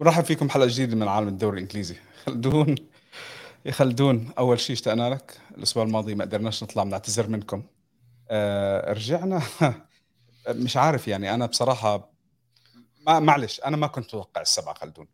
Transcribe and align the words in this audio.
برحب 0.00 0.24
فيكم 0.24 0.50
حلقة 0.50 0.66
جديدة 0.66 0.96
من 0.96 1.08
عالم 1.08 1.28
الدوري 1.28 1.56
الإنجليزي. 1.56 1.96
خلدون 2.26 2.74
يا 3.64 3.72
خلدون 3.72 4.30
أول 4.38 4.60
شيء 4.60 4.76
اشتقنا 4.76 5.10
لك. 5.10 5.40
الأسبوع 5.58 5.84
الماضي 5.84 6.14
ما 6.14 6.24
قدرناش 6.24 6.62
نطلع 6.62 6.84
بنعتذر 6.84 7.28
منكم. 7.28 7.62
آه 8.30 8.92
رجعنا. 8.92 9.42
مش 10.48 10.76
عارف 10.76 11.08
يعني 11.08 11.34
أنا 11.34 11.46
بصراحة 11.46 12.10
ما 13.06 13.18
معلش 13.18 13.60
أنا 13.60 13.76
ما 13.76 13.86
كنت 13.86 14.06
أتوقع 14.06 14.40
السبعة 14.40 14.74
خلدون. 14.74 15.06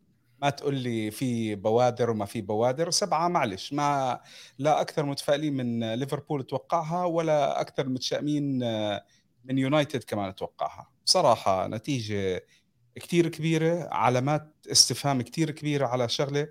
ما 0.42 0.51
تقول 0.51 0.74
لي 0.74 1.10
في 1.10 1.54
بوادر 1.54 2.10
وما 2.10 2.24
في 2.24 2.40
بوادر. 2.40 2.90
سبعة 2.90 3.28
معلش. 3.28 3.72
ما 3.72 4.21
لا 4.58 4.80
أكثر 4.80 5.06
متفائلين 5.06 5.56
من 5.56 5.94
ليفربول 5.94 6.42
توقعها 6.42 7.04
ولا 7.04 7.60
أكثر 7.60 7.88
متشائمين 7.88 8.62
آه، 8.62 9.04
من 9.44 9.58
يونايتد 9.58 10.04
كمان 10.04 10.34
توقعها. 10.34 10.90
بصراحة 11.06 11.66
نتيجة 11.66 12.44
كتير 12.97 13.28
كبيرة 13.28 13.88
علامات 13.92 14.54
استفهام 14.72 15.22
كتير 15.22 15.51
كبيرة 15.51 15.87
على 15.87 16.09
شغلة. 16.09 16.48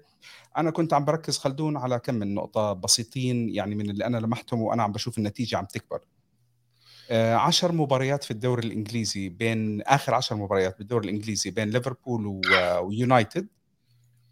أنا 0.58 0.72
كنت 0.72 0.94
عم 0.94 1.06
بركز 1.06 1.38
خلدون 1.38 1.78
على 1.78 2.00
كم 2.00 2.16
من 2.16 2.34
نقطة 2.36 2.74
بسيطين 2.74 3.50
يعني 3.50 3.76
من 3.76 3.90
اللي 3.90 4.06
أنا 4.06 4.18
لمحتهم 4.18 4.62
وأنا 4.62 4.84
عم 4.84 4.92
بشوف 4.92 5.18
النتيجة 5.18 5.58
عم 5.58 5.66
تكبر. 5.66 6.00
آه، 7.10 7.36
عشر 7.36 7.72
مباريات 7.72 8.24
في 8.24 8.32
الدوري 8.32 8.68
الإنجليزي 8.68 9.30
بين 9.30 9.82
آخر 9.82 10.14
عشر 10.14 10.36
مباريات 10.36 10.78
بالدوري 10.78 11.10
الإنجليزي 11.10 11.52
بين 11.52 11.70
ليفربول 11.70 12.42
ويونايتد. 12.84 13.48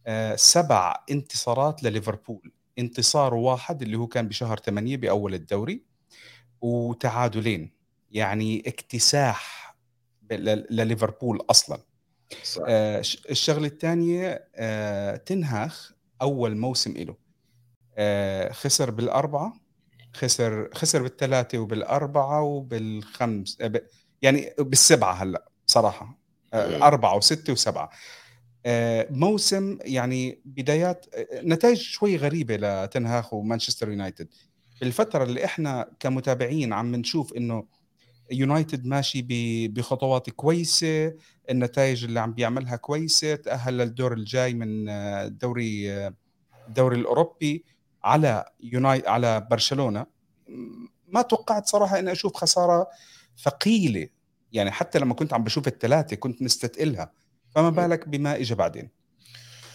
آه، 0.07 0.35
سبع 0.35 1.03
انتصارات 1.11 1.83
لليفربول. 1.83 2.51
انتصار 2.79 3.33
واحد 3.33 3.81
اللي 3.81 3.97
هو 3.97 4.07
كان 4.07 4.27
بشهر 4.27 4.57
8 4.57 4.97
بأول 4.97 5.33
الدوري 5.33 5.83
وتعادلين. 6.61 7.71
يعني 8.11 8.63
اكتساح 8.67 9.75
لليفربول 10.31 11.45
أصلاً. 11.49 11.92
صح. 12.43 12.63
آه 12.67 12.99
الشغلة 13.29 13.67
الثانية 13.67 14.47
آه 14.55 15.15
تنهاخ 15.15 15.91
أول 16.21 16.57
موسم 16.57 16.91
له 16.97 17.15
آه 17.97 18.51
خسر 18.51 18.91
بالأربعة 18.91 19.53
خسر 20.13 20.69
خسر 20.73 21.01
بالثلاثة 21.03 21.57
وبالأربعة 21.57 22.41
وبالخمس 22.41 23.57
آه 23.61 23.81
يعني 24.21 24.53
بالسبعة 24.59 25.13
هلأ 25.13 25.49
صراحة. 25.65 26.17
آه 26.53 26.87
أربعة 26.87 27.15
وستة 27.17 27.53
وسبعة. 27.53 27.89
آه 28.65 29.07
موسم 29.09 29.77
يعني 29.81 30.41
بدايات 30.45 31.05
آه، 31.15 31.41
نتائج 31.41 31.77
شوي 31.77 32.17
غريبة 32.17 32.55
لتنهاخ 32.55 33.33
ومانشستر 33.33 33.89
يونايتد. 33.89 34.27
بالفترة 34.81 35.23
اللي 35.23 35.45
إحنا 35.45 35.91
كمتابعين 35.99 36.73
عم 36.73 36.95
نشوف 36.95 37.33
إنه 37.33 37.65
يونايتد 38.31 38.85
ماشي 38.85 39.25
بخطوات 39.67 40.29
كويسة 40.29 41.13
النتائج 41.49 42.03
اللي 42.03 42.19
عم 42.19 42.33
بيعملها 42.33 42.75
كويسة 42.75 43.35
تأهل 43.35 43.77
للدور 43.77 44.13
الجاي 44.13 44.53
من 44.53 44.89
الدوري 44.89 46.07
الدوري 46.67 46.97
الأوروبي 46.97 47.65
على 48.03 48.45
يوناي 48.59 49.03
على 49.07 49.47
برشلونة. 49.51 50.05
ما 51.07 51.21
توقعت 51.21 51.67
صراحة 51.67 51.99
إني 51.99 52.11
أشوف 52.11 52.35
خسارة 52.35 52.87
ثقيلة. 53.43 54.07
يعني 54.51 54.71
حتى 54.71 54.99
لما 54.99 55.13
كنت 55.13 55.33
عم 55.33 55.43
بشوف 55.43 55.67
الثلاثه 55.67 56.15
كنت 56.15 56.41
مستثقلها. 56.41 57.11
فما 57.55 57.69
بالك 57.69 58.07
بما 58.07 58.35
اجى 58.35 58.55
بعدين. 58.55 58.89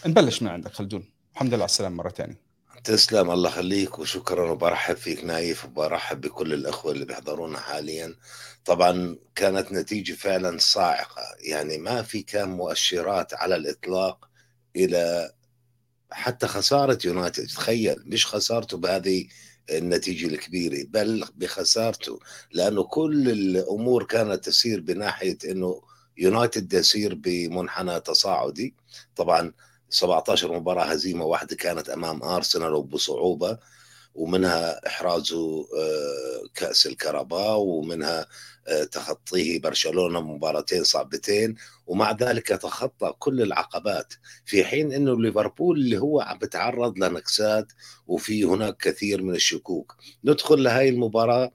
نبلش 0.06 0.42
من 0.42 0.48
عندك 0.48 0.72
خلدون. 0.72 1.10
الحمد 1.34 1.48
لله 1.48 1.62
على 1.62 1.64
السلامة 1.64 1.96
مرة 1.96 2.08
ثانية 2.08 2.47
تسلم 2.84 3.30
الله 3.30 3.50
يخليك 3.50 3.98
وشكرا 3.98 4.50
وبرحب 4.50 4.96
فيك 4.96 5.24
نايف 5.24 5.64
وبرحب 5.64 6.20
بكل 6.20 6.52
الأخوة 6.54 6.92
اللي 6.92 7.04
بيحضرونا 7.04 7.58
حاليا. 7.58 8.14
طبعا 8.64 9.16
كانت 9.34 9.72
نتيجة 9.72 10.12
فعلا 10.12 10.58
صاعقة 10.58 11.22
يعني 11.40 11.78
ما 11.78 12.02
في 12.02 12.22
كان 12.22 12.48
مؤشرات 12.48 13.34
على 13.34 13.56
الإطلاق 13.56 14.28
إلى 14.76 15.30
حتى 16.10 16.46
خسارة 16.46 16.98
يونايتد. 17.04 17.46
تخيل 17.46 17.96
مش 18.06 18.26
خسارته 18.26 18.76
بهذه 18.76 19.26
النتيجة 19.70 20.26
الكبيرة 20.26 20.84
بل 20.88 21.24
بخسارته 21.36 22.20
لأنه 22.52 22.82
كل 22.84 23.30
الأمور 23.30 24.04
كانت 24.04 24.44
تسير 24.44 24.80
بناحية 24.80 25.38
إنه 25.44 25.82
يونايتد 26.18 26.72
يسير 26.72 27.14
بمنحنى 27.14 28.00
تصاعدي. 28.00 28.74
طبعا 29.16 29.52
17 29.90 30.52
مباراة 30.52 30.84
هزيمة 30.84 31.24
واحدة 31.24 31.56
كانت 31.56 31.88
أمام 31.88 32.22
أرسنال 32.22 32.74
وبصعوبة 32.74 33.58
ومنها 34.14 34.86
احرازه 34.86 35.60
آه، 35.78 36.48
كأس 36.54 36.86
الكرباء 36.86 37.58
ومنها 37.58 38.26
آه، 38.68 38.84
تخطيه 38.84 39.60
برشلونة 39.60 40.20
مباراتين 40.20 40.84
صعبتين 40.84 41.54
ومع 41.86 42.12
ذلك 42.12 42.46
تخطى 42.46 43.12
كل 43.18 43.42
العقبات 43.42 44.14
في 44.44 44.64
حين 44.64 44.92
إنه 44.92 45.20
ليفربول 45.22 45.78
اللي 45.78 45.98
هو 45.98 46.20
عم 46.20 46.38
بتعرض 46.38 46.98
لنكسات 46.98 47.72
وفي 48.06 48.44
هناك 48.44 48.76
كثير 48.76 49.22
من 49.22 49.34
الشكوك. 49.34 49.96
ندخل 50.24 50.62
لهي 50.62 50.88
المباراة 50.88 51.52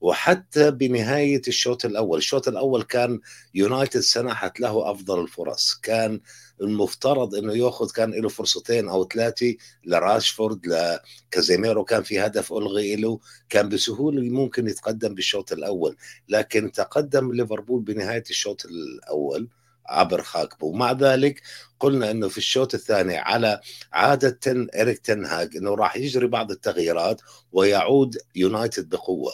وحتى 0.00 0.70
بنهاية 0.70 1.42
الشوط 1.48 1.84
الأول 1.84 2.18
الشوط 2.18 2.48
الأول 2.48 2.82
كان 2.82 3.20
يونايتد 3.54 4.00
سنحت 4.00 4.60
له 4.60 4.90
أفضل 4.90 5.20
الفرص 5.20 5.74
كان 5.82 6.20
المفترض 6.60 7.34
إنه 7.34 7.52
يأخذ 7.54 7.90
كان 7.90 8.10
له 8.10 8.28
فرصتين 8.28 8.88
أو 8.88 9.08
ثلاثة 9.08 9.54
لراشفورد 9.84 10.66
لكازيميرو 10.66 11.84
كان 11.84 12.02
في 12.02 12.20
هدف 12.20 12.52
ألغي 12.52 12.96
له 12.96 13.20
كان 13.48 13.68
بسهولة 13.68 14.22
ممكن 14.22 14.68
يتقدم 14.68 15.14
بالشوط 15.14 15.52
الأول. 15.52 15.96
لكن 16.28 16.72
تقدم 16.72 17.32
ليفربول 17.32 17.82
بنهاية 17.82 18.24
الشوط 18.30 18.64
الأول 18.66 19.48
عبر 19.86 20.22
خاكبو. 20.22 20.66
ومع 20.66 20.92
ذلك 20.92 21.42
قلنا 21.80 22.10
إنه 22.10 22.28
في 22.28 22.38
الشوط 22.38 22.74
الثاني 22.74 23.16
على 23.18 23.60
عادة 23.92 24.30
تن 24.30 24.68
اريك 24.74 24.98
تنهاج 24.98 25.56
إنه 25.56 25.74
راح 25.74 25.96
يجري 25.96 26.26
بعض 26.26 26.50
التغييرات 26.50 27.20
ويعود 27.52 28.18
يونايتد 28.36 28.88
بقوة. 28.88 29.32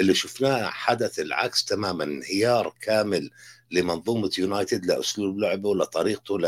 اللي 0.00 0.14
شفناه 0.14 0.70
حدث 0.70 1.18
العكس 1.18 1.64
تماما 1.64 2.04
انهيار 2.04 2.74
كامل 2.80 3.30
لمنظومة 3.74 4.30
يونايتد 4.38 4.86
لاسلوب 4.86 5.38
لعبه 5.38 5.74
لطريقته 5.74 6.38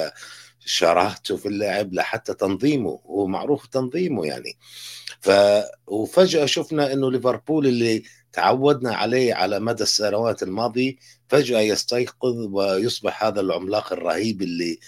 لشراهته 0.67 1.37
في 1.37 1.49
اللعب 1.49 1.95
لحتى 1.95 2.35
تنظيمه. 2.35 3.01
هو 3.07 3.27
معروف 3.27 3.67
تنظيمه 3.67 4.27
يعني. 4.27 4.59
ف 5.21 5.31
وفجأة 5.87 6.47
شفنا 6.47 6.93
إنه 6.93 7.11
ليفربول 7.11 7.67
اللي 7.67 8.03
تعودنا 8.33 8.95
عليه 8.95 9.35
على 9.35 9.61
مدى 9.61 9.83
السنوات 9.83 10.43
الماضيه 10.43 10.97
فجأة 11.29 11.61
يستيقظ 11.61 12.37
ويصبح 12.51 13.25
هذا 13.25 13.41
العملاق 13.41 13.93
الرهيب 13.93 14.43
اللي 14.43 14.79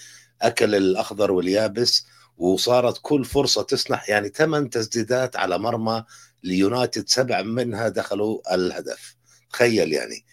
أكل 0.41 0.75
الأخضر 0.75 1.31
واليابس 1.31 2.05
وصارت 2.37 2.99
كل 3.01 3.25
فرصة 3.25 3.63
تسنح 3.63 4.09
يعني 4.09 4.29
ثمان 4.29 4.69
تسديدات 4.69 5.35
على 5.35 5.57
مرمى 5.59 6.03
ليونايتد 6.43 7.07
سبع 7.09 7.41
منها 7.41 7.89
دخلوا 7.89 8.55
الهدف. 8.55 9.15
تخيل 9.51 9.93
يعني. 9.93 10.25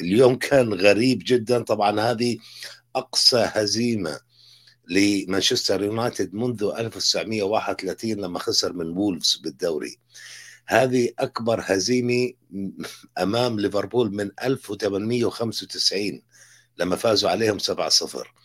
اليوم 0.00 0.34
كان 0.36 0.74
غريب 0.74 1.22
جدا. 1.26 1.62
طبعا 1.62 2.00
هذه 2.00 2.38
أقصى 2.96 3.48
هزيمة 3.52 4.20
لمانشستر 4.88 5.82
يونايتد 5.82 6.34
منذ 6.34 6.72
1931 6.78 8.10
لما 8.10 8.38
خسر 8.38 8.72
من 8.72 8.96
وولفز 8.96 9.36
بالدوري. 9.36 9.98
هذه 10.66 11.10
أكبر 11.18 11.60
هزيمة 11.64 12.32
أمام 13.18 13.60
ليفربول 13.60 14.14
من 14.14 14.30
1895 14.42 16.22
لما 16.78 16.96
فازوا 16.96 17.30
عليهم 17.30 17.58
7-0 17.58 18.38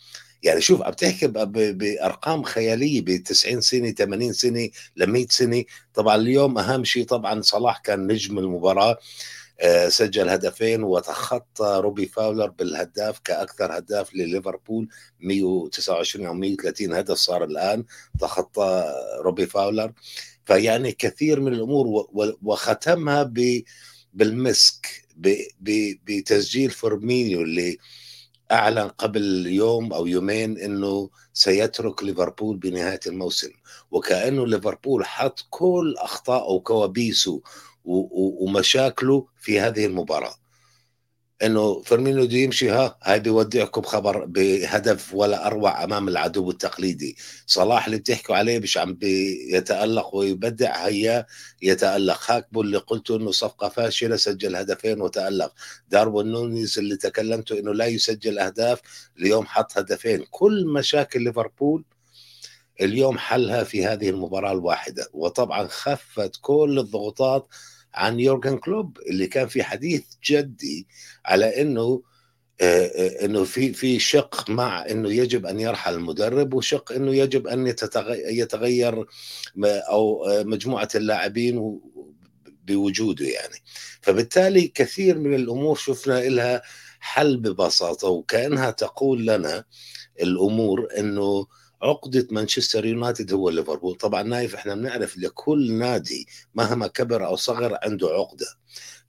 يعني 0.44 0.62
شوف 0.62 0.82
عم 0.82 0.94
تحكي 0.94 1.28
بأرقام 1.28 2.44
خيالية 2.44 3.02
ب 3.02 3.24
90 3.24 3.62
سنة 3.62 3.92
80 3.92 4.34
سنة 4.34 4.70
ل 4.96 5.06
100 5.08 5.26
سنة. 5.30 5.64
طبعا 5.94 6.16
اليوم 6.16 6.58
أهم 6.58 6.84
شيء 6.84 7.06
طبعا 7.06 7.42
صلاح 7.42 7.80
كان 7.80 8.08
نجم 8.08 8.40
المباراة. 8.40 8.92
آه، 8.92 8.98
سجل 9.88 10.30
هدفين 10.30 10.84
وتخطى 10.84 11.80
روبي 11.84 12.06
فاولر 12.06 12.48
بالهداف 12.48 13.20
كأكثر 13.20 13.78
هداف 13.78 14.16
لليفربول. 14.16 14.88
129 15.20 16.26
أو 16.26 16.34
130 16.34 16.94
هدف 16.94 17.18
صار 17.18 17.44
الآن 17.44 17.86
تخطى 18.20 18.94
روبي 19.20 19.46
فاولر. 19.46 19.92
فيعني 20.46 20.92
كثير 20.92 21.40
من 21.40 21.54
الأمور 21.54 22.08
وختمها 22.44 23.32
بالمسك 24.14 25.06
بتسجيل 26.06 26.70
فورمينيو 26.70 27.42
اللي 27.42 27.78
أعلن 28.52 28.88
قبل 28.88 29.48
يوم 29.48 29.94
أو 29.94 30.08
يومين 30.08 30.58
إنه 30.58 31.10
سيترك 31.34 32.04
ليفربول 32.04 32.58
بنهاية 32.58 33.00
الموسم. 33.08 33.52
وكأنه 33.92 34.48
ليفربول 34.48 35.06
حط 35.06 35.46
كل 35.50 35.96
اخطائه 35.98 36.52
وكوابيسه 36.52 37.42
ومشاكله 37.86 39.28
في 39.40 39.60
هذه 39.60 39.86
المباراة. 39.86 40.36
إنه 41.44 41.82
فيرمينو 41.82 42.26
دي 42.26 42.44
يمشي 42.44 42.70
ها 42.70 42.98
هاي 43.04 43.20
بيودعكم 43.20 43.82
خبر 43.82 44.26
بهدف 44.26 45.14
ولا 45.14 45.48
أروع 45.48 45.84
أمام 45.84 46.08
العدو 46.08 46.52
التقليدي. 46.52 47.18
صلاح 47.48 47.86
اللي 47.86 47.98
بتحكوا 47.98 48.36
عليه 48.36 48.60
مش 48.60 48.78
عم 48.78 48.94
بيتألق 48.94 50.16
ويبدع 50.16 50.86
هيا 50.86 51.26
يتألق. 51.62 52.32
هاكبو 52.32 52.62
اللي 52.62 52.78
قلته 52.78 53.16
إنه 53.16 53.32
صفقة 53.32 53.70
فاشلة 53.70 54.16
سجل 54.16 54.56
هدفين 54.56 55.02
وتألق. 55.02 55.54
داروين 55.90 56.28
نونيز 56.28 56.80
اللي 56.80 56.98
تكلمته 56.98 57.60
إنه 57.60 57.74
لا 57.74 57.86
يسجل 57.86 58.40
أهداف 58.40 58.82
اليوم 59.20 59.46
حط 59.46 59.78
هدفين. 59.78 60.26
كل 60.32 60.68
مشاكل 60.68 61.22
ليفربول 61.22 61.86
اليوم 62.82 63.18
حلها 63.18 63.64
في 63.64 63.86
هذه 63.86 64.10
المباراة 64.10 64.52
الواحدة. 64.52 65.08
وطبعا 65.14 65.68
خفت 65.68 66.36
كل 66.42 66.80
الضغوطات 66.80 67.48
عن 67.96 68.20
يورجن 68.20 68.58
كلوب 68.58 68.98
اللي 69.10 69.28
كان 69.28 69.48
في 69.48 69.64
حديث 69.64 70.04
جدي 70.24 70.88
على 71.26 71.62
إنه 71.62 72.04
آه، 72.62 72.86
آه، 72.86 73.26
إنه 73.26 73.44
في 73.44 73.74
في 73.74 74.00
شق 74.00 74.50
مع 74.50 74.86
إنه 74.90 75.12
يجب 75.12 75.46
أن 75.46 75.60
يرحل 75.60 75.94
المدرب 75.94 76.54
وشق 76.54 76.92
إنه 76.92 77.16
يجب 77.16 77.48
أن 77.48 77.68
يتغير 78.28 79.06
أو 79.66 80.26
آه، 80.26 80.44
مجموعة 80.44 80.90
اللاعبين 80.96 81.80
بوجوده 82.68 83.26
يعني. 83.26 83.56
فبالتالي 84.02 84.68
كثير 84.68 85.18
من 85.20 85.36
الأمور 85.36 85.76
شفنا 85.76 86.20
لها 86.20 86.62
حل 87.00 87.38
ببساطة 87.38 88.08
وكأنها 88.08 88.72
تقول 88.72 89.26
لنا 89.26 89.64
الأمور 90.22 90.88
إنه 90.98 91.48
عقدة 91.84 92.28
مانشستر 92.32 92.86
يونايتد 92.86 93.34
هو 93.34 93.50
ليفربول. 93.50 93.96
طبعا 93.96 94.24
نايف 94.24 94.56
إحنا 94.56 94.76
بنعرف 94.76 95.18
لكل 95.18 95.74
نادي 95.74 96.28
مهما 96.56 96.88
كبر 96.88 97.26
أو 97.26 97.36
صغر 97.36 97.78
عنده 97.84 98.08
عقدة. 98.08 98.46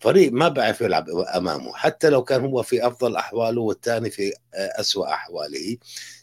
فريق 0.05 0.33
ما 0.33 0.49
بعرف 0.49 0.81
يلعب 0.81 1.09
أمامه 1.11 1.73
حتى 1.75 2.11
لو 2.11 2.25
كان 2.25 2.45
هو 2.45 2.63
في 2.63 2.87
أفضل 2.87 3.17
أحواله 3.17 3.61
والثاني 3.61 4.11
في 4.11 4.33
أسوأ 4.55 5.15
أحواله 5.15 5.77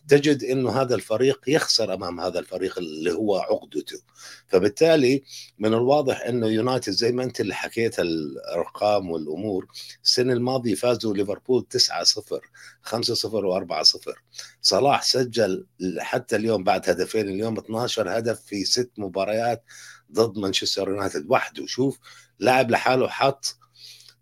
تجد 0.07 0.44
إنه 0.44 0.81
هذا 0.81 0.95
الفريق 0.95 1.42
يخسر 1.48 1.94
أمام 1.94 2.19
هذا 2.19 2.39
الفريق 2.39 2.78
اللي 2.78 3.12
هو 3.12 3.38
عقدته. 3.38 4.01
فبالتالي 4.48 5.24
من 5.60 5.74
الواضح 5.74 6.22
إنه 6.22 6.48
يونايتد 6.48 6.92
زي 6.94 7.12
ما 7.12 7.24
أنت 7.24 7.42
اللي 7.42 7.56
حكيت 7.56 8.00
الأرقام 8.00 9.12
والأمور 9.12 9.68
السنة 10.04 10.34
الماضية 10.34 10.75
فازوا 10.75 11.13
ليفربول 11.13 11.68
9 11.69 12.04
0 12.04 12.42
5 12.81 13.13
0 13.13 13.66
و4 13.68 13.81
0 13.81 14.22
صلاح 14.62 15.04
سجل 15.04 15.66
حتى 16.00 16.36
اليوم 16.36 16.63
بعد 16.63 16.89
هدفين 16.89 17.30
اليوم 17.30 17.57
12 17.57 18.18
هدف 18.18 18.42
في 18.42 18.66
ست 18.66 18.92
مباريات 18.98 19.63
ضد 20.12 20.38
مانشستر 20.38 20.89
يونايتد 20.89 21.25
وحده. 21.30 21.66
شوف 21.66 22.00
لاعب 22.39 22.72
لحاله 22.72 23.07
حط 23.07 23.61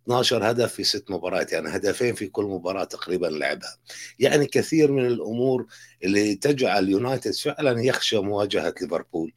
12 0.10 0.52
هدف 0.52 0.74
في 0.74 0.84
ست 0.84 1.12
مباريات 1.12 1.52
يعني 1.52 1.70
هدفين 1.70 2.16
في 2.16 2.28
كل 2.28 2.44
مباراة 2.44 2.84
تقريبا 2.84 3.28
لعبها 3.28 3.78
يعني 4.20 4.46
كثير 4.46 4.92
من 4.92 5.06
الأمور 5.06 5.66
اللي 6.04 6.36
تجعل 6.36 6.90
يونايتد 6.90 7.34
فعلا 7.34 7.82
يخشى 7.82 8.18
مواجهة 8.18 8.74
ليفربول 8.82 9.34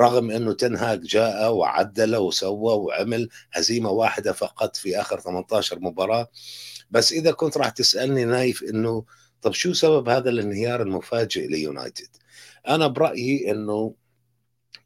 رغم 0.00 0.30
أنه 0.30 0.52
تنهاك 0.52 0.98
جاء 0.98 1.52
وعدل 1.52 2.16
وسوى 2.16 2.74
وعمل 2.74 3.28
هزيمة 3.52 3.90
واحدة 3.90 4.32
فقط 4.32 4.76
في 4.76 5.00
آخر 5.00 5.20
18 5.20 5.78
مباراة 5.80 6.28
بس 6.90 7.12
إذا 7.12 7.32
كنت 7.32 7.56
راح 7.56 7.68
تسألني 7.68 8.24
نايف 8.24 8.62
إنه 8.62 9.04
طب 9.42 9.52
شو 9.52 9.72
سبب 9.72 10.08
هذا 10.08 10.30
الانهيار 10.30 10.82
المفاجئ 10.82 11.46
ليونايتد؟ 11.46 12.08
أنا 12.68 12.86
برأيي 12.86 13.50
إنه 13.50 13.94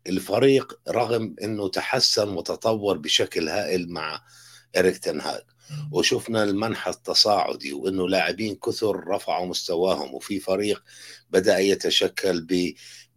الفريق 0.07 0.81
رغم 0.89 1.37
إنه 1.43 1.69
تحسن 1.69 2.29
وتطور 2.29 2.99
بشكل 2.99 3.49
هائل 3.49 3.89
مع 3.93 4.23
إريك 4.76 4.99
تن 4.99 5.21
هاج 5.21 5.43
وشفنا 5.93 6.44
المنحى 6.44 6.91
التصاعدي 6.91 7.73
وإنه 7.73 8.09
لاعبين 8.09 8.55
كثر 8.55 9.09
رفعوا 9.09 9.47
مستواهم 9.47 10.15
وفي 10.15 10.41
فريق 10.41 10.85
بدأ 11.31 11.59
يتشكل 11.59 12.47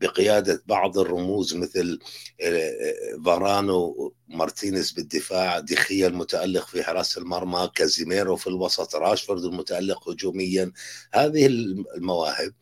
بقيادة 0.01 0.63
بعض 0.65 0.97
الرموز 0.97 1.55
مثل 1.55 1.99
آه، 2.41 2.45
آه، 2.45 3.21
فارانو 3.25 4.13
مارتينيز 4.27 4.91
بالدفاع 4.91 5.59
دي 5.59 5.78
خيا 5.78 6.07
المتألق 6.07 6.67
في 6.67 6.83
حراسه 6.83 7.21
المرمى 7.21 7.69
كازيميرو 7.75 8.35
في 8.35 8.47
الوسط 8.47 8.95
راشفورد 8.95 9.43
المتألق 9.43 10.09
هجوميا. 10.09 10.71
هذه 11.13 11.45
المواهب 11.45 12.53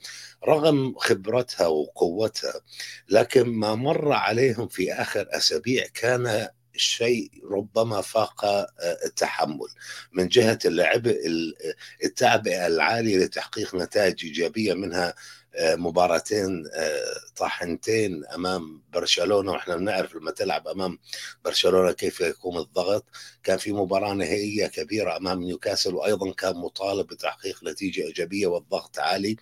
رغم 0.48 0.96
خبرتها 0.98 1.68
وقوتها 1.68 2.62
لكن 3.10 3.50
ما 3.50 3.76
مر 3.76 4.12
عليهم 4.12 4.68
في 4.68 4.94
آخر 4.94 5.28
أسابيع 5.32 5.88
كان 5.94 6.48
شيء 6.80 7.32
ربما 7.52 8.02
فاق 8.02 8.46
آه، 8.46 8.68
التحمل. 9.06 9.68
من 10.12 10.28
جهة 10.28 10.60
اللعب 10.66 11.08
التعبئه 12.04 12.68
العاليه 12.68 13.18
لتحقيق 13.18 13.76
نتائج 13.76 14.26
إيجابية 14.26 14.74
منها 14.74 15.14
آه، 15.56 15.76
مباراتين 15.76 16.64
آه، 16.74 17.04
طاحنتين 17.36 18.26
أمام 18.26 18.82
برشلونة 18.94 19.52
وإحنا 19.52 19.76
بنعرف 19.76 20.16
لما 20.16 20.32
تلعب 20.32 20.68
أمام 20.68 21.00
برشلونة 21.46 21.92
كيف 21.92 22.22
يكون 22.22 22.58
الضغط. 22.58 23.06
كان 23.44 23.58
في 23.58 23.72
مباراة 23.74 24.14
نهائية 24.14 24.68
كبيرة 24.68 25.18
أمام 25.18 25.40
نيوكاسل 25.44 25.96
وأيضا 25.96 26.32
كان 26.34 26.56
مطالب 26.56 27.08
بتحقيق 27.08 27.64
نتيجة 27.64 28.02
إيجابية 28.02 28.48
والضغط 28.48 29.00
عالي. 29.00 29.36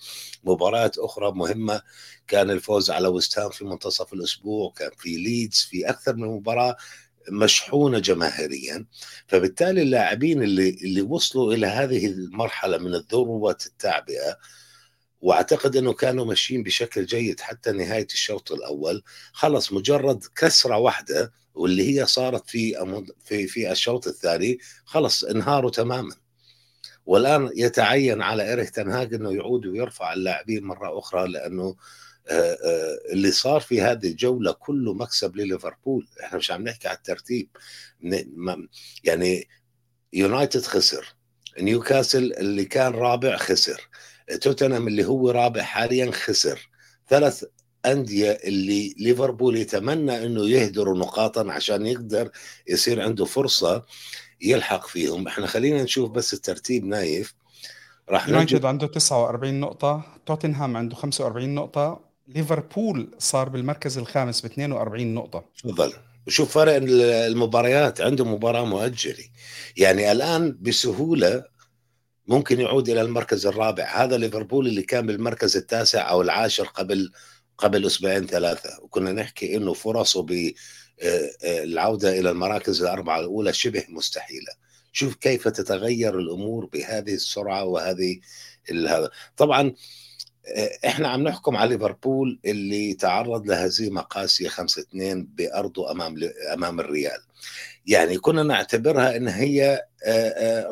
مباريات 0.44 0.98
أخرى 0.98 1.31
مهمة 1.31 1.81
كان 2.28 2.50
الفوز 2.50 2.92
على 2.92 3.07
وستهام 3.07 3.50
في 3.50 3.66
منتصف 3.66 4.13
الأسبوع 4.13 4.72
كان 4.78 4.92
في 4.98 5.10
ليدز 5.16 5.68
في 5.69 5.89
أكثر 5.89 6.16
من 6.16 6.28
مباراة. 6.28 6.78
مشحونة 7.31 8.00
جماهيريا. 8.00 8.85
فبالتالي 9.27 9.81
اللاعبين 9.81 10.44
اللي 10.44 10.69
اللي 10.69 11.01
وصلوا 11.01 11.53
إلى 11.53 11.68
هذه 11.68 12.06
المرحلة 12.07 12.77
من 12.77 12.95
الذروة 12.95 13.57
التعبئة 13.65 14.38
وأعتقد 15.21 15.75
إنه 15.75 15.94
كانوا 15.94 16.25
ماشيين 16.25 16.63
بشكل 16.63 17.06
جيد 17.06 17.39
حتى 17.39 17.71
نهاية 17.71 18.07
الشوط 18.13 18.51
الأول 18.51 19.03
خلص 19.33 19.74
مجرد 19.74 20.24
كسرة 20.35 20.77
واحدة 20.77 21.33
واللي 21.53 22.00
هي 22.00 22.06
صارت 22.06 22.50
في 22.50 22.74
في 23.25 23.47
في 23.47 23.71
الشوط 23.71 24.07
الثاني 24.07 24.59
خلص 24.85 25.24
انهاروا 25.24 25.71
تماما. 25.71 26.15
والآن 27.06 27.50
يتعين 27.56 28.21
على 28.21 28.50
إيريك 28.50 28.69
تنهاج 28.69 29.13
إنه 29.13 29.31
يعود 29.33 29.65
ويرفع 29.65 30.13
اللاعبين 30.13 30.63
مرة 30.63 31.00
أخرى 31.00 31.27
لأنه 31.27 31.75
اللي 33.12 33.31
صار 33.31 33.59
في 33.62 33.81
هذه 33.81 34.07
الجولة 34.07 34.51
كله 34.51 34.94
مكسب 34.94 35.35
لليفربول. 35.35 36.07
إحنا 36.24 36.38
مش 36.38 36.51
عم 36.51 36.63
نحكي 36.63 36.88
على 36.88 36.97
الترتيب. 36.97 37.50
يعني 39.03 39.47
يونايتد 40.13 40.62
خسر. 40.62 41.15
نيوكاسل 41.59 42.33
اللي 42.33 42.65
كان 42.65 42.94
رابع 42.94 43.38
خسر. 43.38 43.89
توتنهام 44.41 44.88
اللي 44.88 45.06
هو 45.06 45.31
رابع 45.31 45.62
حاليا 45.62 46.12
خسر. 46.12 46.69
ثلاث 47.09 47.44
أندية 47.85 48.31
اللي 48.31 48.95
ليفربول 48.97 49.57
يتمنى 49.57 50.25
أنه 50.25 50.50
يهدروا 50.50 50.97
نقاطا 50.97 51.51
عشان 51.51 51.85
يقدر 51.85 52.31
يصير 52.68 53.01
عنده 53.01 53.25
فرصة 53.25 53.85
يلحق 54.41 54.88
فيهم. 54.88 55.27
إحنا 55.27 55.47
خلينا 55.47 55.83
نشوف 55.83 56.09
بس 56.12 56.33
الترتيب 56.33 56.85
نايف. 56.85 57.33
راح 58.09 58.29
يونايتد 58.29 58.65
عنده 58.65 58.88
49 58.88 59.59
نقطة 59.59 60.21
توتنهام 60.25 60.77
عنده 60.77 60.95
45 60.95 61.56
نقطة 61.56 62.06
ليفربول 62.27 63.15
صار 63.17 63.50
بالمركز 63.50 63.98
الخامس 63.98 64.41
ب 64.41 64.46
42 64.46 65.13
نقطة. 65.13 65.46
تفضل. 65.63 65.93
وشوف 66.27 66.51
فرق 66.51 66.75
المباريات 66.75 68.01
عنده 68.01 68.25
مباراة 68.25 68.65
مؤجلة. 68.65 69.24
يعني 69.77 70.12
الآن 70.12 70.57
بسهولة 70.62 71.43
ممكن 72.27 72.62
يعود 72.62 72.89
إلى 72.89 73.01
المركز 73.01 73.46
الرابع. 73.46 74.03
هذا 74.03 74.17
ليفربول 74.17 74.67
اللي 74.67 74.81
كان 74.81 75.07
بالمركز 75.07 75.57
التاسع 75.57 76.10
أو 76.10 76.22
العاشر 76.22 76.63
قبل 76.63 77.12
قبل 77.57 77.86
أسبوعين 77.86 78.27
ثلاثة. 78.27 78.69
وكنا 78.81 79.12
نحكي 79.12 79.57
إنه 79.57 79.74
فرصه 79.74 80.22
بالعودة 80.22 82.10
آه، 82.10 82.13
آه، 82.13 82.19
إلى 82.19 82.29
المراكز 82.29 82.81
الأربعة 82.81 83.19
الأولى 83.19 83.53
شبه 83.53 83.84
مستحيلة. 83.89 84.53
شوف 84.91 85.15
كيف 85.15 85.48
تتغير 85.48 86.19
الأمور 86.19 86.65
بهذه 86.65 87.13
السرعة 87.13 87.63
وهذه 87.63 88.19
هذا. 88.72 89.10
طبعا 89.38 89.74
إحنا 90.86 91.08
عم 91.08 91.24
نحكم 91.24 91.56
على 91.58 91.70
ليفربول 91.70 92.39
اللي 92.46 92.94
تعرض 92.94 93.48
لهزيمه 93.48 94.01
قاسيه 94.01 94.48
5 94.50 94.82
2 94.82 95.24
بأرضه 95.24 95.92
أمام 95.92 96.16
أمام 96.54 96.80
الريال. 96.80 97.20
يعني 97.88 98.17
كنا 98.17 98.44
نعتبرها 98.44 99.17
إن 99.17 99.27
هي 99.27 99.84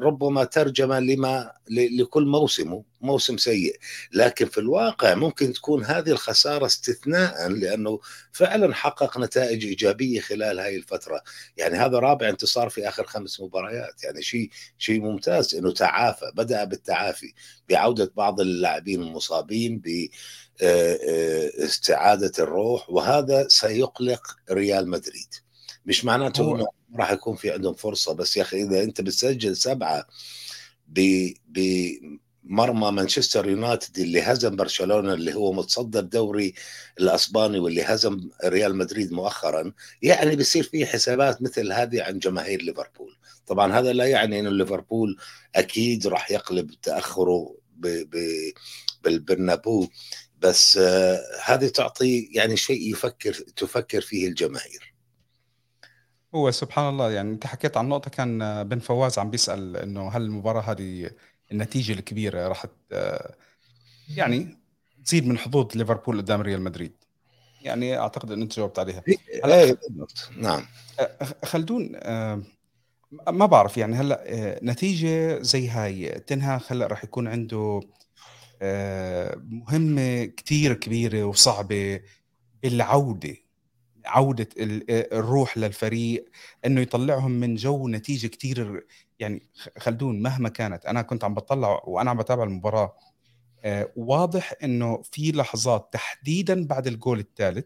ربما 0.02 0.44
ترجمة 0.44 1.00
لما 1.00 1.52
لكل 1.70 2.26
موسمه 2.26 2.84
موسم 3.02 3.38
سيء. 3.38 3.78
لكن 4.14 4.46
في 4.46 4.58
الواقع 4.58 5.14
ممكن 5.16 5.54
تكون 5.54 5.86
هذه 5.86 6.10
الخسارة 6.12 6.66
استثناء 6.66 7.48
لأنه 7.48 8.00
فعلا 8.32 8.74
حقق 8.76 9.18
نتائج 9.18 9.66
إيجابية 9.66 10.20
خلال 10.20 10.60
هذه 10.60 10.76
الفترة. 10.76 11.22
يعني 11.58 11.78
هذا 11.78 12.00
رابع 12.00 12.30
انتصار 12.30 12.70
في 12.70 12.88
آخر 12.88 13.04
خمس 13.04 13.42
مباريات. 13.42 14.04
يعني 14.04 14.22
شيء 14.22 14.50
شيء 14.78 15.02
ممتاز 15.02 15.56
إنه 15.56 15.74
تعافى 15.74 16.32
بدأ 16.36 16.64
بالتعافي 16.64 17.34
بعودة 17.70 18.12
بعض 18.16 18.40
اللاعبين 18.40 19.02
المصابين 19.02 19.82
ب 19.86 20.08
استعادة 21.64 22.32
الروح. 22.40 22.90
وهذا 22.90 23.48
سيقلق 23.48 24.22
ريال 24.52 24.90
مدريد. 24.90 25.45
مش 25.86 26.06
معناته 26.06 26.56
إنه 26.56 26.68
راح 26.96 27.12
يكون 27.12 27.36
في 27.36 27.52
عندهم 27.52 27.74
فرصة 27.74 28.14
بس 28.14 28.38
يا 28.38 28.42
أخي 28.42 28.64
إذا 28.64 28.84
أنت 28.84 29.02
بتسجل 29.02 29.58
سبعة 29.58 30.08
بمرمى 31.48 32.92
مانشستر 32.92 33.50
يونايتد 33.50 34.00
اللي 34.00 34.22
هزم 34.22 34.56
برشلونة 34.56 35.14
اللي 35.14 35.34
هو 35.36 35.54
متصدر 35.54 36.00
الدوري 36.00 36.54
الأسباني 37.00 37.60
واللي 37.60 37.84
هزم 37.84 38.30
ريال 38.46 38.76
مدريد 38.76 39.12
مؤخرا 39.14 39.74
يعني 40.02 40.36
بيصير 40.36 40.64
في 40.64 40.86
حسابات 40.86 41.42
مثل 41.42 41.72
هذه 41.72 42.04
عن 42.04 42.20
جماهير 42.20 42.62
ليفربول. 42.62 43.18
طبعا 43.48 43.80
هذا 43.80 43.94
لا 43.94 44.06
يعني 44.06 44.40
إنه 44.40 44.50
ليفربول 44.50 45.18
أكيد 45.56 46.08
راح 46.08 46.32
يقلب 46.32 46.72
تأخره 46.82 47.56
بالبرنابو 49.04 49.88
بس 50.40 50.78
آه 50.78 51.22
هذه 51.46 51.68
تعطي 51.68 52.30
يعني 52.32 52.58
شيء 52.58 52.92
يفكر 52.92 53.34
تفكر 53.34 54.02
فيه 54.02 54.28
الجماهير. 54.28 54.95
هو 56.36 56.52
سبحان 56.52 56.90
الله 56.90 57.12
يعني 57.12 57.32
أنت 57.32 57.48
حكيت 57.48 57.78
عن 57.78 57.90
نقطة 57.90 58.10
كان 58.10 58.64
بن 58.64 58.80
فواز 58.80 59.20
عم 59.20 59.30
بيسأل 59.30 59.78
إنه 59.78 60.10
هل 60.10 60.22
المباراة 60.22 60.62
هذه 60.62 61.10
النتيجة 61.52 61.94
الكبيرة 61.94 62.48
راح 62.48 62.66
يعني 64.16 64.58
تزيد 65.06 65.28
من 65.28 65.38
حظوظ 65.38 65.78
ليفربول 65.78 66.18
قدام 66.18 66.42
ريال 66.42 66.62
مدريد؟ 66.62 66.94
يعني 67.62 67.98
أعتقد 67.98 68.32
إن 68.32 68.42
أنت 68.42 68.56
جاوبت 68.56 68.80
عليها. 68.80 69.04
هلا 69.44 69.64
إيه، 69.64 69.78
نعم. 70.38 70.66
خلدون 71.46 71.92
ما 73.28 73.46
بعرف 73.46 73.78
يعني 73.78 73.96
هلأ 73.96 74.24
نتيجة 74.64 75.42
زي 75.42 75.70
هاي 75.70 76.10
تنها 76.10 76.62
هلأ 76.68 76.88
راح 76.88 77.04
يكون 77.04 77.28
عنده 77.28 77.82
مهمة 79.50 80.26
كثير 80.26 80.74
كبيرة 80.74 81.24
وصعبة 81.24 82.02
بالعودة. 82.64 83.36
عودة 84.06 84.48
الروح 84.90 85.58
للفريق 85.58 86.30
إنه 86.66 86.82
يطلعهم 86.82 87.32
من 87.32 87.56
جو 87.56 87.88
نتيجة 87.88 88.28
كثير 88.28 88.86
يعني 89.20 89.44
خلدون 89.78 90.22
مهما 90.22 90.50
كانت 90.50 90.86
أنا 90.86 91.02
كنت 91.02 91.24
عم 91.24 91.34
بطلع 91.34 91.82
وأنا 91.86 92.10
عم 92.10 92.18
بتابع 92.18 92.44
المباراة 92.44 92.96
آه، 93.64 93.92
واضح 93.96 94.54
إنه 94.64 95.02
في 95.12 95.32
لحظات 95.32 95.90
تحديدا 95.92 96.68
بعد 96.68 96.88
الجول 96.88 97.20
الثالث 97.20 97.66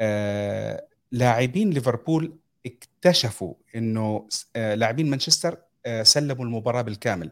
آه، 0.00 0.86
لاعبين 1.12 1.70
ليفربول 1.70 2.38
اكتشفوا 2.66 3.54
إنه 3.74 4.28
آه، 4.56 4.74
لاعبين 4.74 5.10
مانشستر 5.10 5.58
سلموا 6.02 6.44
المباراة 6.44 6.82
بالكامل. 6.82 7.30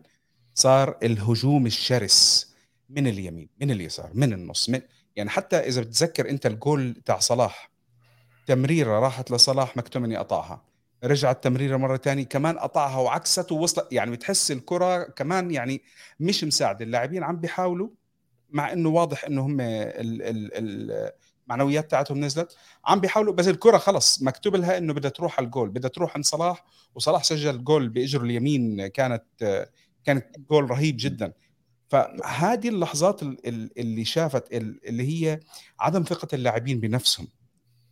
صار 0.54 0.99
الهجوم 1.02 1.66
الشرس 1.66 2.54
من 2.88 3.06
اليمين 3.06 3.49
من 3.61 3.70
اليسار 3.70 4.11
من 4.14 4.32
النص 4.32 4.68
من 4.70 4.80
يعني 5.16 5.30
حتى 5.30 5.56
إذا 5.56 5.80
بتذكر 5.80 6.30
أنت 6.30 6.46
الجول 6.46 6.94
تاع 7.04 7.18
صلاح 7.18 7.70
تمريرة 8.46 9.00
راحت 9.00 9.30
لصلاح 9.30 9.76
مكتومني 9.76 10.16
قطعها 10.16 10.62
رجعت 11.04 11.44
تمريرة 11.44 11.76
مرة 11.76 11.96
ثانية 11.96 12.24
كمان 12.24 12.58
قطعها 12.58 12.98
وعكست 12.98 13.52
ووصلت 13.52 13.92
يعني 13.92 14.10
بتحس 14.10 14.50
الكرة 14.50 15.02
كمان 15.02 15.50
يعني 15.50 15.82
مش 16.20 16.44
مساعدة. 16.44 16.84
اللاعبين 16.84 17.22
عم 17.22 17.36
بيحاولوا 17.36 17.88
مع 18.50 18.72
إنه 18.72 18.88
واضح 18.88 19.24
إنه 19.24 19.42
هم 19.46 19.56
المعنويات 21.46 21.90
تاعتهم 21.90 22.20
نزلت 22.20 22.56
عم 22.86 23.00
بيحاولوا 23.00 23.34
بس 23.34 23.48
الكرة 23.48 23.78
خلص 23.78 24.22
مكتوب 24.22 24.56
لها 24.56 24.78
إنه 24.78 24.92
بدها 24.92 25.10
تروح 25.10 25.38
على 25.38 25.46
الجول 25.46 25.68
بدها 25.68 25.90
تروح 25.90 26.14
عند 26.14 26.24
صلاح 26.24 26.64
وصلاح 26.94 27.24
سجل 27.24 27.64
جول 27.64 27.88
بإجره 27.88 28.22
اليمين 28.22 28.86
كانت 28.86 29.24
كانت 30.04 30.26
جول 30.50 30.70
رهيب 30.70 30.96
جدا. 30.98 31.32
فهذه 31.88 32.68
اللحظات 32.68 33.22
اللي 33.78 34.04
شافت 34.04 34.52
اللي 34.52 35.02
هي 35.08 35.40
عدم 35.80 36.02
ثقة 36.02 36.28
اللاعبين 36.34 36.80
بنفسهم. 36.80 37.28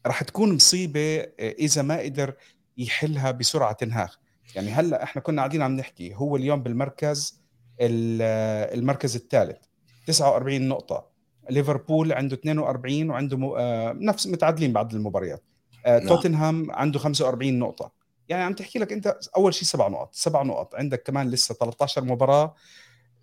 راح 0.06 0.22
تكون 0.22 0.54
مصيبة 0.54 1.18
آه، 1.18 1.30
إذا 1.40 1.82
ما 1.82 1.98
قدر 1.98 2.34
يحلها 2.78 3.30
بسرعة 3.30 3.72
تنهاخ. 3.72 4.18
يعني 4.54 4.70
هلأ 4.70 5.02
إحنا 5.02 5.22
كنا 5.22 5.42
قاعدين 5.42 5.62
عم 5.62 5.76
نحكي 5.76 6.14
هو 6.14 6.36
اليوم 6.36 6.62
بالمركز 6.62 7.42
آه، 7.80 8.74
المركز 8.74 9.16
الثالث. 9.16 9.58
49 10.06 10.68
نقطة. 10.68 11.06
ليفربول 11.50 12.12
عنده 12.12 12.34
42 12.36 13.10
وعنده 13.10 13.36
م... 13.36 13.44
آه، 13.44 13.92
نفس 13.92 14.26
متعادلين 14.26 14.72
بعد 14.72 14.94
المباريات. 14.94 15.42
نعم. 15.86 16.08
توتنهام 16.08 16.70
عنده 16.70 16.98
45 16.98 17.58
نقطة. 17.58 17.92
يعني 18.28 18.42
عم 18.44 18.52
تحكي 18.52 18.78
لك 18.78 18.92
أنت 18.92 19.18
أول 19.36 19.54
شيء 19.54 19.64
سبع 19.64 19.88
نقط 19.88 20.14
سبع 20.14 20.42
نقط. 20.42 20.74
عندك 20.74 21.02
كمان 21.02 21.30
لسه 21.30 21.54
13 21.54 22.04
مباراة. 22.04 22.54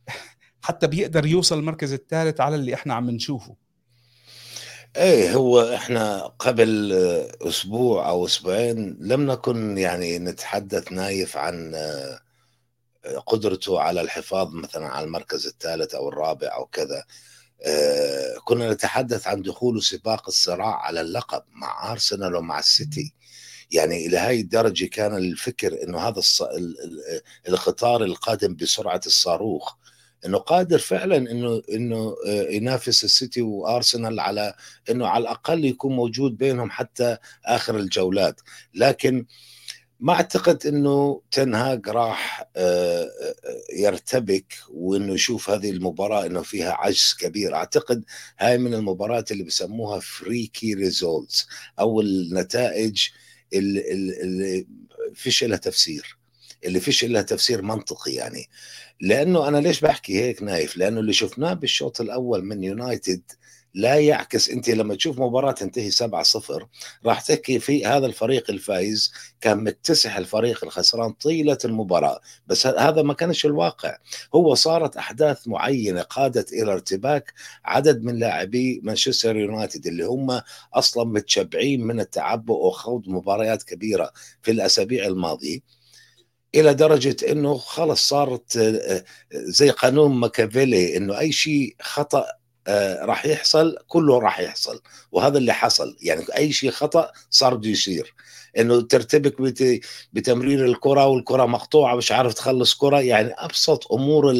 حتى 0.61 0.87
بيقدر 0.87 1.25
يوصل 1.25 1.59
المركز 1.59 1.93
الثالث 1.93 2.41
على 2.41 2.55
اللي 2.55 2.73
إحنا 2.73 2.93
عم 2.93 3.09
نشوفه. 3.09 3.55
إيه 4.97 5.33
هو 5.33 5.73
إحنا 5.73 6.27
قبل 6.39 6.93
أسبوع 7.41 8.09
أو 8.09 8.25
أسبوعين 8.25 8.97
لم 8.99 9.31
نكن 9.31 9.77
يعني 9.77 10.19
نتحدث 10.19 10.91
نايف 10.91 11.37
عن 11.37 11.75
قدرته 13.25 13.79
على 13.79 14.01
الحفاظ 14.01 14.53
مثلا 14.53 14.87
على 14.87 15.05
المركز 15.05 15.47
الثالث 15.47 15.95
أو 15.95 16.09
الرابع 16.09 16.55
أو 16.55 16.65
كذا. 16.65 17.03
كنا 18.43 18.73
نتحدث 18.73 19.27
عن 19.27 19.41
دخوله 19.41 19.79
سباق 19.81 20.27
الصراع 20.27 20.75
على 20.75 21.01
اللقب 21.01 21.43
مع 21.51 21.91
أرسنال 21.91 22.35
ومع 22.35 22.59
السيتي. 22.59 23.13
يعني 23.71 24.05
إلى 24.05 24.17
هاي 24.17 24.39
الدرجة 24.39 24.85
كان 24.85 25.17
الفكر 25.17 25.83
إنه 25.83 25.99
هذا 25.99 26.21
القطار 27.47 28.03
القادم 28.03 28.55
بسرعة 28.55 29.01
الصاروخ. 29.05 29.75
إنه 30.25 30.37
قادر 30.37 30.79
فعلا 30.79 31.17
إنه 31.17 31.61
إنه 31.73 32.15
آه، 32.27 32.47
ينافس 32.49 33.03
السيتي 33.03 33.41
وأرسنال 33.41 34.19
على 34.19 34.53
إنه 34.89 35.07
على 35.07 35.21
الأقل 35.21 35.65
يكون 35.65 35.95
موجود 35.95 36.37
بينهم 36.37 36.71
حتى 36.71 37.17
آخر 37.45 37.77
الجولات. 37.77 38.41
لكن 38.73 39.25
ما 39.99 40.13
أعتقد 40.13 40.65
إنه 40.67 41.21
تنهاج 41.31 41.89
راح 41.89 42.49
آه، 42.55 43.03
آه، 43.03 43.35
يرتبك 43.73 44.53
وإنه 44.69 45.13
يشوف 45.13 45.49
هذه 45.49 45.71
المباراة 45.71 46.25
إنه 46.25 46.41
فيها 46.41 46.71
عجز 46.73 47.15
كبير. 47.19 47.55
أعتقد 47.55 48.05
هاي 48.39 48.57
من 48.57 48.73
المباريات 48.73 49.31
اللي 49.31 49.43
بسموها 49.43 49.99
freaky 49.99 50.73
results 50.73 51.47
أو 51.79 52.01
النتائج 52.01 53.07
اللي, 53.53 53.91
اللي 54.21 54.67
فيش 55.13 55.43
لها 55.43 55.57
تفسير. 55.57 56.18
اللي 56.65 56.79
فيش 56.79 57.05
لها 57.05 57.21
تفسير 57.21 57.61
منطقي 57.61 58.11
يعني. 58.11 58.49
لأنه 59.01 59.47
أنا 59.47 59.57
ليش 59.57 59.81
بحكي 59.81 60.21
هيك 60.21 60.43
نايف؟ 60.43 60.77
لأنه 60.77 60.99
اللي 60.99 61.13
شفناه 61.13 61.53
بالشوط 61.53 62.01
الأول 62.01 62.45
من 62.45 62.63
يونايتد 62.63 63.21
لا 63.73 63.95
يعكس 63.95 64.49
أنت 64.49 64.69
لما 64.69 64.95
تشوف 64.95 65.19
مباراة 65.19 65.51
تنتهي 65.51 65.91
7 65.91 66.23
0 66.23 66.67
راح 67.05 67.21
تحكي 67.21 67.59
في 67.59 67.85
هذا 67.85 68.05
الفريق 68.05 68.49
الفايز 68.49 69.11
كان 69.41 69.63
مكتسح 69.63 70.17
الفريق 70.17 70.63
الخسران 70.63 71.11
طيلة 71.11 71.57
المباراة. 71.65 72.21
بس 72.47 72.67
هذا 72.67 73.01
ما 73.01 73.13
كانش 73.13 73.45
الواقع. 73.45 73.97
هو 74.35 74.55
صارت 74.55 74.97
أحداث 74.97 75.47
معينة 75.47 76.01
قادت 76.01 76.53
إلى 76.53 76.73
ارتباك 76.73 77.33
عدد 77.65 78.03
من 78.03 78.19
لاعبي 78.19 78.81
مانشستر 78.83 79.37
يونايتد 79.37 79.87
اللي 79.87 80.03
هم 80.03 80.41
أصلا 80.73 81.03
متشبعين 81.03 81.81
من 81.81 81.99
التعبؤ 81.99 82.67
وخوض 82.67 83.09
مباريات 83.09 83.63
كبيرة 83.63 84.11
في 84.41 84.51
الأسابيع 84.51 85.05
الماضية. 85.05 85.78
إلى 86.55 86.73
درجة 86.73 87.15
إنه 87.31 87.57
خلص 87.57 88.09
صارت 88.09 88.57
آه، 88.57 88.63
آه، 88.95 89.03
زي 89.33 89.69
قانون 89.69 90.11
ماكافيلي 90.11 90.97
إنه 90.97 91.19
أي 91.19 91.31
شيء 91.31 91.75
خطأ 91.81 92.25
راح 93.01 93.25
يحصل 93.25 93.77
كله 93.87 94.19
راح 94.19 94.39
يحصل 94.39 94.81
وهذا 95.11 95.37
اللي 95.37 95.53
حصل. 95.53 95.97
يعني 96.01 96.25
أي 96.37 96.51
شيء 96.51 96.71
خطأ 96.71 97.11
صار 97.29 97.55
بده 97.55 97.69
يصير. 97.69 98.13
إنه 98.57 98.81
ترتبك 98.81 99.35
بتمرير 100.13 100.65
الكرة 100.65 101.07
والكرة 101.07 101.45
مقطوعة 101.45 101.95
مش 101.95 102.11
عارف 102.11 102.33
تخلص 102.33 102.73
كرة. 102.73 102.99
يعني 102.99 103.33
أبسط 103.37 103.91
أمور 103.91 104.35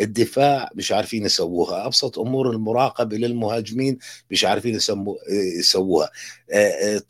الدفاع 0.00 0.70
مش 0.74 0.92
عارفين 0.92 1.24
يسووها. 1.24 1.86
أبسط 1.86 2.18
أمور 2.18 2.50
المراقبة 2.50 3.16
للمهاجمين 3.16 3.98
مش 4.30 4.44
عارفين 4.44 4.78
يسووها. 5.58 6.10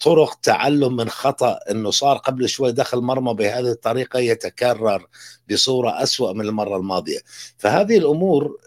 طرق 0.01 0.35
تعلم 0.35 0.97
من 0.97 1.09
خطأ 1.09 1.59
إنه 1.71 1.91
صار 1.91 2.17
قبل 2.17 2.49
شوي 2.49 2.73
دخل 2.73 2.99
مرمى 2.99 3.35
بهذه 3.35 3.71
الطريقة 3.71 4.19
يتكرر 4.19 5.07
بصورة 5.51 6.03
أسوأ 6.03 6.33
من 6.33 6.47
المرة 6.47 6.77
الماضية. 6.77 7.19
فهذه 7.59 7.99
الأمور 7.99 8.59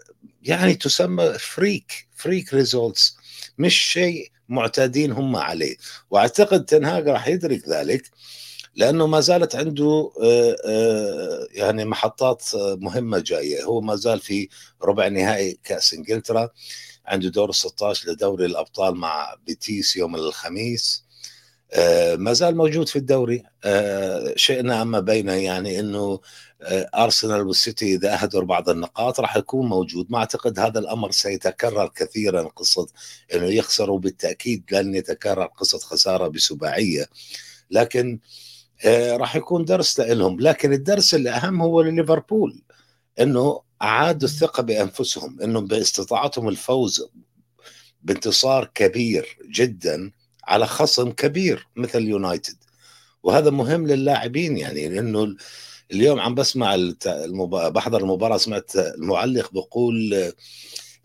يعني 0.44 0.74
تسمى 0.74 1.32
freak 1.38 2.08
freak 2.16 2.54
results 2.54 3.16
مش 3.58 3.74
شيء 3.74 4.30
معتادين 4.48 5.12
هم 5.12 5.36
عليه. 5.36 5.76
وأعتقد 6.10 6.64
تنهاج 6.64 7.08
راح 7.08 7.28
يدرك 7.28 7.68
ذلك 7.68 8.10
لأنه 8.76 9.06
ما 9.06 9.20
زالت 9.20 9.56
عنده 9.56 10.12
آه، 10.22 10.56
آه، 10.66 11.46
يعني 11.50 11.84
محطات 11.84 12.42
مهمة 12.54 13.18
جاية. 13.18 13.64
هو 13.64 13.80
ما 13.80 13.96
زال 13.96 14.20
في 14.20 14.48
ربع 14.82 15.08
نهائي 15.08 15.58
كأس 15.64 15.94
إنجلترا 15.94 16.48
عنده 17.06 17.28
دور 17.28 17.52
16 17.52 18.10
لدوري 18.10 18.46
الأبطال 18.46 18.94
مع 18.94 19.34
بيتيس 19.46 19.96
يوم 19.96 20.14
الخميس. 20.14 21.04
آه، 21.72 22.16
ما 22.16 22.32
زال 22.32 22.56
موجود 22.56 22.88
في 22.88 22.96
الدوري. 22.96 23.42
شئنا 24.36 24.82
اما 24.82 25.00
بينه 25.00 25.32
يعني 25.32 25.80
إنه 25.80 25.98
آه، 26.00 26.20
ارسنال 26.94 27.46
والسيتي 27.46 27.94
إذا 27.94 28.14
اهدروا 28.14 28.46
بعض 28.46 28.68
النقاط 28.68 29.20
راح 29.20 29.36
يكون 29.36 29.68
موجود. 29.68 30.06
ما 30.10 30.18
أعتقد 30.18 30.58
هذا 30.58 30.78
الأمر 30.78 31.10
سيتكرر 31.10 31.88
كثيرا 31.88 32.42
قصة 32.42 32.86
إنه 33.34 33.46
يخسروا 33.46 33.98
بالتاكيد 33.98 34.64
لن 34.72 34.94
يتكرر 34.94 35.44
قصة 35.46 35.78
خسارة 35.78 36.28
بسباعية. 36.28 37.08
لكن 37.70 38.18
آه، 38.84 39.16
راح 39.16 39.36
يكون 39.36 39.64
درس 39.64 40.00
لهم 40.00 40.40
لكن 40.40 40.72
الدرس 40.72 41.14
الأهم 41.14 41.62
هو 41.62 41.82
لليفربول 41.82 42.62
إنه 43.20 43.62
أعادوا 43.82 44.28
الثقة 44.28 44.62
بأنفسهم 44.62 45.40
إنه 45.42 45.60
باستطاعتهم 45.60 46.48
الفوز 46.48 47.08
بانتصار 48.02 48.70
كبير 48.74 49.38
جدا 49.50 50.10
على 50.44 50.66
خصم 50.66 51.10
كبير 51.10 51.68
مثل 51.76 52.02
يونايتد. 52.02 52.56
وهذا 53.22 53.50
مهم 53.50 53.86
للاعبين 53.86 54.56
يعني 54.56 54.88
لأنه 54.88 55.36
اليوم 55.92 56.20
عم 56.20 56.34
بسمع 56.34 56.74
المب... 57.06 57.50
بحضر 57.50 58.00
المباراه 58.00 58.36
سمعت 58.36 58.76
المعلق 58.76 59.52
بقول 59.52 60.32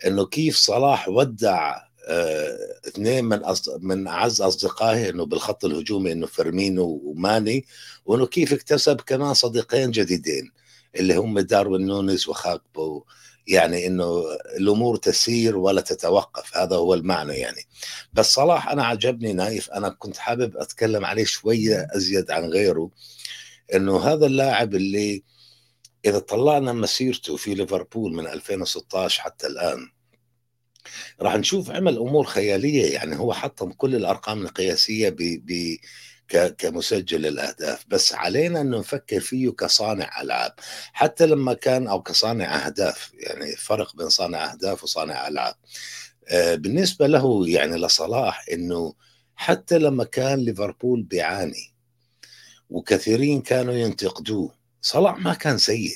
إنه 0.06 0.26
كيف 0.26 0.58
صلاح 0.58 1.10
ودع 1.10 1.90
آه، 2.08 2.58
اثنين 2.88 3.26
من 3.26 3.38
أص... 3.38 3.70
من 3.80 4.08
أعز 4.08 4.42
أصدقائه 4.42 5.10
إنه 5.10 5.26
بالخط 5.26 5.66
الهجومي 5.66 6.12
إنه 6.12 6.26
فيرمينو 6.28 7.02
وماني 7.04 7.66
وإنه 8.06 8.26
كيف 8.26 8.54
اكتسب 8.54 9.02
كمان 9.02 9.34
صديقين 9.34 9.92
جديدين 9.92 10.52
اللي 10.96 11.16
هم 11.16 11.40
داروين 11.40 11.86
نونيز 11.86 12.30
وخاكبو. 12.30 13.04
يعني 13.48 13.88
إنه 13.88 14.24
الأمور 14.58 14.98
تسير 14.98 15.58
ولا 15.58 15.82
تتوقف 15.82 16.58
هذا 16.58 16.76
هو 16.76 16.94
المعنى 16.94 17.34
يعني. 17.34 17.62
بس 18.14 18.34
صلاح 18.34 18.70
أنا 18.70 18.86
عجبني 18.86 19.34
نايف 19.34 19.70
أنا 19.72 19.90
كنت 19.90 20.18
حابب 20.18 20.58
أتكلم 20.58 21.06
عليه 21.06 21.26
شوية 21.26 21.88
أزيد 21.96 22.32
عن 22.32 22.44
غيره. 22.46 22.90
إنه 23.76 24.00
هذا 24.00 24.26
اللاعب 24.26 24.76
اللي 24.76 25.24
إذا 26.06 26.20
طلعنا 26.20 26.74
مسيرته 26.74 27.36
في 27.36 27.54
ليفربول 27.54 28.14
من 28.14 28.28
2016 28.28 29.22
حتى 29.22 29.48
الآن 29.48 29.90
راح 31.22 31.36
نشوف 31.36 31.72
عمل 31.72 31.98
أمور 31.98 32.26
خيالية. 32.26 32.94
يعني 32.94 33.20
هو 33.20 33.34
حطم 33.34 33.72
كل 33.72 33.96
الأرقام 33.96 34.42
القياسية 34.42 35.10
ب 35.10 35.18
ب 35.18 35.78
كمسجل 36.58 37.26
الأهداف. 37.26 37.86
بس 37.88 38.14
علينا 38.14 38.62
إنه 38.62 38.80
نفكر 38.80 39.20
فيه 39.20 39.50
كصانع 39.50 40.22
ألعاب. 40.22 40.54
حتى 40.94 41.26
لما 41.26 41.54
كان 41.54 41.88
أو 41.88 42.02
كصانع 42.02 42.66
أهداف 42.66 43.12
يعني 43.14 43.56
فرق 43.56 43.96
بين 43.96 44.10
صانع 44.10 44.52
أهداف 44.52 44.84
وصانع 44.84 45.28
ألعاب. 45.28 45.56
آه، 46.28 46.56
بالنسبة 46.56 47.08
له 47.08 47.50
يعني 47.50 47.78
لصلاح 47.78 48.46
إنه 48.54 48.94
حتى 49.36 49.78
لما 49.80 50.04
كان 50.04 50.40
ليفربول 50.40 51.04
بيعاني 51.04 51.74
وكثيرين 52.70 53.42
كانوا 53.42 53.74
ينتقدوه. 53.74 54.54
صلاح 54.82 55.18
ما 55.20 55.34
كان 55.34 55.58
سيء. 55.58 55.96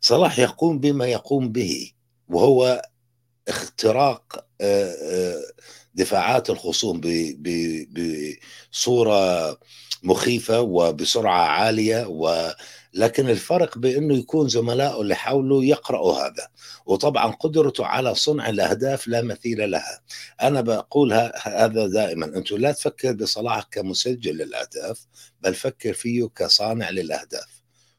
صلاح 0.00 0.38
يقوم 0.38 0.78
بما 0.78 1.06
يقوم 1.06 1.52
به 1.52 1.90
وهو 2.28 2.82
اختراق 3.48 4.46
آه، 4.60 4.92
آه، 4.92 5.42
دفاعات 5.94 6.50
الخصوم 6.50 7.00
بصورة 8.70 9.58
مخيفة 10.02 10.60
وبسرعة 10.60 11.46
عالية 11.46 12.06
ولكن 12.96 13.28
الفرق 13.30 13.78
بأنه 13.78 14.14
يكون 14.14 14.48
زملائه 14.48 15.00
اللي 15.00 15.14
حوله 15.14 15.64
يقرأوا 15.64 16.14
هذا. 16.14 16.48
وطبعا 16.86 17.32
قدرته 17.32 17.86
على 17.86 18.14
صنع 18.14 18.48
الأهداف 18.48 19.08
لا 19.08 19.22
مثيل 19.22 19.70
لها. 19.70 20.00
أنا 20.42 20.60
بقول 20.60 21.12
هذا 21.42 21.86
دائما. 21.86 22.26
أنتم 22.26 22.56
لا 22.56 22.72
تفكر 22.72 23.12
بصلاح 23.12 23.62
كمسجل 23.70 24.36
للأهداف 24.36 25.06
بل 25.40 25.54
فكر 25.54 25.92
فيه 25.92 26.28
كصانع 26.36 26.90
للأهداف. 26.90 27.53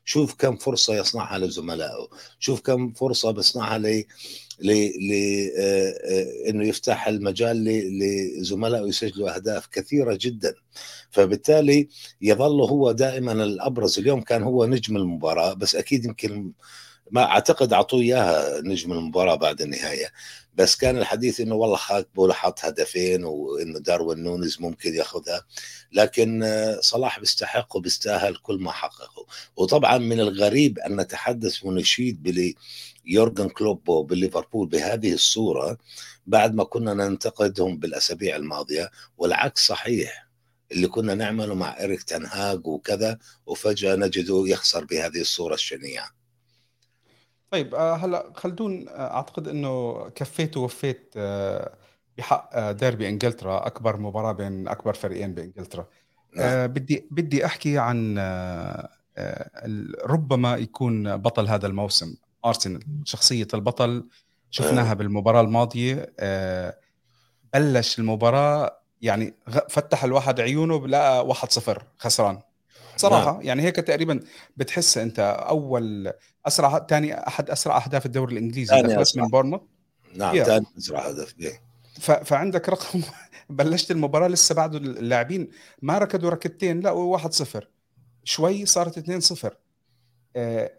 شوف 0.05 0.33
كم 0.33 0.55
فرصة 0.55 0.95
يصنعها 0.95 1.37
لزملائه. 1.37 2.07
شوف 2.39 2.61
كم 2.61 2.93
فرصة 2.93 3.31
بيصنعها 3.31 3.77
ل 3.77 4.03
آه، 5.57 5.93
آه، 6.05 6.49
إنه 6.49 6.67
يفتح 6.67 7.07
المجال 7.07 7.63
لزملائه 8.39 8.83
يسجلوا 8.87 9.35
أهداف 9.35 9.67
كثيرة 9.67 10.17
جدا. 10.21 10.53
فبالتالي 11.11 11.87
يظل 12.21 12.61
هو 12.61 12.91
دائما 12.91 13.31
الأبرز. 13.31 13.99
اليوم 13.99 14.21
كان 14.21 14.43
هو 14.43 14.65
نجم 14.65 14.97
المباراة 14.97 15.53
بس 15.53 15.75
أكيد 15.75 16.05
يمكن 16.05 16.51
ما 17.11 17.23
أعتقد 17.23 17.73
أعطوه 17.73 18.01
إياها 18.01 18.61
نجم 18.61 18.91
المباراة 18.91 19.35
بعد 19.35 19.61
النهاية. 19.61 20.07
بس 20.55 20.75
كان 20.75 20.97
الحديث 20.97 21.41
إنه 21.41 21.55
والله 21.55 21.75
خاك 21.77 22.07
بولا 22.15 22.33
حط 22.33 22.65
هدفين 22.65 23.23
وإنه 23.23 23.79
داروين 23.79 24.23
نونز 24.23 24.57
ممكن 24.61 24.93
ياخذها. 24.95 25.45
لكن 25.91 26.43
آه، 26.43 26.79
صلاح 26.81 27.19
بيستحق 27.19 27.75
وبيستاهل 27.75 28.35
كل 28.35 28.59
ما 28.59 28.71
حققه. 28.71 29.25
وطبعا 29.55 29.97
من 29.97 30.19
الغريب 30.19 30.79
أن 30.79 31.01
نتحدث 31.01 31.63
ونشيد 31.65 32.23
بلي 32.23 32.55
يورجن 33.05 33.49
كلوب 33.49 34.07
بالليفربول 34.07 34.67
بهذه 34.67 35.13
الصورة 35.13 35.77
بعد 36.27 36.55
ما 36.55 36.63
كنا 36.63 36.93
ننتقدهم 36.93 37.77
بالأسابيع 37.77 38.35
الماضية. 38.35 38.91
والعكس 39.17 39.67
صحيح 39.67 40.27
اللي 40.71 40.87
كنا 40.87 41.15
نعمله 41.15 41.55
مع 41.55 41.83
إريك 41.83 42.03
تنهاج 42.03 42.67
وكذا 42.67 43.19
وفجأة 43.45 43.95
نجده 43.95 44.43
يخسر 44.47 44.85
بهذه 44.85 45.21
الصورة 45.21 45.53
الشنيعة. 45.53 46.14
طيب 47.55 47.75
آه، 47.75 47.95
هلا 47.95 48.31
خلدون 48.35 48.87
آه، 48.89 49.13
أعتقد 49.13 49.47
إنه 49.47 50.03
كفيت 50.09 50.57
ووفيت 50.57 51.13
آه، 51.17 51.73
بحق 52.17 52.71
ديربي 52.71 53.09
إنجلترا 53.09 53.67
أكبر 53.67 53.97
مباراة 53.97 54.31
بين 54.31 54.67
أكبر 54.67 54.93
فريقين 54.93 55.33
بإنجلترا 55.33 55.87
نعم. 56.35 56.67
بدي 56.67 57.07
بدي 57.11 57.45
أحكي 57.45 57.77
عن 57.77 58.17
ربما 60.05 60.55
يكون 60.55 61.17
بطل 61.17 61.47
هذا 61.47 61.67
الموسم 61.67 62.15
أرسنال 62.45 62.81
شخصية 63.05 63.47
البطل 63.53 64.07
شفناها 64.51 64.93
بالمباراة 64.93 65.41
الماضية 65.41 66.13
بلش 67.53 67.99
المباراة 67.99 68.79
يعني 69.01 69.33
فتح 69.69 70.03
الواحد 70.03 70.39
عيونه 70.39 70.87
لقى 70.87 71.33
1-0 71.33 71.81
خسران 71.97 72.39
صراحة 72.95 73.31
نعم. 73.31 73.41
يعني 73.41 73.61
هيك 73.61 73.75
تقريبا 73.75 74.19
بتحس 74.57 74.97
أنت 74.97 75.19
أول 75.49 76.13
أسرع 76.47 76.85
ثاني 76.89 77.27
أحد 77.27 77.49
أسرع 77.49 77.85
أهداف 77.85 78.05
الدوري 78.05 78.33
الإنجليزي 78.33 78.81
دخلت 78.81 79.17
من 79.17 79.27
بورنموث. 79.27 79.61
نعم 80.15 80.43
ثاني 80.43 80.65
أسرع 80.77 80.99
هدف 81.07 81.35
ف... 81.99 82.11
فعندك 82.11 82.69
رقم 82.69 83.01
بلشت 83.49 83.91
المباراة 83.91 84.27
لسه 84.27 84.55
بعده 84.55 84.77
اللاعبين. 84.77 85.49
ما 85.81 85.97
ركضوا 85.97 86.29
ركضتين 86.29 86.79
لا 86.79 87.17
1-0 87.17 87.63
شوي 88.23 88.65
صارت 88.65 88.99
2-0 89.43 89.49
آه 90.35 90.71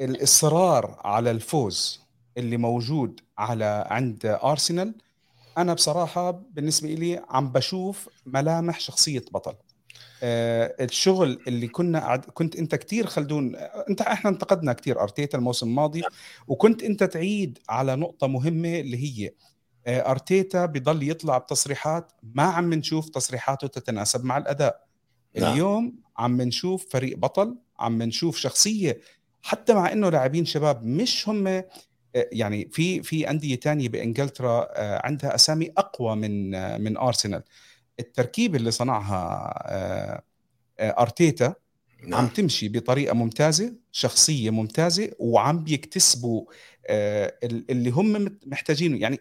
الإصرار 0.00 1.00
على 1.04 1.30
الفوز 1.30 2.00
اللي 2.38 2.56
موجود 2.56 3.20
على 3.38 3.86
عند 3.90 4.26
أرسنال 4.26 4.94
أنا 5.58 5.74
بصراحة 5.74 6.30
بالنسبة 6.30 6.88
لي 6.88 7.22
عم 7.28 7.52
بشوف 7.52 8.08
ملامح 8.26 8.80
شخصية 8.80 9.24
بطل. 9.32 9.54
الشغل 10.22 11.38
اللي 11.48 11.68
كنا 11.68 12.16
كنت 12.16 12.56
انت 12.56 12.74
كثير 12.74 13.06
خلدون 13.06 13.56
انت 13.90 14.00
إحنا 14.00 14.30
انتقدنا 14.30 14.72
كثير 14.72 15.00
أرتيتا 15.00 15.38
الموسم 15.38 15.68
الماضي 15.68 16.02
وكنت 16.46 16.82
انت 16.82 17.04
تعيد 17.04 17.58
على 17.68 17.96
نقطة 17.96 18.26
مهمة 18.26 18.80
اللي 18.80 18.96
هي 18.96 19.30
آه، 19.86 20.10
أرتيتا 20.10 20.66
بضل 20.66 21.10
يطلع 21.10 21.38
بتصريحات 21.38 22.12
ما 22.22 22.42
عم 22.42 22.74
نشوف 22.74 23.08
تصريحاته 23.08 23.66
تتناسب 23.66 24.24
مع 24.24 24.38
الأداء 24.38 24.86
نعم. 25.36 25.52
اليوم 25.52 25.96
عم 26.18 26.42
نشوف 26.42 26.86
فريق 26.90 27.18
بطل 27.18 27.58
عم 27.78 28.02
نشوف 28.02 28.36
شخصية 28.36 29.00
حتى 29.42 29.74
مع 29.74 29.92
إنه 29.92 30.08
لاعبين 30.08 30.44
شباب 30.44 30.84
مش 30.84 31.28
هم 31.28 31.46
آه، 31.46 31.64
يعني 32.14 32.68
في 32.72 33.02
في 33.02 33.30
أندية 33.30 33.56
ثانية 33.56 33.88
بإنجلترا 33.88 34.68
عندها 35.06 35.34
أسامي 35.34 35.72
أقوى 35.78 36.16
من 36.16 36.50
من 36.80 36.96
أرسنال 36.96 37.42
التركيب 38.00 38.56
اللي 38.56 38.70
صنعها 38.70 39.52
آه، 39.66 40.22
آه، 40.78 41.02
أرتيتا 41.02 41.54
نعم. 42.04 42.20
عم 42.20 42.26
تمشي 42.26 42.68
بطريقة 42.68 43.14
ممتازة 43.14 43.74
شخصية 43.92 44.50
ممتازة 44.50 45.12
وعم 45.18 45.64
بيكتسبوا 45.64 46.44
آه، 46.86 47.34
اللي 47.42 47.90
هم 47.90 48.38
محتاجينه 48.46 48.98
يعني 48.98 49.20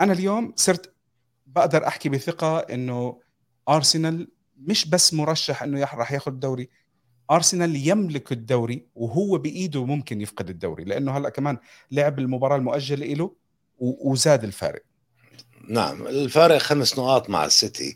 أنا 0.00 0.12
اليوم 0.12 0.52
صرت 0.56 0.94
بقدر 1.46 1.86
أحكي 1.86 2.08
بثقة 2.08 2.58
إنه 2.58 3.20
أرسنال 3.68 4.28
مش 4.56 4.88
بس 4.88 5.14
مرشح 5.14 5.62
إنه 5.62 5.80
راح 5.80 6.12
ياخذ 6.12 6.32
الدوري 6.32 6.68
أرسنال 7.30 7.88
يملك 7.88 8.32
الدوري 8.32 8.86
وهو 8.94 9.38
بإيده 9.38 9.84
ممكن 9.84 10.20
يفقد 10.20 10.50
الدوري 10.50 10.84
لأنه 10.84 11.16
هلأ 11.16 11.28
كمان 11.28 11.58
لعب 11.90 12.18
المباراة 12.18 12.56
المؤجلة 12.56 13.06
له 13.06 13.36
وزاد 13.78 14.44
الفارق 14.44 14.82
نعم 15.68 16.06
الفارق 16.06 16.58
خمس 16.58 16.98
نقاط 16.98 17.30
مع 17.30 17.44
السيتي. 17.44 17.94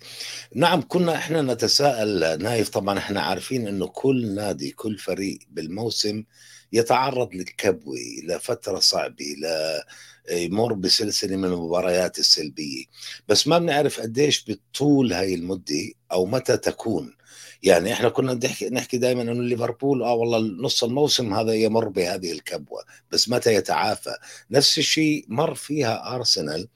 نعم 0.54 0.82
كنا 0.88 1.14
إحنا 1.16 1.42
نتساءل 1.42 2.42
نايف 2.42 2.68
طبعا 2.68 2.98
إحنا 2.98 3.20
عارفين 3.20 3.68
إنه 3.68 3.86
كل 3.86 4.34
نادي 4.34 4.70
كل 4.70 4.98
فريق 4.98 5.38
بالموسم 5.50 6.24
يتعرض 6.72 7.34
للكبوة 7.34 7.98
لفترة 8.24 8.78
صعبة 8.78 9.24
ل 9.24 9.46
يمر 10.30 10.72
بسلسلة 10.72 11.36
من 11.36 11.44
المباريات 11.44 12.18
السلبية. 12.18 12.84
بس 13.28 13.46
ما 13.48 13.58
بنعرف 13.58 14.00
قديش 14.00 14.44
بتطول 14.44 15.12
هاي 15.12 15.34
المدة 15.34 15.92
أو 16.12 16.26
متى 16.26 16.56
تكون. 16.56 17.16
يعني 17.62 17.92
إحنا 17.92 18.08
كنا 18.08 18.34
نحكي 18.34 18.70
نحكي 18.70 18.98
دائما 18.98 19.22
إنه 19.22 19.42
ليفربول 19.42 20.02
آه 20.02 20.14
والله 20.14 20.38
نص 20.38 20.84
الموسم 20.84 21.34
هذا 21.34 21.54
يمر 21.54 21.88
بهذه 21.88 22.32
الكبوة 22.32 22.84
بس 23.10 23.28
متى 23.28 23.54
يتعافى؟ 23.54 24.14
نفس 24.50 24.78
الشيء 24.78 25.24
مر 25.28 25.54
فيها 25.54 26.14
أرسنال. 26.14 26.68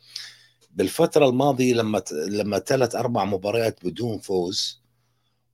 بالفترة 0.78 1.28
الماضية 1.28 1.74
لما 1.74 2.02
لما 2.12 2.58
ثلاث 2.58 2.94
أربع 2.94 3.24
مباريات 3.24 3.84
بدون 3.84 4.18
فوز 4.18 4.82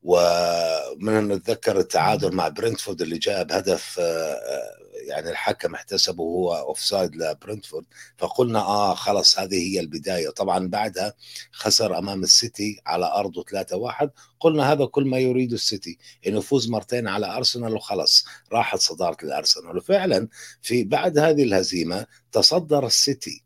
ومن 0.02 1.28
نتذكر 1.28 1.78
التعادل 1.78 2.34
مع 2.34 2.48
برنتفورد 2.48 3.02
اللي 3.02 3.18
جاء 3.18 3.44
بهدف 3.44 4.00
يعني 5.08 5.30
الحكم 5.30 5.74
احتسبه 5.74 6.24
هو 6.24 6.54
offside 6.54 7.16
لبرنتفورد 7.16 7.84
فقلنا 8.18 8.58
آه 8.58 8.94
خلص 8.94 9.38
هذه 9.38 9.74
هي 9.74 9.80
البداية. 9.80 10.30
طبعا 10.30 10.68
بعدها 10.68 11.14
خسر 11.52 11.98
أمام 11.98 12.22
السيتي 12.22 12.80
على 12.86 13.06
أرضه 13.06 13.44
3-1 13.44 14.08
قلنا 14.40 14.72
هذا 14.72 14.84
كل 14.84 15.04
ما 15.04 15.18
يريده 15.18 15.54
السيتي 15.54 15.98
إنه 16.26 16.38
يفوز 16.38 16.68
مرتين 16.68 17.08
على 17.08 17.36
أرسنال 17.36 17.74
وخلص 17.74 18.24
راحت 18.52 18.78
صدارة 18.78 19.16
الأرسنال. 19.22 19.76
وفعلا 19.76 20.28
في 20.62 20.84
بعد 20.84 21.18
هذه 21.18 21.42
الهزيمة 21.42 22.06
تصدر 22.32 22.86
السيتي 22.86 23.43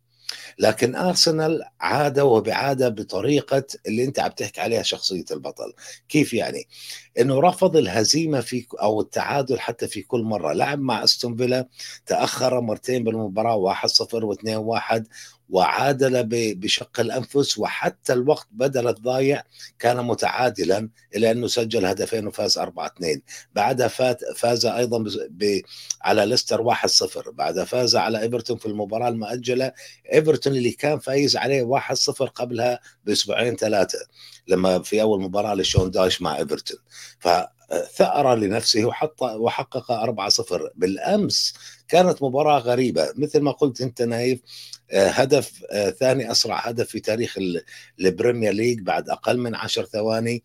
لكن 0.58 0.96
ارسنال 0.96 1.62
عاد 1.80 2.20
وبعادة 2.20 2.88
بطريقة 2.88 3.64
اللي 3.86 4.04
أنت 4.04 4.20
عم 4.20 4.30
تحكي 4.30 4.60
عليها 4.60 4.82
شخصية 4.82 5.24
البطل. 5.30 5.72
كيف 6.08 6.34
يعني؟ 6.34 6.68
إنه 7.20 7.40
رفض 7.40 7.76
الهزيمة 7.76 8.40
في 8.40 8.66
أو 8.82 9.00
التعادل 9.00 9.60
حتى 9.60 9.88
في 9.88 10.02
كل 10.02 10.22
مرة. 10.22 10.52
لعب 10.52 10.78
مع 10.80 11.04
أستون 11.04 11.36
فيلا 11.36 11.68
تأخر 12.06 12.60
مرتين 12.60 13.04
بالمباراة 13.04 13.74
1-0 13.74 14.34
و2-1 14.34 15.02
وعادل 15.50 16.24
بشق 16.54 17.00
الأنفس 17.00 17.58
وحتى 17.58 18.12
الوقت 18.12 18.46
بدل 18.50 18.88
الضايع 18.88 19.42
كان 19.78 20.04
متعادلا 20.04 20.88
إلى 21.16 21.30
انه 21.30 21.46
سجل 21.46 21.86
هدفين 21.86 22.26
وفاز 22.26 22.58
4 22.58 22.86
2 22.86 23.22
بعدها 23.54 23.88
فات 23.88 24.20
فاز 24.36 24.66
أيضا 24.66 25.04
ب 25.30 25.60
على 26.02 26.26
ليستر 26.26 26.74
1-0 26.74 27.30
بعدها 27.30 27.64
فاز 27.64 27.96
على 27.96 28.20
إيفرتون 28.20 28.56
في 28.56 28.66
المباراة 28.66 29.08
المؤجلة. 29.08 29.72
إيفرتون 30.12 30.56
اللي 30.56 30.70
كان 30.70 30.98
فايز 30.98 31.36
عليه 31.36 31.80
1-0 31.80 32.22
قبلها 32.22 32.80
بأسبوعين 33.04 33.56
ثلاثة 33.56 33.98
لما 34.48 34.82
في 34.82 35.02
أول 35.02 35.20
مباراة 35.20 35.54
لشون 35.54 35.90
داش 35.90 36.22
مع 36.22 36.36
إيفرتون. 36.38 36.78
فثأر 37.18 38.34
لنفسه 38.34 38.84
وحط 38.84 39.22
وحقق 39.22 39.92
4-0 39.92 40.70
بالأمس 40.74 41.54
كانت 41.88 42.22
مباراة 42.22 42.58
غريبة 42.58 43.12
مثل 43.16 43.40
ما 43.40 43.50
قلت 43.52 43.80
أنت 43.80 44.02
نايف 44.02 44.40
هدف 44.92 45.64
آه، 45.70 45.90
ثاني 45.90 46.30
أسرع 46.30 46.58
هدف 46.68 46.88
في 46.88 47.00
تاريخ 47.00 47.38
البريمير 48.00 48.52
ليج 48.52 48.80
بعد 48.80 49.08
أقل 49.08 49.38
من 49.38 49.54
عشر 49.54 49.84
ثواني. 49.84 50.44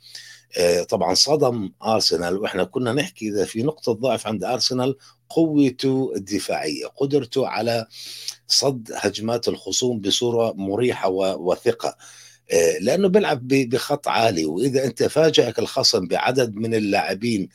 آه، 0.58 0.84
طبعا 0.84 1.14
صدم 1.14 1.72
أرسنال. 1.84 2.38
وإحنا 2.38 2.64
كنا 2.64 2.94
نحكي 2.94 3.30
إذا 3.30 3.46
في 3.46 3.64
نقطة 3.64 3.92
ضعف 3.94 4.28
عند 4.28 4.44
أرسنال 4.44 4.96
قوته 5.30 6.14
الدفاعية 6.16 6.86
قدرته 6.86 7.48
على 7.48 7.88
صد 8.48 8.92
هجمات 8.96 9.48
الخصوم 9.48 10.00
بصورة 10.00 10.54
مريحة 10.54 11.10
وثقة. 11.10 11.98
لأنه 12.82 13.08
بيلعب 13.08 13.48
بخط 13.48 14.08
عالي. 14.08 14.46
وإذا 14.46 14.86
أنت 14.86 15.04
فاجئك 15.04 15.60
الخصم 15.60 16.08
بعدد 16.08 16.56
من 16.56 16.76
اللاعبين 16.76 17.50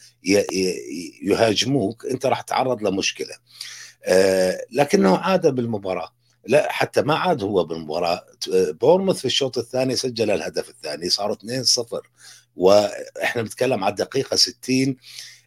يهاجموك 1.23 2.07
أنت 2.07 2.27
راح 2.27 2.41
تتعرض 2.41 2.83
لمشكلة. 2.83 3.35
لكنه 4.73 5.17
عاد 5.17 5.47
بالمباراة. 5.47 6.18
لا 6.47 6.73
حتى 6.73 7.03
ما 7.03 7.15
عاد 7.15 7.43
هو 7.43 7.65
بالمباراه 7.65 8.27
بورموث 8.81 9.19
في 9.19 9.25
الشوط 9.25 9.59
الثاني 9.59 9.97
سجل 9.97 10.31
الهدف 10.31 10.69
الثاني 10.69 11.09
صاروا 11.09 11.37
2-0 11.37 12.01
وإحنا 12.57 13.43
بنتكلم 13.43 13.85
على 13.85 13.91
الدقيقة 13.91 14.37
60 14.37 14.97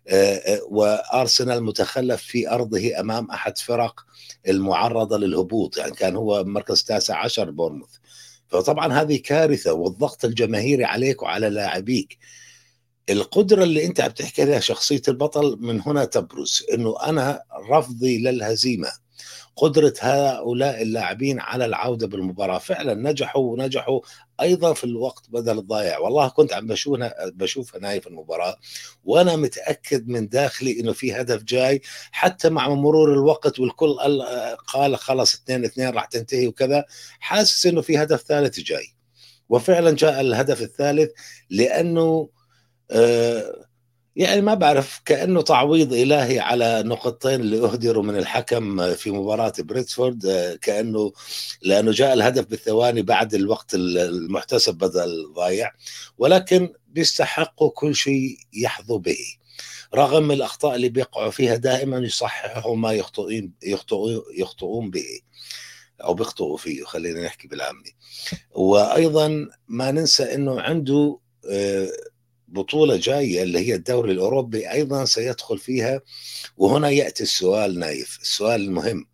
آه، 0.07 0.35
آه، 0.35 0.61
وأرسنال 0.69 1.63
متخلف 1.63 2.21
في 2.21 2.49
أرضه 2.49 2.99
أمام 2.99 3.31
أحد 3.31 3.57
فرق 3.57 4.05
المعرضة 4.47 5.17
للهبوط 5.17 5.77
يعني 5.77 5.91
كان 5.91 6.15
هو 6.15 6.43
مركز 6.43 6.83
تاسع 6.83 7.17
عشر 7.17 7.51
بورموث. 7.51 7.89
فطبعا 8.47 8.93
هذه 9.01 9.17
كارثة 9.17 9.73
والضغط 9.73 10.25
الجماهيري 10.25 10.83
عليك 10.85 11.21
وعلى 11.23 11.49
لاعبيك. 11.49 12.17
القدرة 13.09 13.63
اللي 13.63 13.85
أنت 13.85 14.01
عم 14.01 14.11
تحكي 14.11 14.41
عليها 14.41 14.59
شخصية 14.59 15.01
البطل 15.07 15.57
من 15.61 15.81
هنا 15.81 16.05
تبرز 16.05 16.63
إنه 16.73 16.95
أنا 17.03 17.43
رفضي 17.69 18.17
للهزيمة. 18.17 18.91
قدرة 19.55 19.93
هؤلاء 19.99 20.81
اللاعبين 20.81 21.39
على 21.39 21.65
العودة 21.65 22.07
بالمباراة. 22.07 22.57
فعلا 22.57 22.93
نجحوا 22.93 23.51
ونجحوا 23.51 23.99
أيضا 24.41 24.73
في 24.73 24.83
الوقت 24.83 25.25
بدل 25.29 25.57
الضايع. 25.57 25.99
والله 25.99 26.27
كنت 26.27 26.53
عم 26.53 26.67
بشوفها 26.67 27.13
بشوفها 27.29 27.79
نايف 27.79 28.07
المباراة 28.07 28.55
وأنا 29.03 29.35
متأكد 29.35 30.07
من 30.07 30.27
داخلي 30.27 30.79
إنه 30.79 30.93
في 30.93 31.13
هدف 31.13 31.43
جاي. 31.43 31.81
حتى 32.11 32.49
مع 32.49 32.69
مرور 32.69 33.13
الوقت 33.13 33.59
والكل 33.59 33.97
قال 34.67 34.97
خلص 34.97 35.33
2 35.35 35.65
2 35.65 35.93
راح 35.93 36.05
تنتهي 36.05 36.47
وكذا 36.47 36.85
حاسس 37.19 37.65
إنه 37.65 37.81
في 37.81 37.97
هدف 37.97 38.21
ثالث 38.21 38.59
جاي. 38.59 38.87
وفعلا 39.49 39.91
جاء 39.91 40.21
الهدف 40.21 40.61
الثالث 40.61 41.11
لأنه 41.49 42.29
آه 42.91 43.65
يعني 44.15 44.41
ما 44.41 44.53
بعرف 44.53 45.01
كأنه 45.05 45.41
تعويض 45.41 45.93
إلهي 45.93 46.39
على 46.39 46.83
نقطتين 46.85 47.41
اللي 47.41 47.59
أهدروا 47.59 48.03
من 48.03 48.17
الحكم 48.17 48.93
في 48.93 49.11
مباراة 49.11 49.53
بريتفورد 49.59 50.57
كأنه 50.61 51.13
لأنه 51.61 51.91
جاء 51.91 52.13
الهدف 52.13 52.45
بالثواني 52.45 53.01
بعد 53.01 53.33
الوقت 53.33 53.75
المحتسب 53.75 54.75
بدل 54.75 55.33
ضايع 55.35 55.71
ولكن 56.17 56.73
بيستحقوا 56.87 57.69
كل 57.69 57.95
شيء 57.95 58.37
يحظوا 58.53 58.99
به. 58.99 59.17
رغم 59.95 60.31
الأخطاء 60.31 60.75
اللي 60.75 60.89
بيقعوا 60.89 61.31
فيها 61.31 61.55
دائما 61.55 61.97
يصححوا 61.97 62.75
ما 62.75 62.93
يخطئون 62.93 63.51
يخطئون 63.63 64.21
يخطئون 64.37 64.89
به 64.91 65.19
أو 66.03 66.13
بيخطئوا 66.13 66.57
فيه 66.57 66.83
خلينا 66.83 67.25
نحكي 67.25 67.47
بالعامي. 67.47 67.95
وأيضا 68.51 69.49
ما 69.67 69.91
ننسى 69.91 70.23
إنه 70.35 70.61
عنده 70.61 71.19
آه، 71.49 71.89
بطولة 72.51 72.95
جاية 72.95 73.43
اللي 73.43 73.59
هي 73.59 73.75
الدوري 73.75 74.11
الأوروبي 74.11 74.71
أيضا 74.71 75.05
سيدخل 75.05 75.57
فيها. 75.57 76.01
وهنا 76.57 76.89
يأتي 76.89 77.23
السؤال 77.23 77.79
نايف 77.79 78.19
السؤال 78.21 78.61
المهم. 78.61 79.05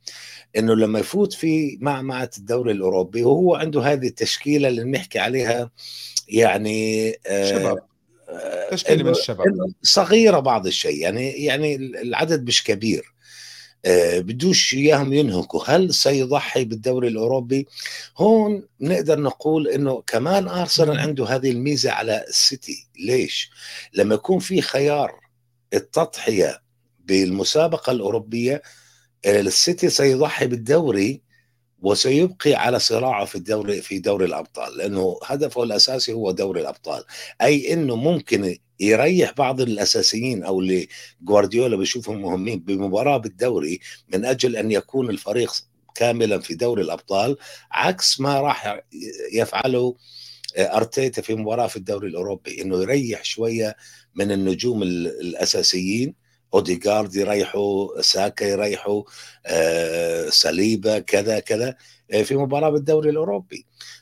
إنه 0.57 0.75
لما 0.75 0.99
يفوت 0.99 1.33
في 1.33 1.77
معمعة 1.81 2.29
الدوري 2.37 2.71
الأوروبي 2.71 3.23
وهو 3.23 3.55
عنده 3.55 3.81
هذه 3.81 4.07
التشكيلة 4.07 4.67
اللي 4.67 4.83
بنحكي 4.83 5.19
عليها 5.19 5.71
يعني 6.27 7.09
آه، 7.27 7.51
شباب. 7.51 7.77
تشكيلة 8.71 9.03
من 9.03 9.09
الشباب. 9.09 9.73
صغيرة 9.83 10.39
بعض 10.39 10.67
الشيء. 10.67 11.01
يعني 11.01 11.29
يعني 11.31 11.75
العدد 11.75 12.47
مش 12.47 12.63
كبير. 12.63 13.01
آه، 13.01 13.16
بدوش 14.19 14.73
إياهم 14.73 15.13
ينهكوا. 15.13 15.63
هل 15.67 15.93
سيضحي 15.93 16.65
بالدوري 16.65 17.07
الأوروبي؟ 17.07 17.67
هون 18.17 18.67
نقدر 18.81 19.19
نقول 19.19 19.67
إنه 19.67 20.03
كمان 20.07 20.47
أرسنال 20.47 20.99
عنده 20.99 21.25
هذه 21.25 21.51
الميزة 21.51 21.91
على 21.91 22.25
السيتي. 22.27 22.87
ليش؟ 22.99 23.51
لما 23.93 24.15
يكون 24.15 24.39
في 24.39 24.61
خيار 24.61 25.19
التضحية 25.73 26.61
بالمسابقة 26.99 27.91
الأوروبية 27.91 28.61
آه، 29.25 29.41
السيتي 29.41 29.89
سيضحي 29.89 30.47
بالدوري 30.47 31.21
وسيبقي 31.79 32.53
على 32.53 32.79
صراعه 32.79 33.25
في 33.25 33.35
الدوري 33.35 33.81
في 33.81 33.99
دوري 33.99 34.25
الأبطال 34.25 34.77
لأنه 34.77 35.19
هدفه 35.25 35.63
الأساسي 35.63 36.13
هو 36.13 36.31
دوري 36.31 36.61
الأبطال. 36.61 37.03
أي 37.41 37.73
إنه 37.73 37.95
ممكن 37.95 38.57
يريح 38.79 39.33
بعض 39.33 39.61
الأساسيين 39.61 40.43
أو 40.43 40.59
اللي 40.59 40.87
جوارديولا 41.21 41.77
بيشوفهم 41.77 42.21
مهمين 42.21 42.59
بمباراة 42.59 43.17
بالدوري 43.17 43.79
من 44.13 44.25
أجل 44.25 44.55
أن 44.55 44.71
يكون 44.71 45.09
الفريق 45.09 45.53
كاملا 45.95 46.39
في 46.39 46.55
دوري 46.55 46.81
الأبطال 46.81 47.37
عكس 47.71 48.19
ما 48.19 48.41
راح 48.41 48.81
يفعله 49.33 49.95
أرتيتا 50.57 51.21
في 51.21 51.35
مباراة 51.35 51.67
في 51.67 51.75
الدوري 51.77 52.07
الأوروبي 52.07 52.61
إنه 52.61 52.81
يريح 52.81 53.23
شوية 53.23 53.75
من 54.15 54.31
النجوم 54.31 54.83
الأساسيين. 54.83 56.27
اوديجارد 56.53 57.15
يريحوا 57.15 58.01
ساكا 58.01 58.45
يريحوا 58.45 59.03
آه 59.45 60.29
كذا 60.99 61.39
كذا 61.39 61.75
آه، 62.11 62.21
في 62.23 62.35
مباراة 62.35 62.69
بالدوري 62.69 63.09
الأوروبي. 63.09 63.65
آه 63.65 63.96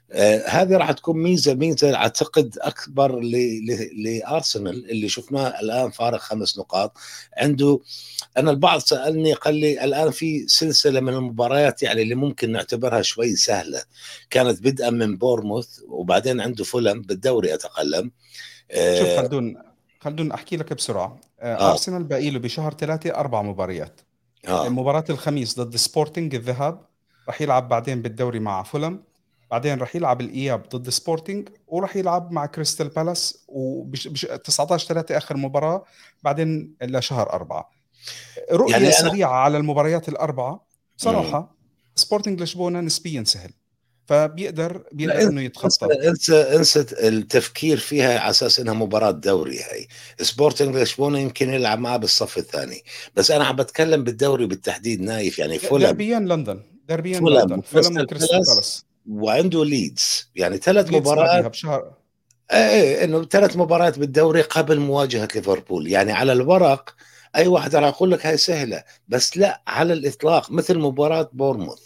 هذه 0.48 0.78
راح 0.78 0.92
تكون 0.92 1.18
ميزة 1.18 1.54
ميزة 1.54 1.96
أعتقد 1.96 2.58
أكبر 2.62 3.20
لأرسنال 3.98 4.92
اللي 4.92 5.10
شفناه 5.10 5.60
الآن 5.60 5.90
فارق 5.90 6.20
خمس 6.20 6.60
نقاط 6.60 6.98
عنده 7.38 7.80
أنا 8.38 8.52
البعض 8.52 8.80
سألني 8.80 9.34
قال 9.34 9.56
لي 9.56 9.84
الآن 9.84 10.12
في 10.12 10.48
سلسلة 10.48 11.00
من 11.00 11.14
المباريات 11.14 11.84
يعني 11.84 12.02
اللي 12.02 12.16
ممكن 12.16 12.52
نعتبرها 12.52 13.02
شوي 13.02 13.36
سهلة 13.36 13.82
كانت 14.30 14.62
بدءا 14.64 14.90
من 14.90 15.18
بورموث 15.18 15.80
وبعدين 15.88 16.42
عنده 16.42 16.64
فولم 16.64 17.02
بالدوري 17.02 17.54
اتقلم 17.54 18.12
آه 18.72 19.00
شوف 19.00 19.20
خلدون 19.20 19.58
خلدون 20.00 20.32
أحكي 20.32 20.58
لك 20.58 20.74
بسرعة 20.74 21.20
آه. 21.40 21.56
آه. 21.56 21.72
أرسنال 21.72 22.04
باقي 22.04 22.30
له 22.30 22.40
بشهر 22.40 22.74
ثلاثة 22.74 23.10
أربع 23.16 23.42
مباريات 23.42 24.02
آه. 24.48 24.70
مباراة 24.70 25.06
الخميس 25.10 25.60
ضد 25.60 25.76
سبورتنج 25.76 26.36
الذهاب 26.36 26.86
راح 27.28 27.42
يلعب 27.42 27.70
بعدين 27.70 28.02
بالدوري 28.02 28.40
مع 28.40 28.64
فولهام 28.64 29.04
بعدين 29.52 29.80
راح 29.80 29.96
يلعب 29.96 30.22
الإياب 30.22 30.70
ضد 30.70 30.90
سبورتنج 30.90 31.50
وراح 31.68 31.96
يلعب 31.96 32.32
مع 32.32 32.46
كريستال 32.46 32.88
بالاس 32.88 33.46
وبـ 33.48 34.08
19 34.44 34.88
3 34.88 35.18
آخر 35.18 35.38
مباراة 35.38 35.86
بعدين 36.24 36.76
لشهر 36.82 37.30
أربعة. 37.34 37.72
رؤية 38.52 38.72
يعني 38.72 38.86
أنا... 38.86 38.92
سريعة 38.92 39.32
على 39.32 39.58
المباريات 39.58 40.10
الأربعة 40.10 40.68
صراحة 40.98 41.56
سبورتنج 41.96 42.42
لشبونة 42.42 42.82
نسبيا 42.82 43.24
سهل. 43.24 43.52
فبيقدر 44.06 44.84
بيقدر 44.92 45.22
إنه 45.22 45.42
يتخطى. 45.42 46.08
انسى 46.08 46.36
انسى 46.36 46.86
التفكير 47.08 47.78
فيها 47.78 48.20
على 48.20 48.30
أساس 48.30 48.60
إنها 48.60 48.74
مباراة 48.74 49.12
دوري 49.12 49.60
هي 49.60 49.88
سبورتنج 50.20 50.76
لشبونة 50.76 51.20
يمكن 51.20 51.50
يلعب 51.50 51.80
معاه 51.80 51.98
بالصف 51.98 52.38
الثاني. 52.38 52.84
بس 53.16 53.32
أنا 53.32 53.46
عم 53.46 53.56
بتكلم 53.56 54.04
بالدوري 54.04 54.46
بالتحديد 54.46 55.02
نايف 55.02 55.40
يعني 55.40 55.60
فولهام. 55.60 55.84
دربيان 55.84 56.28
لندن. 56.28 56.62
دربيان 56.88 57.30
لندن. 57.30 57.62
فولهام 57.62 58.02
وكريستال 58.02 58.44
بالاس. 58.44 58.86
وعنده 59.10 59.66
ليدز 59.66 60.30
يعني 60.36 60.58
ثلاث 60.58 60.92
مباريات 60.92 61.46
بشهر. 61.46 61.92
إيه, 62.52 62.58
إيه، 62.58 63.04
إنه 63.04 63.26
ثلاث 63.26 63.58
مباريات 63.58 64.00
بالدوري 64.00 64.42
قبل 64.42 64.80
مواجهة 64.80 65.28
ليفربول. 65.36 65.88
يعني 65.88 66.12
على 66.12 66.34
الورق 66.34 66.96
أي 67.36 67.48
واحد 67.48 67.76
راح 67.76 67.90
يقول 67.90 68.12
لك 68.12 68.26
هاي 68.26 68.38
سهلة 68.38 68.84
بس 69.08 69.38
لا 69.38 69.62
على 69.68 69.94
الإطلاق 69.94 70.52
مثل 70.52 70.80
مباراة 70.80 71.30
بورموث. 71.34 71.80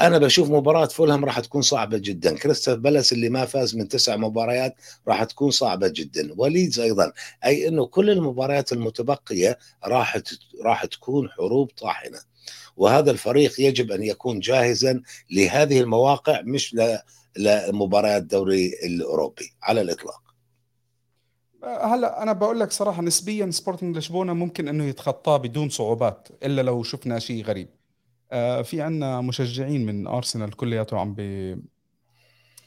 أنا 0.00 0.18
بشوف 0.18 0.50
مباراة 0.50 0.86
فولهام 0.86 1.24
راح 1.24 1.40
تكون 1.40 1.62
صعبة 1.62 1.98
جدا. 1.98 2.38
كريستال 2.38 2.80
بالاس 2.80 3.12
اللي 3.12 3.28
ما 3.28 3.44
فاز 3.44 3.76
من 3.76 3.88
تسع 3.88 4.16
مباريات 4.16 4.74
راح 5.08 5.24
تكون 5.24 5.50
صعبة 5.50 5.88
جدا. 5.88 6.34
وليدز 6.36 6.80
أيضا. 6.80 7.12
أي 7.44 7.68
إنه 7.68 7.86
كل 7.86 8.10
المباريات 8.10 8.72
المتبقية 8.72 9.58
راح 9.84 10.18
راح 10.64 10.84
تكون 10.84 11.28
حروب 11.28 11.70
طاحنة. 11.70 12.18
وهذا 12.76 13.10
الفريق 13.10 13.60
يجب 13.60 13.92
أن 13.92 14.02
يكون 14.02 14.40
جاهزا 14.40 15.02
لهذه 15.30 15.80
المواقع 15.80 16.40
مش 16.40 16.76
لمباريات 17.36 18.22
الدوري 18.22 18.72
الأوروبي 18.84 19.52
على 19.62 19.80
الإطلاق. 19.80 20.22
هلا 21.64 22.22
أنا 22.22 22.32
بقول 22.32 22.60
لك 22.60 22.72
صراحة 22.72 23.02
نسبيا 23.02 23.50
سبورتنج 23.50 23.96
لشبونة 23.96 24.32
ممكن 24.32 24.68
إنه 24.68 24.84
يتخطاه 24.84 25.36
بدون 25.36 25.68
صعوبات 25.68 26.28
إلا 26.42 26.62
لو 26.62 26.82
شفنا 26.82 27.18
شيء 27.18 27.44
غريب. 27.44 27.68
آه، 28.32 28.62
في 28.62 28.82
عندنا 28.82 29.20
مشجعين 29.20 29.86
من 29.86 30.06
أرسنال 30.06 30.56
كلياته 30.56 30.98
عم 30.98 31.14
بي 31.14 31.58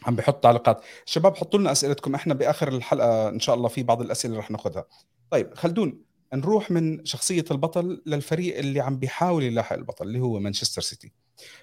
عم 0.04 0.16
بحط 0.16 0.44
تعليقات. 0.44 0.82
شباب 1.06 1.36
حطوا 1.36 1.60
لنا 1.60 1.72
أسئلتكم. 1.72 2.16
إحنا 2.16 2.34
بآخر 2.34 2.68
الحلقة 2.68 3.30
إن 3.30 3.40
شاء 3.40 3.56
الله 3.56 3.68
في 3.68 3.84
بعض 3.84 4.02
الأسئلة 4.02 4.38
رح 4.38 4.52
ناخذها. 4.52 4.86
طيب 5.30 5.54
خلدون 5.56 6.13
نروح 6.36 6.72
من 6.72 7.06
شخصية 7.06 7.46
البطل 7.52 8.02
للفريق 8.06 8.58
اللي 8.58 8.80
عم 8.80 8.98
بيحاول 9.00 9.44
يلاحق 9.44 9.76
البطل 9.76 10.08
اللي 10.08 10.20
هو 10.20 10.40
مانشستر 10.40 10.82
سيتي. 10.82 11.12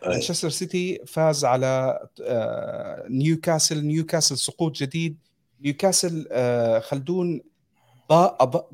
مانشستر 0.07 0.51
سيتي 0.51 1.01
فاز 1.07 1.45
على 1.45 2.01
آه، 2.23 3.07
نيوكاسل. 3.09 3.87
نيوكاسل 3.87 4.39
سقوط 4.39 4.77
جديد. 4.77 5.19
نيوكاسل 5.61 6.29
آه، 6.33 6.79
خلدون 6.79 7.41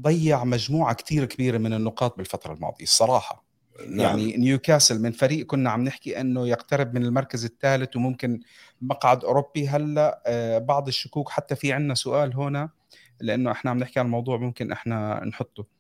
ضيع 0.01 0.45
مجموعة 0.45 0.95
كثير 0.95 1.25
كبيرة 1.25 1.59
من 1.59 1.73
النقاط 1.73 2.17
بالفترة 2.17 2.53
الماضية 2.53 2.85
الصراحه 2.85 3.47
نعم. 3.89 4.01
يعني 4.01 4.37
نيوكاسل 4.37 5.03
من 5.03 5.13
فريق 5.13 5.47
كنا 5.47 5.71
عم 5.71 5.85
نحكي 5.85 6.21
إنه 6.21 6.49
يقترب 6.49 6.95
من 6.95 7.05
المركز 7.05 7.45
الثالث 7.45 7.97
وممكن 7.97 8.41
مقعد 8.81 9.25
أوروبي. 9.25 9.69
هلأ 9.69 10.23
آه، 10.27 10.59
بعض 10.59 10.89
الشكوك 10.89 11.31
حتى 11.31 11.57
في 11.57 11.73
عندنا 11.73 11.95
سؤال 11.95 12.37
هنا 12.37 12.71
لأنه 13.21 13.53
إحنا 13.53 13.71
عم 13.71 13.79
نحكي 13.79 14.01
عن 14.01 14.07
الموضوع 14.07 14.37
ممكن 14.37 14.73
إحنا 14.73 15.25
نحطه. 15.25 15.76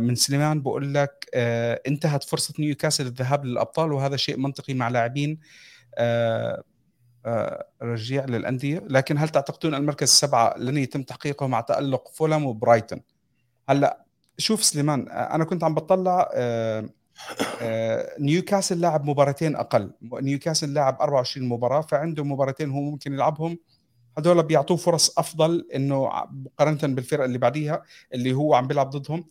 من 0.00 0.14
سليمان 0.14 0.62
بقول 0.62 0.94
لك 0.94 1.26
آه، 1.34 1.80
انتهت 1.86 2.24
فرصة 2.24 2.54
نيوكاسل 2.58 3.06
الذهاب 3.06 3.44
للأبطال 3.44 3.92
وهذا 3.92 4.16
شيء 4.16 4.38
منطقي 4.38 4.74
مع 4.74 4.88
لاعبين 4.88 5.38
رجيع 7.82 8.24
للأندية. 8.24 8.82
لكن 8.88 9.18
هل 9.18 9.28
تعتقدون 9.28 9.74
المركز 9.74 10.08
السبعه 10.08 10.54
لن 10.58 10.76
يتم 10.76 11.02
تحقيقه 11.02 11.46
مع 11.46 11.60
تألق 11.60 12.08
فولم 12.08 12.44
وبرايتون؟ 12.44 13.00
هلأ 13.68 14.06
شوف 14.38 14.64
سليمان 14.64 15.08
أنا 15.08 15.44
كنت 15.44 15.64
عم 15.64 15.74
بطلع 15.74 16.30
آه، 16.34 16.88
آه، 17.62 18.16
نيوكاسل 18.20 18.80
لاعب 18.80 19.04
مباراتين 19.04 19.56
أقل. 19.56 19.92
نيوكاسل 20.02 20.74
لاعب 20.74 20.96
24 21.00 21.48
مباراة 21.48 21.80
فعنده 21.80 22.24
مباراتين 22.24 22.70
هو 22.70 22.80
ممكن 22.80 23.12
يلعبهم. 23.12 23.58
هذول 24.18 24.42
بيعطوه 24.42 24.76
فرص 24.76 25.18
أفضل 25.18 25.68
إنه 25.74 26.10
مقارنة 26.30 26.94
بالفرق 26.94 27.24
اللي 27.24 27.38
بعديها 27.38 27.82
اللي 28.14 28.32
هو 28.32 28.54
عم 28.54 28.66
بيلعب 28.66 28.90
ضدهم 28.90 29.24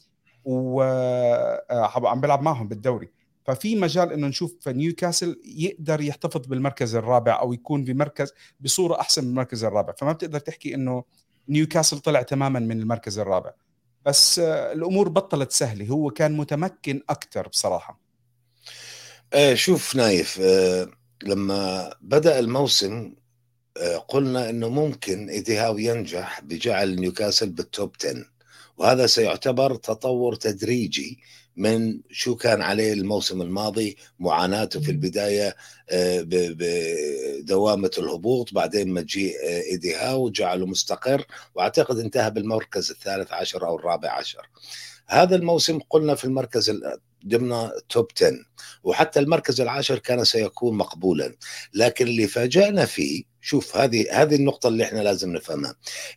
وعم 0.45 2.05
آه، 2.05 2.15
بيلعب 2.15 2.41
معهم 2.41 2.67
بالدوري. 2.67 3.09
ففي 3.45 3.75
مجال 3.75 4.13
إنه 4.13 4.27
نشوف 4.27 4.67
نيوكاسل 4.67 5.41
يقدر 5.45 6.01
يحتفظ 6.01 6.47
بالمركز 6.47 6.95
الرابع 6.95 7.39
أو 7.39 7.53
يكون 7.53 7.83
بمركز 7.83 8.33
بصورة 8.59 8.99
أحسن 8.99 9.23
من 9.23 9.29
المركز 9.29 9.63
الرابع. 9.63 9.93
فما 9.93 10.11
بتقدر 10.11 10.39
تحكي 10.39 10.75
إنه 10.75 11.03
نيوكاسل 11.49 11.99
طلع 11.99 12.21
تماما 12.21 12.59
من 12.59 12.79
المركز 12.79 13.19
الرابع. 13.19 13.51
بس 14.05 14.39
الأمور 14.39 15.09
بطلت 15.09 15.51
سهلة. 15.51 15.87
هو 15.87 16.09
كان 16.09 16.37
متمكن 16.37 17.01
أكثر 17.09 17.47
بصراحة. 17.47 17.99
آه 19.33 19.53
شوف 19.53 19.95
نايف 19.95 20.39
آه 20.41 20.87
لما 21.23 21.93
بدأ 22.01 22.39
الموسم 22.39 23.13
آه 23.15 23.24
قلنا 24.07 24.49
إنه 24.49 24.69
ممكن 24.69 25.29
ايدي 25.29 25.57
هاو 25.57 25.77
ينجح 25.77 26.41
بجعل 26.41 26.95
نيوكاسل 26.95 27.49
بال 27.49 27.68
top 27.68 27.95
10 28.05 28.25
وهذا 28.77 29.07
سيعتبر 29.07 29.75
تطور 29.75 30.35
تدريجي 30.35 31.19
من 31.57 31.99
شو 32.11 32.35
كان 32.35 32.61
عليه 32.61 32.93
الموسم 32.93 33.41
الماضي 33.41 33.97
معاناته 34.19 34.79
في 34.79 34.91
البداية 34.91 35.55
آه، 35.89 36.25
بدوامه 36.27 37.91
الهبوط 37.97 38.53
بعدين 38.53 38.93
مجيء 38.93 39.35
آه، 39.43 39.61
ايدي 39.61 39.95
هاو 39.95 40.29
جعله 40.29 40.65
مستقر 40.65 41.25
وأعتقد 41.55 41.99
انتهى 41.99 42.31
بالمركز 42.31 42.91
الثالث 42.91 43.33
عشر 43.33 43.67
أو 43.67 43.75
الرابع 43.75 44.11
عشر. 44.11 44.49
هذا 45.07 45.35
الموسم 45.35 45.79
قلنا 45.89 46.15
في 46.15 46.25
المركز 46.25 46.81
ضمن 47.27 47.69
توب 47.89 48.07
10 48.17 48.31
وحتى 48.83 49.19
المركز 49.19 49.61
العاشر 49.61 49.99
كان 49.99 50.23
سيكون 50.23 50.77
مقبولا. 50.77 51.35
لكن 51.73 52.07
اللي 52.07 52.27
فاجأنا 52.27 52.85
فيه 52.85 53.23
شوف 53.41 53.77
هذه 53.77 54.05
هذه 54.11 54.35
النقطة 54.35 54.67
اللي 54.67 54.83
إحنا 54.83 54.99
لازم 54.99 55.33
نفهمها. 55.33 55.75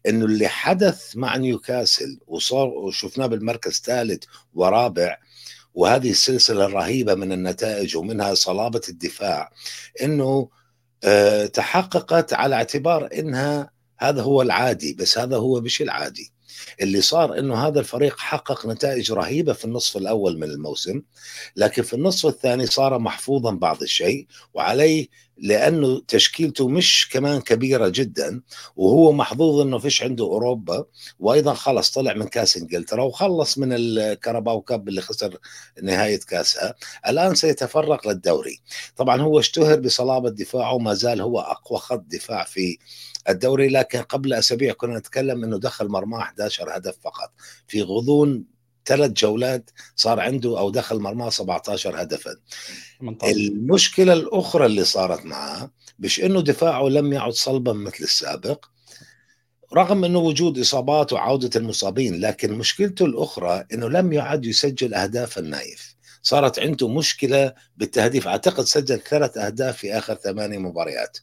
إنه 0.08 0.24
اللي 0.24 0.48
حدث 0.48 1.16
مع 1.16 1.36
نيوكاسل 1.36 2.18
وصار 2.26 2.68
وشفناه 2.68 3.26
بالمركز 3.26 3.82
ثالث 3.84 4.24
ورابع 4.54 5.16
وهذه 5.74 6.10
السلسلة 6.10 6.64
الرهيبة 6.66 7.14
من 7.14 7.32
النتائج 7.32 7.96
ومنها 7.96 8.34
صلابة 8.34 8.80
الدفاع 8.88 9.52
إنه 10.02 10.48
آه، 11.04 11.46
تحققت 11.46 12.32
على 12.32 12.54
اعتبار 12.54 13.08
إنها 13.18 13.70
هذا 13.98 14.22
هو 14.22 14.42
العادي 14.42 14.94
بس 14.94 15.18
هذا 15.18 15.36
هو 15.36 15.60
مش 15.60 15.82
العادي. 15.82 16.32
اللي 16.80 17.00
صار 17.00 17.38
إنه 17.38 17.66
هذا 17.66 17.80
الفريق 17.80 18.18
حقق 18.18 18.66
نتائج 18.66 19.12
رهيبة 19.12 19.52
في 19.52 19.64
النصف 19.64 19.96
الأول 19.96 20.38
من 20.38 20.50
الموسم 20.50 21.02
لكن 21.56 21.82
في 21.82 21.94
النصف 21.94 22.26
الثاني 22.26 22.66
صار 22.66 22.98
محفوظا 22.98 23.50
بعض 23.50 23.82
الشيء 23.82 24.26
وعليه 24.54 25.06
لأنه 25.40 26.02
تشكيلته 26.08 26.68
مش 26.68 27.08
كمان 27.12 27.40
كبيرة 27.40 27.88
جدا 27.88 28.42
وهو 28.76 29.12
محظوظ 29.12 29.60
إنه 29.60 29.78
فيش 29.78 30.02
عنده 30.02 30.24
أوروبا 30.24 30.84
وأيضا 31.18 31.54
خلص 31.54 31.90
طلع 31.90 32.14
من 32.14 32.26
كأس 32.26 32.56
إنجلترا 32.56 33.02
وخلص 33.02 33.58
من 33.58 33.68
الكرباو 33.72 34.60
كاب 34.60 34.88
اللي 34.88 35.00
خسر 35.00 35.38
نهاية 35.82 36.20
كأسها 36.20 36.74
الآن 37.08 37.34
سيتفرق 37.34 38.08
للدوري. 38.08 38.60
طبعا 38.96 39.20
هو 39.20 39.38
اشتهر 39.38 39.80
بصلابة 39.80 40.30
دفاعه 40.30 40.74
وما 40.74 40.94
زال 40.94 41.20
هو 41.20 41.40
أقوى 41.40 41.78
خط 41.78 42.04
دفاع 42.06 42.44
في 42.44 42.78
الدوري 43.28 43.68
لكن 43.68 44.02
قبل 44.02 44.32
أسابيع 44.32 44.72
كنا 44.72 44.98
نتكلم 44.98 45.44
إنه 45.44 45.58
دخل 45.58 45.88
مرماه 45.88 46.18
11 46.20 46.76
هدف 46.76 46.96
فقط. 47.04 47.32
في 47.68 47.82
غضون 47.82 48.44
ثلاث 48.86 49.10
جولات 49.10 49.70
صار 49.96 50.20
عنده 50.20 50.58
أو 50.58 50.70
دخل 50.70 50.98
مرماه 51.00 51.30
17 51.30 52.02
هدفا. 52.02 52.30
المشكلة 53.24 54.12
الأخرى 54.12 54.66
اللي 54.66 54.84
صارت 54.84 55.24
معاه 55.26 55.70
مش 55.98 56.20
إنه 56.20 56.40
دفاعه 56.42 56.82
لم 56.88 57.12
يعد 57.12 57.32
صلبا 57.32 57.72
مثل 57.72 58.04
السابق 58.04 58.64
رغم 59.74 60.04
إنه 60.04 60.18
وجود 60.18 60.58
إصابات 60.58 61.12
وعودة 61.12 61.50
المصابين 61.56 62.20
لكن 62.20 62.52
مشكلته 62.52 63.04
الأخرى 63.04 63.64
إنه 63.72 63.88
لم 63.88 64.12
يعد 64.12 64.44
يسجل 64.46 64.94
أهداف 64.94 65.38
النايف. 65.38 65.94
صارت 66.22 66.58
عنده 66.58 66.88
مشكلة 66.88 67.52
بالتهديف. 67.76 68.28
أعتقد 68.28 68.64
سجل 68.64 69.00
ثلاث 69.00 69.38
أهداف 69.38 69.76
في 69.76 69.98
آخر 69.98 70.14
ثمانية 70.14 70.58
مباريات. 70.58 71.18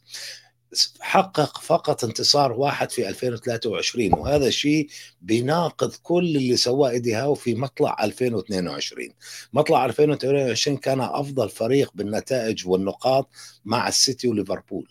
حقق 1.00 1.58
فقط 1.58 2.04
انتصار 2.04 2.52
واحد 2.52 2.90
في 2.90 3.08
2023 3.08 4.14
وهذا 4.14 4.50
شيء 4.50 4.88
بيناقض 5.20 5.94
كل 6.02 6.36
اللي 6.36 6.56
سواه 6.56 6.90
إيدي 6.90 7.14
هاو 7.14 7.34
في 7.34 7.54
مطلع 7.54 8.04
2022 8.04 9.08
مطلع 9.52 9.84
2022 9.86 10.76
كان 10.76 11.00
أفضل 11.00 11.48
فريق 11.48 11.90
بالنتائج 11.94 12.68
والنقاط 12.68 13.28
مع 13.64 13.88
السيتي 13.88 14.28
وليفربول. 14.28 14.88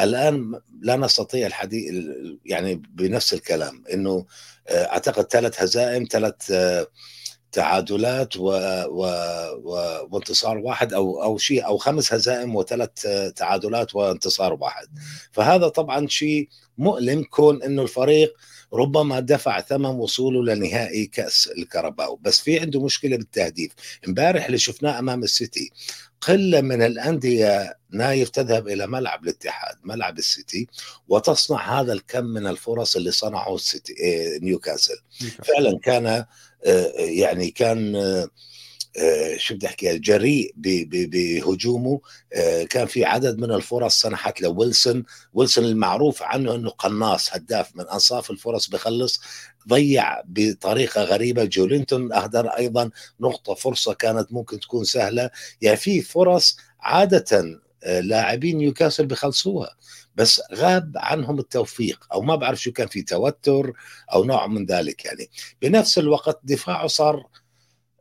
الآن 0.00 0.60
لا 0.80 0.96
نستطيع 0.96 1.46
الحديث 1.46 1.94
يعني 2.44 2.74
بنفس 2.74 3.34
الكلام 3.34 3.84
إنه 3.92 4.26
آه، 4.68 4.84
أعتقد 4.84 5.24
ثلاث 5.24 5.62
هزائم 5.62 6.06
ثلاث 6.10 6.52
تعادلات 7.52 8.36
و... 8.36 8.42
و... 8.88 9.06
و... 9.62 9.98
وانتصار 10.10 10.58
واحد 10.58 10.92
أو 10.92 11.22
أو 11.22 11.38
شيء 11.38 11.66
أو 11.66 11.76
خمس 11.76 12.12
هزائم 12.12 12.56
وثلاث 12.56 13.06
تعادلات 13.36 13.94
وانتصار 13.94 14.52
واحد. 14.52 14.88
فهذا 15.32 15.68
طبعا 15.68 16.06
شيء 16.06 16.48
مؤلم 16.78 17.22
كون 17.22 17.62
إنه 17.62 17.82
الفريق 17.82 18.34
ربما 18.72 19.20
دفع 19.20 19.60
ثمن 19.60 19.86
وصوله 19.86 20.54
لنهائي 20.54 21.06
كأس 21.06 21.48
الكرباو. 21.58 22.16
بس 22.16 22.40
في 22.40 22.60
عنده 22.60 22.84
مشكلة 22.84 23.16
بالتهديف. 23.16 23.72
امبارح 24.08 24.44
اللي 24.44 24.58
شفناه 24.58 24.98
أمام 24.98 25.22
السيتي 25.22 25.70
قلة 26.20 26.60
من 26.60 26.82
الأندية 26.82 27.78
نايف 27.90 28.28
تذهب 28.28 28.68
إلى 28.68 28.86
ملعب 28.86 29.24
الاتحاد 29.24 29.76
ملعب 29.84 30.18
السيتي 30.18 30.66
وتصنع 31.08 31.80
هذا 31.80 31.92
الكم 31.92 32.24
من 32.24 32.46
الفرص 32.46 32.96
اللي 32.96 33.10
صنعه 33.10 33.54
السيتي 33.54 33.92
آه، 33.92 34.38
نيوكاسل. 34.38 34.96
فعلا 35.44 35.78
كان 35.78 36.24
يعني 36.98 37.50
كان 37.50 37.96
آه، 38.98 39.36
شو 39.36 39.54
بدي 39.54 39.66
أحكي 39.66 39.98
جريء 39.98 40.52
بهجومه. 40.56 42.00
آه، 42.32 42.62
كان 42.64 42.86
في 42.86 43.04
عدد 43.04 43.38
من 43.38 43.52
الفرص 43.52 44.00
سنحت 44.00 44.40
لويلسون. 44.40 45.04
ويلسون 45.34 45.64
المعروف 45.64 46.22
عنه 46.22 46.54
إنه 46.54 46.70
قناص 46.70 47.34
هداف 47.34 47.76
من 47.76 47.88
أنصاف 47.88 48.30
الفرص 48.30 48.68
بخلص 48.68 49.20
ضيع 49.68 50.20
بطريقة 50.24 51.02
غريبة. 51.04 51.44
جولينتون 51.44 52.12
أهدر 52.12 52.46
أيضا. 52.46 52.90
نقطة 53.20 53.54
فرصة 53.54 53.94
كانت 53.94 54.32
ممكن 54.32 54.60
تكون 54.60 54.84
سهلة. 54.84 55.30
يعني 55.60 55.76
في 55.76 56.02
فرص 56.02 56.56
عادة 56.80 57.60
آه، 57.84 58.00
لاعبين 58.00 58.56
نيوكاسل 58.58 59.06
بخلصوها. 59.06 59.76
بس 60.16 60.42
غاب 60.54 60.92
عنهم 60.96 61.38
التوفيق 61.38 62.06
أو 62.12 62.22
ما 62.22 62.36
بعرف 62.36 62.62
شو 62.62 62.72
كان 62.72 62.88
في 62.88 63.02
توتر 63.02 63.72
أو 64.12 64.24
نوع 64.24 64.46
من 64.46 64.66
ذلك 64.66 65.04
يعني. 65.04 65.30
بنفس 65.62 65.98
الوقت 65.98 66.40
دفاعه 66.44 66.86
صار 66.86 67.26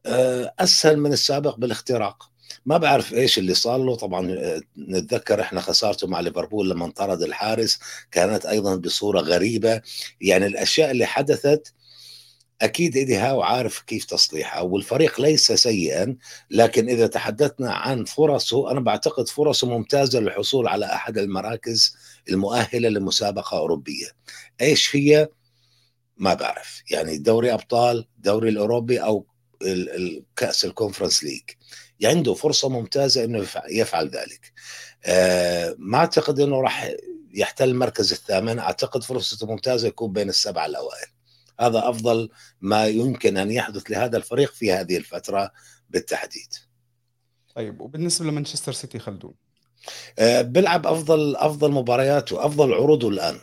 آه، 0.06 0.54
أسهل 0.60 1.00
من 1.00 1.14
السابق 1.14 1.56
بالاختراق. 1.58 2.30
ما 2.66 2.78
بعرف 2.78 3.14
إيش 3.14 3.38
اللي 3.38 3.54
صار 3.54 3.78
له. 3.78 3.96
طبعا 3.96 4.32
آه، 4.32 4.62
نتذكر 4.78 5.42
إحنا 5.42 5.62
خسارته 5.62 6.08
مع 6.08 6.20
ليفربول 6.20 6.70
لما 6.70 6.86
انطرد 6.86 7.22
الحارس 7.22 7.80
كانت 8.12 8.46
أيضا 8.46 8.76
بصورة 8.76 9.22
غريبة. 9.22 9.82
يعني 10.22 10.46
الأشياء 10.46 10.92
اللي 10.92 11.06
حدثت 11.06 11.74
أكيد 12.62 12.98
إيدي 12.98 13.16
هاو 13.16 13.42
عارف 13.42 13.80
كيف 13.80 14.06
تصليحها 14.06 14.62
والفريق 14.62 15.22
ليس 15.22 15.52
سيئا 15.52 16.16
لكن 16.52 16.90
إذا 16.90 17.08
تحدثنا 17.08 17.74
عن 17.74 18.06
فرصه 18.06 18.72
أنا 18.72 18.80
بعتقد 18.80 19.30
فرصه 19.30 19.68
ممتازة 19.68 20.20
للحصول 20.20 20.68
على 20.68 20.86
أحد 20.86 21.18
المراكز 21.18 21.98
المؤهلة 22.30 22.90
لمسابقة 22.90 23.58
أوروبية. 23.58 24.08
إيش 24.62 24.96
هي؟ 24.96 25.30
ما 26.18 26.34
بعرف. 26.34 26.84
يعني 26.92 27.18
دوري 27.18 27.54
أبطال 27.54 28.06
دوري 28.18 28.50
الأوروبي 28.50 29.00
أو 29.04 29.26
الكاس 29.62 30.66
ال 30.66 30.71
Conference 30.71 31.24
League. 31.24 31.44
عنده 32.04 32.34
فرصة 32.34 32.70
ممتازة 32.70 33.24
إنه 33.24 33.46
يفعل 33.70 34.10
ذلك. 34.10 34.54
آه، 35.06 35.76
ما 35.80 35.98
أعتقد 35.98 36.40
إنه 36.40 36.62
راح 36.62 36.92
يحتل 37.34 37.70
المركز 37.70 38.12
الثامن. 38.12 38.60
أعتقد 38.60 39.04
فرصته 39.04 39.48
ممتازة 39.48 39.88
يكون 39.88 40.14
بين 40.14 40.30
السبعه 40.30 40.66
الأوائل. 40.66 41.15
هذا 41.60 41.90
أفضل 41.90 42.30
ما 42.62 42.88
يمكن 42.88 43.38
أن 43.38 43.52
يحدث 43.52 43.92
لهذا 43.92 44.18
الفريق 44.18 44.54
في 44.54 44.72
هذه 44.72 44.98
الفترة 44.98 45.52
بالتحديد. 45.90 46.54
طيب 47.56 47.82
وبالنسبة 47.82 48.26
لمانشستر 48.26 48.72
سيتي 48.72 49.00
خلدون. 49.00 49.34
آه، 50.20 50.42
بيلعب 50.42 50.88
أفضل 50.88 51.36
أفضل 51.36 51.72
مبارياته 51.72 52.46
افضل 52.46 52.74
عروضه 52.74 53.10
الآن. 53.10 53.40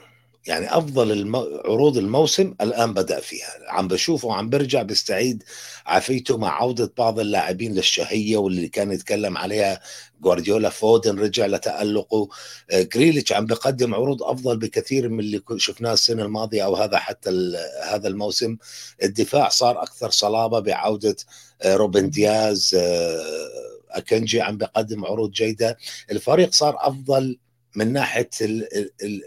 يعني 0.46 0.76
أفضل. 0.76 1.36
عروض 1.64 1.96
الموسم 1.96 2.54
الآن 2.60 2.94
بدأ 2.94 3.20
فيها. 3.20 3.48
عم 3.68 3.88
بشوفه 3.88 4.28
وعم 4.28 4.50
برجع 4.50 4.82
بيستعيد 4.82 5.42
عافيته 5.86 6.38
مع 6.38 6.50
عودة 6.62 6.92
بعض 6.98 7.18
اللاعبين 7.18 7.74
للشهية 7.74 8.36
واللي 8.36 8.68
كان 8.68 8.92
يتكلم 8.92 9.38
عليها 9.38 9.80
جوارديولا 10.20 10.68
فودن 10.68 11.18
رجع 11.18 11.46
لتألقه. 11.46 12.28
آه، 12.70 12.82
جريليتش 12.82 13.32
عم 13.32 13.46
بقدم 13.46 13.94
عروض 13.94 14.22
أفضل 14.22 14.56
بكثير 14.56 15.08
من 15.08 15.20
اللي 15.20 15.42
شفناه 15.56 15.92
السنة 15.92 16.22
الماضية 16.22 16.64
أو 16.64 16.76
هذا 16.76 16.98
حتى 16.98 17.30
هذا 17.84 18.08
الموسم. 18.08 18.56
الدفاع 19.02 19.48
صار 19.48 19.82
أكثر 19.82 20.10
صلابة 20.10 20.60
بعودة 20.60 21.16
آه، 21.62 21.76
روبن 21.76 22.10
دياز 22.10 22.74
آه، 22.78 23.22
أكنجي 23.90 24.40
عم 24.40 24.56
بقدم 24.56 25.04
عروض 25.04 25.30
جيدة. 25.30 25.78
الفريق 26.10 26.52
صار 26.52 26.76
أفضل 26.80 27.38
من 27.76 27.92
ناحية 27.92 28.30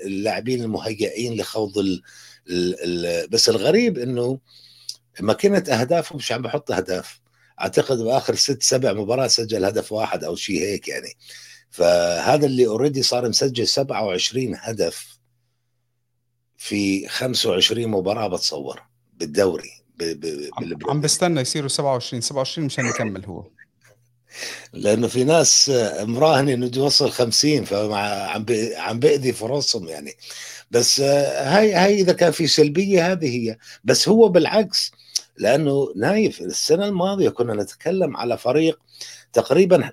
اللاعبين 0.05 0.63
المهيئين 0.63 1.33
لخوض 1.33 1.77
ال 1.77 2.01
ال 2.49 3.27
بس 3.27 3.49
الغريب 3.49 3.97
إنه 3.97 4.39
ماكينه 5.19 5.57
أهدافهم 5.57 6.17
مش 6.17 6.31
عم 6.31 6.41
بحط 6.41 6.71
اهداف 6.71 7.21
أعتقد 7.61 7.97
بآخر 7.97 8.35
ست 8.35 8.63
سبع 8.63 8.93
مباريات 8.93 9.31
سجل 9.31 9.65
هدف 9.65 9.91
واحد 9.91 10.23
أو 10.23 10.35
شيء 10.35 10.61
هيك 10.61 10.87
يعني. 10.87 11.13
فهذا 11.69 12.45
اللي 12.45 12.67
already 12.67 13.03
صار 13.03 13.29
مسجل 13.29 13.67
27 13.67 14.55
هدف 14.59 15.17
في 16.57 17.07
25 17.07 17.87
مباراة 17.87 18.27
بتصور 18.27 18.81
بالدوري 19.13 19.69
ب 19.97 20.03
ب 20.03 20.89
عم 20.89 21.01
بستنى 21.01 21.41
يصيروا 21.41 21.69
27 21.69 22.21
27 22.21 22.65
مشان 22.65 22.85
يكمل 22.85 23.25
هو. 23.25 23.47
لأنه 24.73 25.07
في 25.07 25.23
ناس 25.23 25.71
مراهنه 25.99 26.53
انه 26.53 26.67
بده 26.67 26.81
يوصل 26.81 27.11
50 27.11 27.65
فعم 27.65 27.93
عم 28.77 28.99
بأذي 28.99 29.33
فرصهم 29.33 29.87
يعني. 29.87 30.13
بس 30.71 31.01
هاي 31.01 31.73
هاي 31.73 32.01
إذا 32.01 32.13
كان 32.13 32.31
في 32.31 32.47
سلبية 32.47 33.11
هذه 33.11 33.37
هي. 33.37 33.57
بس 33.83 34.09
هو 34.09 34.29
بالعكس 34.29 34.91
لأنه 35.37 35.93
نايف 35.95 36.41
السنة 36.41 36.85
الماضية 36.85 37.29
كنا 37.29 37.53
نتكلم 37.53 38.17
على 38.17 38.37
فريق 38.37 38.79
تقريبا 39.33 39.91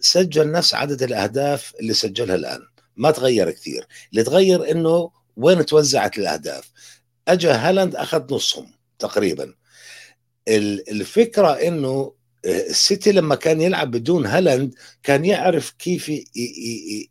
سجل 0.00 0.50
نفس 0.50 0.74
عدد 0.74 1.02
الأهداف 1.02 1.72
اللي 1.80 1.94
سجلها 1.94 2.34
الآن. 2.34 2.60
ما 2.96 3.10
تغير 3.10 3.50
كثير. 3.50 3.86
اللي 4.10 4.22
تغير 4.22 4.70
إنه 4.70 5.10
وين 5.36 5.66
توزعت 5.66 6.18
الأهداف؟ 6.18 6.70
اجى 7.28 7.50
هالاند 7.50 7.96
أخذ 7.96 8.34
نصهم 8.34 8.66
تقريبا. 8.98 9.54
الفكرة 10.48 11.52
إنه 11.52 12.12
السيتي 12.44 13.12
لما 13.12 13.34
كان 13.34 13.60
يلعب 13.60 13.90
بدون 13.90 14.26
هالاند 14.26 14.74
كان 15.02 15.24
يعرف 15.24 15.70
كيف 15.70 16.12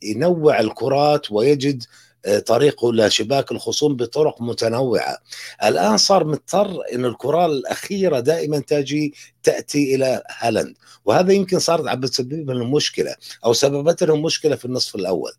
ينوع 0.04 0.60
الكرات 0.60 1.32
ويجد 1.32 1.84
آه، 2.26 2.39
طريقه 2.39 2.93
لشباك 2.93 3.52
الخصوم 3.52 3.96
بطرق 3.96 4.41
متنوعة. 4.41 5.17
الآن 5.63 5.98
صار 5.98 6.28
مضطر 6.28 6.80
أن 6.93 7.06
الكرة 7.06 7.46
الأخيرة 7.46 8.19
دائما 8.19 8.60
تجي 8.60 9.13
تأتي 9.43 9.96
إلى 9.96 10.24
هالاند. 10.38 10.76
وهذا 11.06 11.34
يمكن 11.34 11.60
صارت 11.60 11.88
عم 11.88 12.00
بتسبب 12.00 12.52
لهم 12.52 12.72
مشكلة 12.72 13.15
أو 13.46 13.54
سببت 13.54 14.04
لهم 14.04 14.22
مشكلة 14.22 14.56
في 14.56 14.65
النصف 14.65 14.96
الأول. 14.96 15.32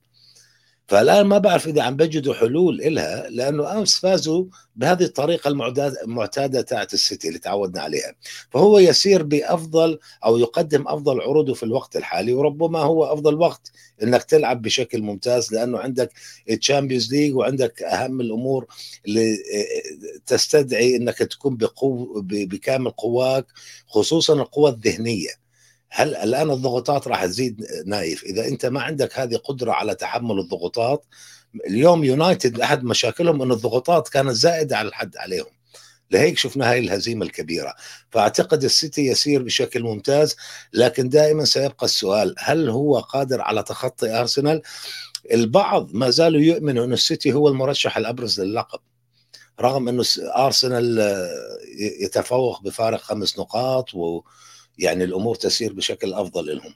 فالآن 0.86 1.26
ما 1.26 1.38
بعرف 1.38 1.66
إذا 1.68 1.82
عم 1.82 1.96
بجدوا 1.96 2.34
حلول 2.34 2.80
إلها 2.82 3.30
لأنه 3.30 3.78
أمس 3.78 3.98
فازوا 3.98 4.44
بهذه 4.76 5.02
الطريقة 5.02 5.48
المعتادة 6.04 6.62
تاعت 6.62 6.94
السيتي 6.94 7.28
اللي 7.28 7.38
تعودنا 7.38 7.82
عليها. 7.82 8.14
فهو 8.50 8.78
يسير 8.78 9.22
بأفضل 9.22 9.98
أو 10.24 10.38
يقدم 10.38 10.88
أفضل 10.88 11.20
عروضه 11.20 11.54
في 11.54 11.62
الوقت 11.62 11.96
الحالي 11.96 12.32
وربما 12.34 12.78
هو 12.78 13.04
أفضل 13.04 13.34
وقت 13.34 13.72
إنك 14.02 14.22
تلعب 14.22 14.62
بشكل 14.62 15.02
ممتاز 15.02 15.54
لأنه 15.54 15.78
عندك 15.78 16.12
ال 16.50 16.57
Champions 16.57 17.14
League 17.14 17.34
وعندك 17.34 17.82
أهم 17.82 18.20
الأمور 18.20 18.66
اللي 19.06 19.36
تستدعي 20.26 20.96
إنك 20.96 21.18
تكون 21.18 21.56
بقوه 21.56 22.22
بكامل 22.24 22.90
قواك 22.90 23.46
خصوصا 23.86 24.34
القوى 24.34 24.70
الذهنية. 24.70 25.43
هل 25.96 26.16
الآن 26.16 26.50
الضغوطات 26.50 27.08
راح 27.08 27.24
تزيد 27.24 27.66
نايف؟ 27.86 28.24
إذا 28.24 28.48
أنت 28.48 28.66
ما 28.66 28.82
عندك 28.82 29.18
هذه 29.18 29.36
قدرة 29.36 29.72
على 29.72 29.94
تحمل 29.94 30.38
الضغوطات 30.38 31.04
اليوم 31.66 32.04
يونايتد 32.04 32.60
أحد 32.60 32.84
مشاكلهم 32.84 33.42
أن 33.42 33.52
الضغوطات 33.52 34.08
كانت 34.08 34.30
زائدة 34.30 34.76
على 34.76 34.88
الحد 34.88 35.16
عليهم. 35.16 35.46
لهيك 36.10 36.38
شفنا 36.38 36.70
هاي 36.70 36.78
الهزيمة 36.78 37.24
الكبيرة. 37.24 37.74
فأعتقد 38.10 38.64
السيتي 38.64 39.06
يسير 39.06 39.42
بشكل 39.42 39.82
ممتاز 39.82 40.36
لكن 40.72 41.08
دائما 41.08 41.44
سيبقى 41.44 41.86
السؤال 41.86 42.34
هل 42.38 42.68
هو 42.68 42.98
قادر 42.98 43.40
على 43.40 43.62
تخطي 43.62 44.20
أرسنال؟ 44.20 44.62
البعض 45.32 45.90
ما 45.92 46.10
زالوا 46.10 46.40
يؤمنوا 46.40 46.84
أن 46.84 46.92
السيتي 46.92 47.32
هو 47.32 47.48
المرشح 47.48 47.96
الأبرز 47.96 48.40
للقب 48.40 48.80
رغم 49.60 49.88
أنه 49.88 50.04
أرسنال 50.18 50.98
يتفوق 52.00 52.62
بفارق 52.62 53.00
خمس 53.00 53.38
نقاط 53.38 53.94
و 53.94 54.22
يعني 54.78 55.04
الأمور 55.04 55.34
تسير 55.34 55.72
بشكل 55.72 56.14
أفضل 56.14 56.56
لهم. 56.56 56.74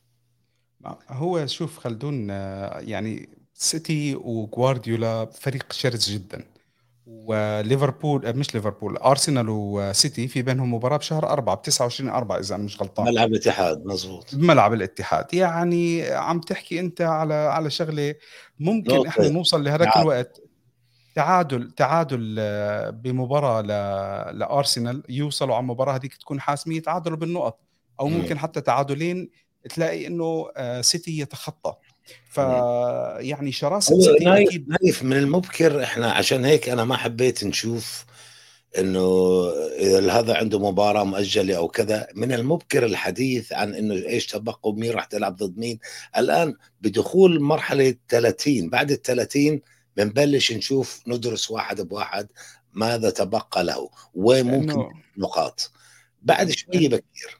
هو 1.08 1.46
شوف 1.46 1.78
خلدون 1.78 2.28
يعني 2.28 3.28
سيتي 3.54 4.16
وجوارديولا 4.16 5.24
فريق 5.24 5.72
شرس 5.72 6.10
جدا. 6.10 6.44
وليفربول 7.06 8.36
مش 8.36 8.54
ليفربول 8.54 8.96
أرسنال 8.96 9.46
وسيتي 9.48 10.28
في 10.28 10.42
بينهم 10.42 10.74
مباراة 10.74 10.96
بشهر 10.96 11.28
أربعة 11.28 11.56
ب 11.56 11.62
29 11.62 12.10
4 12.10 12.38
إذا 12.38 12.54
أنا 12.54 12.64
مش 12.64 12.80
غلطان. 12.80 13.06
ملعب 13.06 13.28
الاتحاد 13.28 13.86
مزبوط 13.86 14.34
بملعب 14.34 14.72
الاتحاد. 14.72 15.34
يعني 15.34 16.10
عم 16.10 16.40
تحكي 16.40 16.80
أنت 16.80 17.00
على 17.00 17.34
على 17.34 17.70
شغلة 17.70 18.14
ممكن 18.60 19.06
إحنا 19.06 19.28
نوصل 19.28 19.64
لهذاك 19.64 19.96
نعم. 19.96 20.02
الوقت. 20.02 20.40
تعادل 21.14 21.70
تعادل 21.70 22.36
آه، 22.38 22.90
بمباراة 22.90 23.60
لأرسنال 24.32 25.02
يوصلوا 25.08 25.54
على 25.54 25.62
المباراه 25.62 25.96
هذيك 25.96 26.14
تكون 26.16 26.40
حاسمه 26.40 26.74
يتعادلوا 26.74 27.16
بالنقط. 27.16 27.67
أو 28.00 28.08
ممكن 28.08 28.38
حتى 28.38 28.60
تعادلين 28.60 29.30
تلاقي 29.68 30.06
إنه 30.06 30.50
آه، 30.56 30.80
سيتي 30.80 31.18
يتخطى. 31.18 31.74
فيعني 32.30 33.52
شراسة 33.52 34.00
سيتي 34.00 34.24
نايف, 34.24 34.48
أكيد 34.48 34.68
نايف 34.68 35.02
من 35.02 35.16
المبكر 35.16 35.82
إحنا 35.82 36.12
عشان 36.12 36.44
هيك 36.44 36.68
أنا 36.68 36.84
ما 36.84 36.96
حبيت 36.96 37.44
نشوف 37.44 38.04
إنه 38.78 39.48
إذا 39.78 40.12
هذا 40.12 40.36
عنده 40.36 40.58
مباراة 40.58 41.04
مؤجلة 41.04 41.56
أو 41.56 41.68
كذا. 41.68 42.06
من 42.14 42.32
المبكر 42.32 42.86
الحديث 42.86 43.52
عن 43.52 43.74
إنه 43.74 43.94
إيش 43.94 44.26
تبقى 44.26 44.60
ومين 44.62 44.92
راح 44.92 45.04
تلعب 45.04 45.36
ضد 45.36 45.58
مين. 45.58 45.78
الآن 46.16 46.54
بدخول 46.80 47.40
مرحلة 47.40 47.94
30 48.08 48.70
بعد 48.70 48.90
ال 48.90 49.02
30 49.02 49.60
بنبلش 49.96 50.52
نشوف 50.52 51.02
ندرس 51.06 51.50
واحد 51.50 51.80
بواحد 51.80 52.28
ماذا 52.72 53.10
تبقى 53.10 53.64
له 53.64 53.90
وين 54.14 54.46
ممكن 54.46 54.88
نقاط. 55.16 55.72
بعد 56.22 56.50
شوية 56.50 56.88
بكير. 56.88 57.37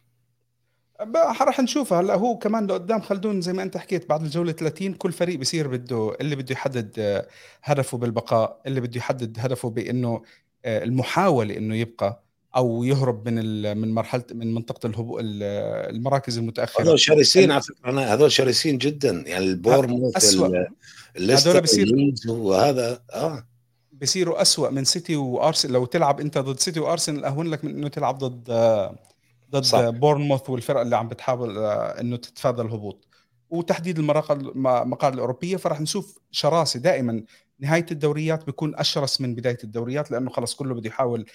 راح 1.01 1.61
نشوفها 1.61 2.01
هلا 2.01 2.15
هو 2.15 2.39
كمان 2.39 2.67
لقدام 2.67 3.01
خلدون 3.01 3.41
زي 3.41 3.53
ما 3.53 3.63
انت 3.63 3.77
حكيت 3.77 4.09
بعد 4.09 4.23
الجولة 4.23 4.53
30 4.53 4.95
كل 4.95 5.13
فريق 5.13 5.39
بصير 5.39 5.69
بده 5.69 6.17
اللي 6.21 6.37
بده 6.37 6.53
يحدد 6.53 6.93
آه، 6.99 7.27
هدفه 7.63 7.99
بالبقاء 7.99 8.61
اللي 8.67 8.81
بده 8.81 8.99
يحدد 8.99 9.37
هدفه 9.41 9.71
بإنه 9.71 10.23
آه، 10.65 10.85
المحاولة 10.85 11.57
إنه 11.57 11.77
يبقى 11.77 12.23
أو 12.57 12.85
يهرب 12.85 13.29
من 13.29 13.77
من 13.77 13.95
مرحلة 13.95 14.25
من 14.33 14.55
منطقة 14.55 14.87
الهبوط 14.87 15.21
المراكز 15.23 16.39
المتأخرة. 16.39 16.83
هذول 16.83 17.01
شرسين 17.01 17.51
على 17.51 17.63
فكرة 17.63 18.01
هذول 18.01 18.33
شرسين 18.33 18.79
جدا. 18.79 19.25
يعني 19.27 19.45
البورموث 19.45 20.17
هذول 20.17 21.61
بصير 21.63 21.95
وهذا 22.29 23.03
آه. 23.13 23.47
بصيروا 23.93 24.43
اسوء 24.43 24.71
من 24.71 24.85
سيتي 24.85 25.17
وأرسنال. 25.17 25.75
لو 25.75 25.85
تلعب 25.85 26.21
أنت 26.21 26.39
ضد 26.39 26.61
سيتي 26.61 26.81
وأرسنال 26.81 27.25
أهون 27.25 27.47
لك 27.47 27.65
من 27.65 27.71
إنه 27.71 27.89
تلعب 27.89 28.19
ضد 28.19 28.51
ضد 29.51 29.99
بورنموث 30.01 30.51
والفرق 30.51 30.81
اللي 30.81 30.97
عم 30.97 31.09
بتحاول 31.09 31.59
آه، 31.59 32.01
إنه 32.01 32.17
تتفادى 32.17 32.63
الهبوط. 32.63 33.09
وتحديد 33.51 33.99
المقاعد 33.99 35.13
الأوروبية 35.13 35.57
فراح 35.57 35.81
نشوف 35.81 36.19
شراسة 36.31 36.81
دائما 36.81 37.23
نهاية 37.61 37.87
الدوريات 37.91 38.47
بيكون 38.47 38.75
أشرس 38.75 39.21
من 39.21 39.35
بداية 39.35 39.59
الدوريات 39.65 40.11
لأنه 40.11 40.31
خلص 40.31 40.55
كله 40.55 40.75
بده 40.75 40.89
يحاول 40.89 41.27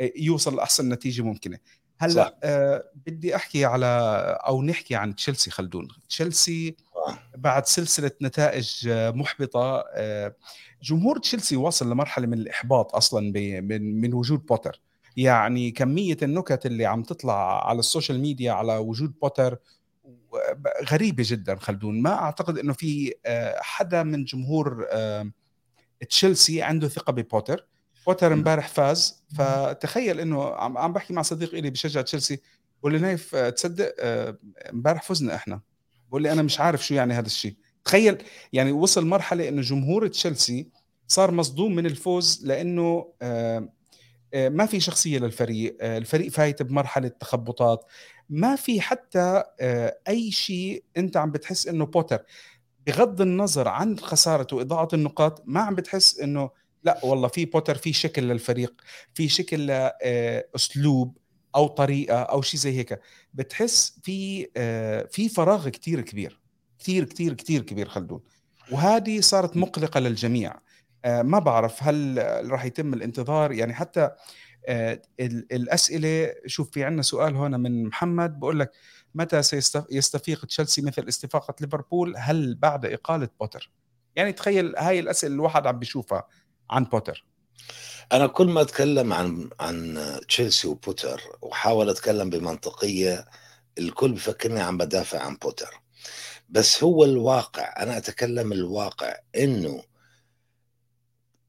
آه، 0.00 0.12
يوصل 0.16 0.56
لأحسن 0.56 0.88
نتيجة 0.88 1.22
ممكنة. 1.22 1.58
هلأ 1.98 2.38
آه 2.42 2.84
بدي 3.06 3.36
أحكي 3.36 3.64
على 3.64 3.86
أو 4.46 4.62
نحكي 4.62 4.94
عن 4.94 5.14
تشيلسي 5.14 5.50
خلدون. 5.50 5.88
تشيلسي 6.08 6.76
بعد 7.36 7.66
سلسلة 7.66 8.10
نتائج 8.22 8.88
آه، 8.88 9.10
محبطة 9.10 9.84
آه 9.94 10.36
جمهور 10.82 11.18
تشيلسي 11.18 11.56
وصل 11.56 11.90
لمرحلة 11.90 12.26
من 12.26 12.38
الإحباط 12.38 12.94
أصلا 12.94 13.32
من 13.60 14.00
من 14.00 14.14
وجود 14.14 14.46
بوتر. 14.46 14.80
يعني 15.16 15.70
كمية 15.70 16.16
النكت 16.22 16.66
اللي 16.66 16.86
عم 16.86 17.02
تطلع 17.02 17.68
على 17.68 17.78
ال 17.78 17.84
social 17.84 18.20
media 18.20 18.52
على 18.52 18.76
وجود 18.76 19.18
بوتر 19.22 19.58
غريبة 20.92 21.24
جدا 21.26 21.56
خلدون. 21.56 22.02
ما 22.02 22.12
أعتقد 22.12 22.58
إنه 22.58 22.72
في 22.72 23.14
آه، 23.26 23.58
حدا 23.60 24.02
من 24.02 24.24
جمهور 24.24 24.86
تشيلسي 26.08 26.62
عنده 26.62 26.88
ثقة 26.88 27.12
ببوتر. 27.12 27.66
بوتر 28.06 28.32
امبارح 28.32 28.68
فاز. 28.68 29.24
فتخيل 29.36 30.20
إنه 30.20 30.54
عم 30.54 30.92
بحكي 30.92 31.12
مع 31.12 31.22
صديق 31.22 31.54
لي 31.54 31.70
بشجع 31.70 32.02
تشيلسي 32.02 32.40
بقول 32.80 32.92
لي 32.92 32.98
نايف 32.98 33.34
آه، 33.34 33.50
تصدق 33.50 33.94
آه، 34.00 34.38
امبارح 34.70 35.02
فزنا 35.02 35.34
إحنا. 35.34 35.60
بقول 36.08 36.22
لي 36.22 36.32
أنا 36.32 36.42
مش 36.42 36.60
عارف 36.60 36.86
شو 36.86 36.94
يعني 36.94 37.14
هذا 37.14 37.26
الشيء. 37.26 37.56
تخيل 37.84 38.22
يعني 38.52 38.72
وصل 38.72 39.06
مرحلة 39.06 39.48
إنه 39.48 39.62
جمهور 39.62 40.06
تشيلسي 40.06 40.68
صار 41.06 41.30
مصدوم 41.30 41.74
من 41.74 41.86
الفوز 41.86 42.46
لإنه 42.46 43.12
آه، 43.22 43.68
ما 44.34 44.66
في 44.66 44.80
شخصية 44.80 45.18
للفريق 45.18 45.76
الفريق 45.80 46.30
فايت 46.30 46.62
بمرحلة 46.62 47.08
تخبطات. 47.08 47.84
ما 48.30 48.56
في 48.56 48.80
حتى 48.80 49.42
أي 50.08 50.30
شيء 50.30 50.84
أنت 50.96 51.16
عم 51.16 51.30
بتحس 51.30 51.68
إنه 51.68 51.86
بوتر 51.86 52.22
بغض 52.86 53.20
النظر 53.20 53.68
عن 53.68 53.98
خسارة 53.98 54.46
وإضاعة 54.52 54.88
النقاط 54.92 55.42
ما 55.46 55.60
عم 55.60 55.74
بتحس 55.74 56.20
إنه 56.20 56.50
لا 56.84 57.00
والله 57.04 57.28
في 57.28 57.44
بوتر 57.44 57.74
في 57.74 57.92
شكل 57.92 58.22
للفريق 58.22 58.74
في 59.14 59.28
شكل 59.28 59.66
لاسلوب 59.66 61.18
آه، 61.18 61.58
أو 61.58 61.66
طريقة 61.66 62.22
أو 62.22 62.42
شيء 62.42 62.60
زي 62.60 62.78
هيك. 62.78 63.00
بتحس 63.34 63.98
في 64.02 64.48
آه، 64.56 65.08
في 65.10 65.28
فراغ 65.28 65.68
كتير 65.68 66.00
كبير 66.00 66.40
كتير 66.78 67.04
كتير 67.04 67.34
كتير 67.34 67.62
كبير 67.62 67.88
خلدون. 67.88 68.20
وهذه 68.72 69.20
صارت 69.20 69.56
مقلقة 69.56 70.00
للجميع. 70.00 70.54
آه، 71.04 71.22
ما 71.22 71.38
بعرف 71.38 71.82
هل 71.82 72.22
راح 72.50 72.64
يتم 72.64 72.94
الانتظار. 72.94 73.52
يعني 73.52 73.74
حتى 73.74 74.10
الأسئلة 75.52 76.34
شوف 76.46 76.70
في 76.70 76.84
عندنا 76.84 77.02
سؤال 77.02 77.36
هنا 77.36 77.56
من 77.56 77.84
محمد 77.86 78.40
بقول 78.40 78.60
لك 78.60 78.70
متى 79.14 79.42
سيستفيق 79.42 80.44
تشيلسي 80.44 80.82
مثل 80.82 81.08
استفاقة 81.08 81.54
ليفربول؟ 81.60 82.14
هل 82.16 82.54
بعد 82.54 82.86
إقالة 82.86 83.28
بوتر؟ 83.40 83.70
يعني 84.16 84.32
تخيل 84.32 84.76
هاي 84.76 85.00
الأسئلة 85.00 85.34
الواحد 85.34 85.66
عم 85.66 85.78
بيشوفها 85.78 86.26
عن 86.70 86.84
بوتر. 86.84 87.26
أنا 88.12 88.26
كل 88.26 88.46
ما 88.46 88.60
أتكلم 88.60 89.12
عن 89.12 89.50
عن 89.60 89.98
تشيلسي 90.28 90.68
وبوتر 90.68 91.20
وحاول 91.42 91.90
أتكلم 91.90 92.30
بمنطقية 92.30 93.24
الكل 93.78 94.12
بفكرني 94.12 94.60
عم 94.60 94.78
بدافع 94.78 95.20
عن 95.20 95.36
بوتر. 95.36 95.80
بس 96.48 96.84
هو 96.84 97.04
الواقع 97.04 97.82
أنا 97.82 97.96
أتكلم 97.96 98.52
الواقع 98.52 99.16
إنه 99.36 99.82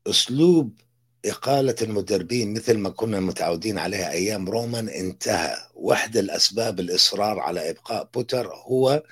أسلوب 0.08 0.80
إقالة 1.26 1.76
المدربين 1.82 2.54
مثل 2.54 2.78
ما 2.78 2.90
كنا 2.90 3.20
متعودين 3.20 3.78
عليها 3.78 4.12
أيام 4.12 4.50
رومان 4.50 4.90
انتهى. 4.90 5.58
واحدة 5.76 6.20
الأسباب 6.20 6.80
الإصرار 6.80 7.40
على 7.40 7.70
إبقاء 7.70 8.10
بوتر 8.14 8.48
هو 8.54 9.04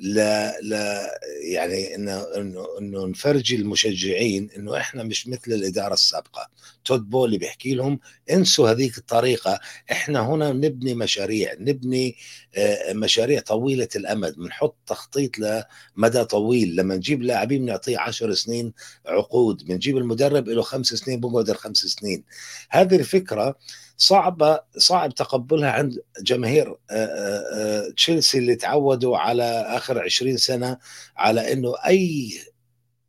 لا 0.00 0.60
لا 0.60 1.10
يعني 1.42 1.94
إنه 1.94 2.26
إنه 2.36 2.66
إنه 2.78 3.06
نفرجي 3.06 3.56
المشجعين 3.56 4.50
إنه 4.56 4.76
إحنا 4.76 5.02
مش 5.02 5.28
مثل 5.28 5.52
الإدارة 5.52 5.94
السابقة. 5.94 6.50
تود 6.84 7.10
بولي 7.10 7.38
بيحكي 7.38 7.74
لهم 7.74 8.00
انسوا 8.30 8.70
هذيك 8.70 8.98
الطريقة 8.98 9.60
إحنا 9.92 10.20
هنا 10.20 10.52
نبني 10.52 10.94
مشاريع 10.94 11.54
نبني 11.58 12.16
آه، 12.54 12.92
مشاريع 12.92 13.40
طويلة 13.40 13.88
الأمد. 13.96 14.36
بنحط 14.36 14.76
تخطيط 14.86 15.30
لمدى 15.38 16.24
طويل. 16.24 16.76
لما 16.76 16.96
نجيب 16.96 17.22
لاعبين 17.22 17.62
بنعطيه 17.62 17.98
10 17.98 18.34
سنين 18.34 18.72
عقود. 19.06 19.64
بنجيب 19.64 19.96
المدرب 19.96 20.48
له 20.48 20.62
خمس 20.62 20.86
سنين 20.86 21.20
بقعد 21.20 21.50
الخمس 21.50 21.78
سنين. 21.78 22.24
هذه 22.70 22.96
الفكرة 22.96 23.56
صعبة 24.00 24.60
صعب 24.78 25.14
تقبلها 25.14 25.70
عند 25.70 26.02
جماهير 26.22 26.68
آه، 26.70 26.76
آه، 26.90 27.86
آه، 27.88 27.90
تشيلسي 27.90 28.38
اللي 28.38 28.56
تعودوا 28.56 29.18
على 29.18 29.42
آخر 29.66 29.98
20 30.02 30.36
سنة 30.36 30.78
على 31.16 31.52
إنه 31.52 31.74
أي 31.86 32.30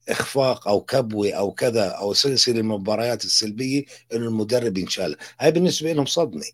إخفاق 0.10 0.68
أو 0.68 0.82
كبوه 0.82 1.32
أو 1.32 1.52
كذا 1.52 1.88
أو 1.89 2.14
سلسلة 2.14 2.60
المباريات 2.60 3.26
السلبية 3.26 3.86
إنه 4.14 4.28
المدرب 4.28 4.78
ينشال 4.78 5.18
هاي 5.39 5.52
بالنسبة 5.52 5.92
لهم 5.94 6.06
صدمة 6.06 6.46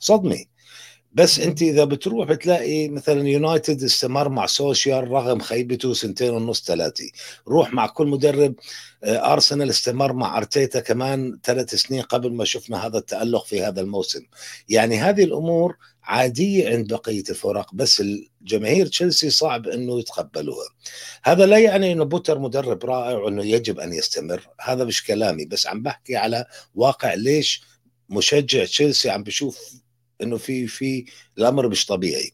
صدمة. 0.00 0.44
بس 1.14 1.38
انت 1.40 1.62
اذا 1.62 1.84
بتروح 1.84 2.28
بتلاقي 2.28 2.88
مثلا 2.88 3.28
يونايتد 3.28 3.82
استمر 3.82 4.28
مع 4.28 4.46
سولشاير 4.46 5.08
رغم 5.10 5.40
خيبته 5.40 5.94
سنتين 5.94 6.30
ونص 6.30 6.64
ثلاثة. 6.64 7.10
روح 7.48 7.74
مع 7.74 7.86
كل 7.86 8.06
مدرب 8.06 8.54
آه، 9.04 9.32
ارسنال 9.32 9.70
استمر 9.70 10.12
مع 10.12 10.38
ارتيتا 10.38 10.80
كمان 10.80 11.38
ثلاث 11.44 11.74
سنين 11.74 12.02
قبل 12.02 12.32
ما 12.32 12.44
شفنا 12.44 12.86
هذا 12.86 12.98
التألق 12.98 13.44
في 13.44 13.62
هذا 13.62 13.80
الموسم. 13.80 14.22
يعني 14.68 14.98
هذه 14.98 15.24
الأمور 15.24 15.76
عادية 16.02 16.68
عند 16.68 16.92
بقية 16.94 17.24
الفرق 17.30 17.74
بس 17.74 18.00
الجماهير 18.00 18.86
تشيلسي 18.86 19.30
صعب 19.30 19.68
إنه 19.68 19.98
يتقبلوها. 20.00 20.68
هذا 21.24 21.46
لا 21.46 21.58
يعني 21.58 21.92
إنه 21.92 22.04
بوتر 22.04 22.38
مدرب 22.38 22.84
رائع 22.84 23.18
وإنه 23.18 23.44
يجب 23.44 23.80
أن 23.80 23.92
يستمر 23.92 24.48
هذا 24.60 24.84
مش 24.84 25.04
كلامي 25.04 25.44
بس 25.44 25.66
عم 25.66 25.82
بحكي 25.82 26.16
على 26.16 26.46
واقع 26.74 27.14
ليش 27.14 27.62
مشجع 28.08 28.64
تشيلسي 28.64 29.10
عم 29.10 29.22
بشوف 29.22 29.82
إنه 30.22 30.36
في 30.36 30.66
في 30.66 31.04
الأمر 31.38 31.68
مش 31.68 31.86
طبيعي. 31.86 32.32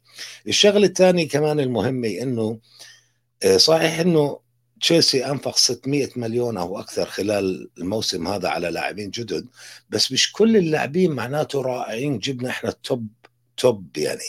الشغلة 0.48 0.86
الثانية 0.86 1.28
كمان 1.28 1.60
المهمة 1.60 2.08
إنه 2.08 2.58
آه، 3.42 3.56
صحيح 3.56 3.98
إنه 4.00 4.40
تشيلسي 4.80 5.26
أنفق 5.26 5.56
600 5.56 6.08
مليون 6.16 6.56
أو 6.56 6.80
أكثر 6.80 7.06
خلال 7.06 7.70
الموسم 7.78 8.28
هذا 8.28 8.48
على 8.48 8.70
لاعبين 8.70 9.10
جدد 9.10 9.46
بس 9.90 10.12
مش 10.12 10.32
كل 10.32 10.56
اللاعبين 10.56 11.10
معناته 11.10 11.62
رائعين 11.62 12.18
جبنا 12.18 12.50
إحنا 12.50 12.70
ال 12.70 12.80
top 12.80 13.08
top 13.58 13.96
يعني. 13.96 14.20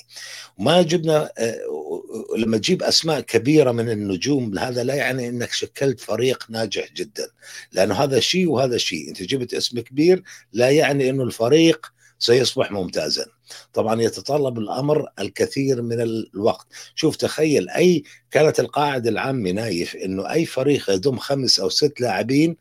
وما 0.58 0.82
جبنا 0.82 1.32
آه، 1.38 1.60
لما 2.38 2.58
تجيب 2.58 2.84
أسماء 2.84 3.20
كبيرة 3.20 3.72
من 3.72 3.90
النجوم 3.90 4.58
هذا 4.58 4.84
لا 4.84 4.96
يعني 4.96 5.30
إنك 5.30 5.52
شكلت 5.52 6.00
فريق 6.00 6.46
ناجح 6.50 6.92
جدا 6.94 7.30
لأنه 7.72 7.96
هذا 7.96 8.20
شيء 8.20 8.50
وهذا 8.50 8.78
شيء. 8.78 9.10
إنت 9.10 9.24
جبت 9.24 9.54
اسم 9.54 9.80
كبير 9.80 10.24
لا 10.54 10.70
يعني 10.70 11.10
إنه 11.10 11.24
الفريق 11.24 11.94
سيصبح 12.20 12.72
ممتازا. 12.72 13.26
طبعا 13.74 14.02
يتطلب 14.02 14.60
الأمر 14.60 15.08
الكثير 15.20 15.82
من 15.82 16.02
الوقت. 16.02 16.68
شوف 16.96 17.16
تخيل 17.16 17.70
أي 17.70 18.04
كانت 18.32 18.60
القاعدة 18.60 19.10
العامة 19.10 19.52
نايف 19.52 19.96
إنه 19.96 20.32
أي 20.32 20.46
فريق 20.46 20.90
يضم 20.90 21.18
خمس 21.18 21.60
أو 21.60 21.70
ست 21.70 22.02
لاعبين 22.02 22.58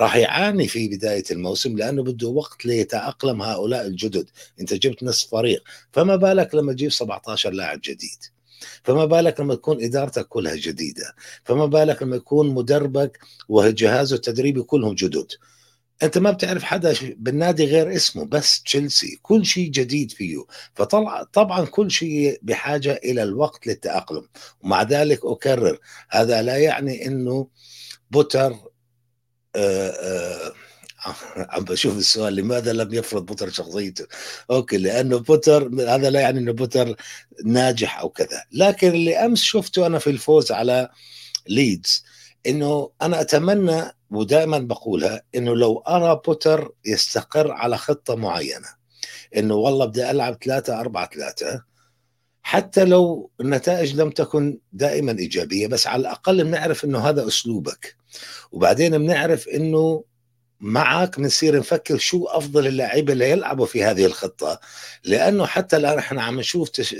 راح 0.00 0.16
يعاني 0.16 0.68
في 0.68 0.88
بداية 0.88 1.24
الموسم 1.30 1.76
لأنه 1.76 2.02
بده 2.02 2.28
وقت 2.28 2.66
ليتأقلم 2.66 3.42
هؤلاء 3.42 3.86
الجدد. 3.86 4.30
أنت 4.60 4.74
جبت 4.74 5.02
نصف 5.02 5.30
فريق. 5.30 5.62
فما 5.92 6.16
بالك 6.16 6.54
لما 6.54 6.72
تجيب 6.72 6.92
17 6.92 7.50
لاعب 7.50 7.80
جديد. 7.84 8.18
فما 8.84 9.04
بالك 9.04 9.40
لما 9.40 9.54
تكون 9.54 9.84
إدارتك 9.84 10.28
كلها 10.28 10.54
جديدة. 10.56 11.14
فما 11.44 11.66
بالك 11.66 12.02
لما 12.02 12.16
يكون 12.16 12.54
مدربك 12.54 13.18
وجهازه 13.48 14.16
التدريبي 14.16 14.62
كلهم 14.62 14.94
جدد. 14.94 15.32
أنت 16.02 16.18
ما 16.18 16.30
بتعرف 16.30 16.62
حدا 16.62 16.94
بالنادي 17.16 17.64
غير 17.64 17.96
اسمه 17.96 18.24
بس 18.24 18.62
تشيلسي 18.62 19.18
كل 19.22 19.46
شيء 19.46 19.70
جديد 19.70 20.12
فيه. 20.12 20.44
فطلع 20.74 21.22
طبعا 21.32 21.64
كل 21.64 21.90
شيء 21.90 22.38
بحاجة 22.42 23.00
إلى 23.04 23.22
الوقت 23.22 23.66
للتأقلم. 23.66 24.28
ومع 24.60 24.82
ذلك 24.82 25.20
أكرر 25.24 25.78
هذا 26.10 26.42
لا 26.42 26.56
يعني 26.56 27.06
إنه 27.06 27.48
بوتر 28.10 28.54
آآ 29.56 29.90
آآ 29.90 30.52
عم 31.36 31.64
بشوف 31.64 31.98
السؤال 31.98 32.34
لماذا 32.36 32.72
لم 32.72 32.94
يفرض 32.94 33.26
بوتر 33.26 33.50
شخصيته؟ 33.50 34.06
أوكي 34.50 34.78
لأنه 34.78 35.18
بوتر 35.18 35.70
هذا 35.88 36.10
لا 36.10 36.20
يعني 36.20 36.38
إنه 36.38 36.52
بوتر 36.52 36.96
ناجح 37.44 38.00
أو 38.00 38.08
كذا. 38.08 38.44
لكن 38.52 38.88
اللي 38.88 39.16
أمس 39.16 39.42
شفته 39.42 39.86
أنا 39.86 39.98
في 39.98 40.10
الفوز 40.10 40.52
على 40.52 40.88
ليدز 41.48 42.04
إنه 42.46 42.90
أنا 43.02 43.20
أتمنى 43.20 43.82
ودائما 44.16 44.58
بقولها 44.58 45.22
إنه 45.34 45.56
لو 45.56 45.78
ارى 45.78 46.20
بوتر 46.26 46.72
يستقر 46.84 47.52
على 47.52 47.76
خطة 47.76 48.14
معينة 48.14 48.68
إنه 49.36 49.54
والله 49.54 49.84
بدي 49.84 50.10
ألعب 50.10 50.38
3 50.44 50.80
4 50.80 51.10
3 51.14 51.64
حتى 52.42 52.84
لو 52.84 53.30
النتائج 53.40 54.00
لم 54.00 54.10
تكن 54.10 54.58
دائما 54.72 55.12
إيجابية 55.12 55.66
بس 55.66 55.86
على 55.86 56.00
الأقل 56.00 56.44
بنعرف 56.44 56.84
إنه 56.84 56.98
هذا 56.98 57.26
أسلوبك. 57.26 57.96
وبعدين 58.52 58.98
بنعرف 58.98 59.48
إنه 59.48 60.04
معك 60.60 61.20
بنصير 61.20 61.58
نفكر 61.58 61.98
شو 61.98 62.24
أفضل 62.26 62.66
اللاعبين 62.66 63.10
اللي 63.10 63.30
يلعبوا 63.30 63.66
في 63.66 63.84
هذه 63.84 64.06
الخطة. 64.06 64.60
لأنه 65.04 65.46
حتى 65.46 65.76
الآن 65.76 65.98
إحنا 65.98 66.22
عم 66.22 66.38
نشوف 66.40 66.68
تش... 66.68 66.96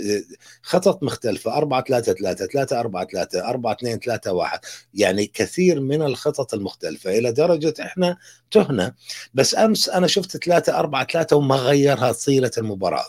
خطط 0.63 1.03
مختلفة. 1.03 1.57
4 1.57 1.85
3 1.85 2.13
3 2.13 2.47
3 2.47 2.81
4 2.81 3.07
3 3.07 3.49
4 3.49 3.73
2 3.73 3.99
3 3.99 4.33
1 4.33 4.61
يعني 4.95 5.27
كثير 5.27 5.81
من 5.81 6.03
الخطط 6.03 6.55
المختلفة. 6.55 7.19
إلى 7.19 7.33
درجة 7.33 7.75
إحنا 7.81 8.17
تهنا. 8.51 8.95
بس 9.35 9.55
أمس 9.55 9.89
أنا 9.89 10.07
شفت 10.07 10.37
3 10.37 10.79
4 10.79 11.07
3 11.07 11.37
وما 11.37 11.57
غيرها 11.57 12.13
طيله 12.13 12.51
المباراة. 12.59 13.07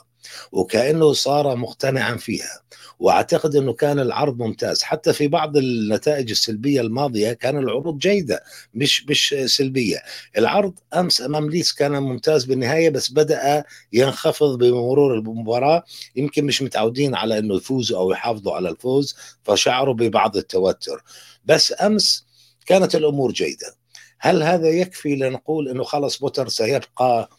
وكأنه 0.51 1.13
صار 1.13 1.55
مقتنعا 1.55 2.15
فيها. 2.15 2.64
وأعتقد 2.99 3.55
إنه 3.55 3.73
كان 3.73 3.99
العرض 3.99 4.37
ممتاز. 4.37 4.81
حتى 4.83 5.13
في 5.13 5.27
بعض 5.27 5.57
النتائج 5.57 6.29
السلبية 6.29 6.81
الماضية 6.81 7.33
كان 7.33 7.57
العروض 7.57 7.97
جيدة 7.97 8.43
مش 8.73 9.05
مش 9.09 9.35
سلبية. 9.45 9.97
العرض 10.37 10.73
أمس 10.93 11.21
أمام 11.21 11.49
ليس 11.49 11.73
كان 11.73 11.91
ممتاز 11.91 12.45
بالنهاية 12.45 12.89
بس 12.89 13.11
بدأ 13.11 13.63
ينخفض 13.93 14.57
بمرور 14.57 15.13
المباراة. 15.13 15.83
يمكن 16.15 16.45
مش 16.45 16.61
متعودين 16.61 17.15
على 17.15 17.37
إنه 17.39 17.55
يفوزوا 17.55 17.97
أو 17.99 18.11
يحافظوا 18.11 18.53
على 18.53 18.69
الفوز 18.69 19.15
فشعروا 19.43 19.93
ببعض 19.93 20.37
التوتر. 20.37 21.03
بس 21.45 21.73
أمس 21.81 22.25
كانت 22.65 22.95
الأمور 22.95 23.31
جيدة. 23.31 23.75
هل 24.19 24.43
هذا 24.43 24.69
يكفي 24.69 25.15
لنقول 25.15 25.69
إنه 25.69 25.83
خلص 25.83 26.17
بوتر 26.17 26.47
سيبقى 26.47 27.29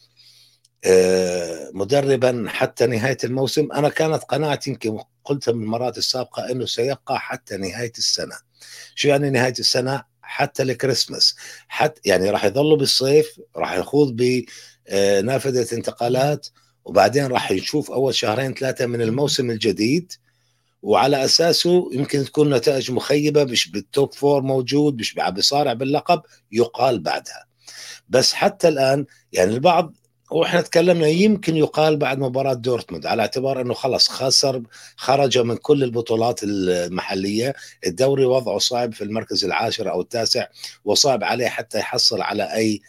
مدربا 1.73 2.45
حتى 2.47 2.87
نهاية 2.87 3.17
الموسم. 3.23 3.71
أنا 3.71 3.89
كانت 3.89 4.23
قناعتي 4.23 4.69
يمكن 4.69 4.99
قلتها 5.25 5.51
من 5.51 5.63
المرات 5.63 5.97
السابقة 5.97 6.51
إنه 6.51 6.65
سيبقى 6.65 7.19
حتى 7.19 7.57
نهاية 7.57 7.93
السنة. 7.97 8.35
شو 8.95 9.07
يعني 9.07 9.29
نهاية 9.29 9.53
السنة؟ 9.59 10.03
حتى 10.21 10.63
الكريسماس 10.63 11.35
حتى 11.67 12.01
يعني 12.05 12.29
راح 12.29 12.45
يظلوا 12.45 12.77
بالصيف 12.77 13.39
راح 13.55 13.73
يخوض 13.73 14.15
بنافذه 14.15 15.75
انتقالات 15.75 16.47
وبعدين 16.85 17.25
راح 17.27 17.51
نشوف 17.51 17.91
أول 17.91 18.15
شهرين 18.15 18.53
ثلاثة 18.53 18.85
من 18.85 19.01
الموسم 19.01 19.51
الجديد. 19.51 20.11
وعلى 20.81 21.25
أساسه 21.25 21.89
يمكن 21.93 22.23
تكون 22.25 22.53
نتائج 22.53 22.91
مخيبة 22.91 23.43
مش 23.43 23.71
بال 23.71 23.88
top 23.88 24.13
four 24.13 24.41
موجود 24.41 24.99
مش 24.99 25.15
بيصارع 25.29 25.73
باللقب 25.73 26.21
يقال 26.51 26.99
بعدها. 26.99 27.45
بس 28.09 28.33
حتى 28.33 28.67
الآن 28.67 29.05
يعني 29.31 29.53
البعض 29.53 29.93
وإحنا 30.31 30.61
تكلمنا 30.61 31.07
يمكن 31.07 31.57
يقال 31.57 31.97
بعد 31.97 32.19
مباراة 32.19 32.53
دورتموند 32.53 33.05
على 33.05 33.21
اعتبار 33.21 33.61
انه 33.61 33.73
خلص 33.73 34.09
خسر 34.09 34.63
خرج 34.95 35.37
من 35.37 35.57
كل 35.57 35.83
البطولات 35.83 36.39
المحلية 36.43 37.55
الدوري 37.87 38.25
وضعه 38.25 38.57
صعب 38.57 38.93
في 38.93 39.03
المركز 39.03 39.45
العاشر 39.45 39.91
أو 39.91 40.01
التاسع 40.01 40.47
وصعب 40.85 41.23
عليه 41.23 41.47
حتى 41.47 41.79
يحصل 41.79 42.21
على 42.21 42.43
اي 42.53 42.81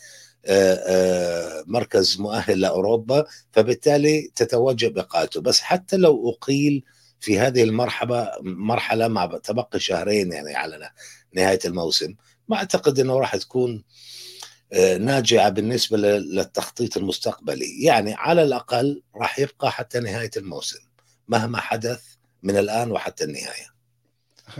مركز 1.66 2.20
مؤهل 2.20 2.60
لأوروبا 2.60 3.24
فبالتالي 3.52 4.30
تتوجه 4.36 4.88
بقاته. 4.88 5.40
بس 5.40 5.60
حتى 5.60 5.96
لو 5.96 6.30
أقيل 6.30 6.84
في 7.20 7.38
هذه 7.38 7.62
المرحله 7.62 8.30
مرحلة 8.42 9.08
مع 9.08 9.26
تبقي 9.26 9.80
شهرين 9.80 10.32
يعني 10.32 10.54
على 10.54 10.90
نهاية 11.32 11.58
الموسم 11.64 12.14
ما 12.48 12.56
أعتقد 12.56 13.00
إنه 13.00 13.18
راح 13.18 13.36
تكون 13.36 13.84
ناجعة 15.00 15.48
بالنسبة 15.48 15.96
للتخطيط 15.98 16.96
المستقبلي. 16.96 17.82
يعني 17.82 18.14
على 18.14 18.42
الأقل 18.42 19.02
راح 19.16 19.38
يبقى 19.38 19.72
حتى 19.72 20.00
نهاية 20.00 20.30
الموسم 20.36 20.78
مهما 21.28 21.60
حدث 21.60 22.04
من 22.42 22.56
الآن 22.56 22.90
وحتى 22.90 23.24
النهاية. 23.24 23.78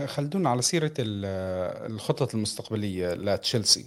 خلدون 0.05 0.49
على 0.49 0.61
سيرة 0.61 0.93
الخطط 0.99 2.35
المستقبلية 2.35 3.13
لتشيلسي 3.13 3.85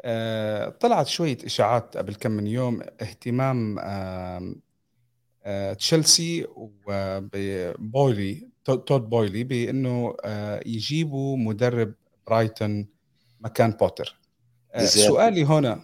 آه، 0.00 0.68
طلعت 0.68 1.06
شوية 1.06 1.38
إشاعات 1.44 1.96
قبل 1.96 2.14
كم 2.14 2.30
من 2.30 2.46
يوم 2.46 2.82
اهتمام 3.02 3.78
آه، 5.44 5.72
تشيلسي 5.72 6.46
وبويلي 6.56 8.48
تود 8.64 9.10
بويلي 9.10 9.44
بأنه 9.44 10.16
آه، 10.24 10.62
يجيبوا 10.66 11.36
مدرب 11.36 11.94
برايتون 12.26 12.86
مكان 13.40 13.70
بوتر. 13.70 14.18
آه، 14.74 14.84
سؤالي 14.84 15.44
هنا 15.44 15.80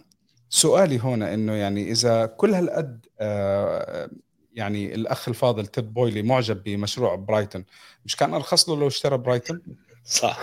سؤالي 0.49 0.99
هنا 0.99 1.33
إنه 1.33 1.53
يعني 1.53 1.91
إذا 1.91 2.25
كل 2.25 2.53
هالقد 2.53 3.05
آه، 3.19 4.09
يعني 4.53 4.95
الأخ 4.95 5.27
الفاضل 5.27 5.67
تود 5.67 5.93
بويلي 5.93 6.21
معجب 6.21 6.63
بمشروع 6.63 7.15
برايتون 7.15 7.65
مش 8.05 8.15
كان 8.15 8.33
أرخص 8.33 8.69
له 8.69 8.75
لو 8.75 8.87
اشترى 8.87 9.17
برايتون؟ 9.17 9.61
صح 10.05 10.39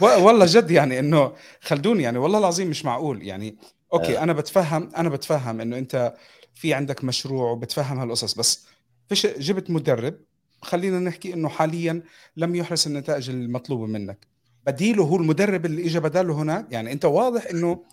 والله 0.00 0.46
جد 0.48 0.70
يعني 0.70 0.98
إنه 0.98 1.32
خلدوني 1.60 2.02
يعني 2.02 2.18
والله 2.18 2.38
العظيم 2.38 2.68
مش 2.68 2.84
معقول 2.84 3.22
يعني 3.22 3.58
okay 3.92 4.18
آه. 4.18 4.22
أنا 4.22 4.32
بتفهم 4.32 4.90
أنا 4.96 5.08
بتفهم 5.08 5.60
إنه 5.60 5.78
أنت 5.78 6.14
في 6.54 6.74
عندك 6.74 7.04
مشروع 7.04 7.50
وبتفهم 7.50 7.98
هالقصص 7.98 8.34
بس 8.34 8.66
فيش 9.08 9.26
جبت 9.26 9.70
مدرب 9.70 10.20
خلينا 10.62 10.98
نحكي 10.98 11.34
إنه 11.34 11.48
حاليا 11.48 12.02
لم 12.36 12.54
يحرز 12.54 12.86
النتائج 12.86 13.30
المطلوبة 13.30 13.86
منك 13.86 14.26
بديله 14.68 15.04
هو 15.04 15.16
المدرب 15.16 15.66
اللي 15.66 15.86
اجى 15.86 16.00
بداله 16.00 16.34
هناك. 16.34 16.66
يعني 16.70 16.92
أنت 16.92 17.04
واضح 17.04 17.46
إنه 17.46 17.84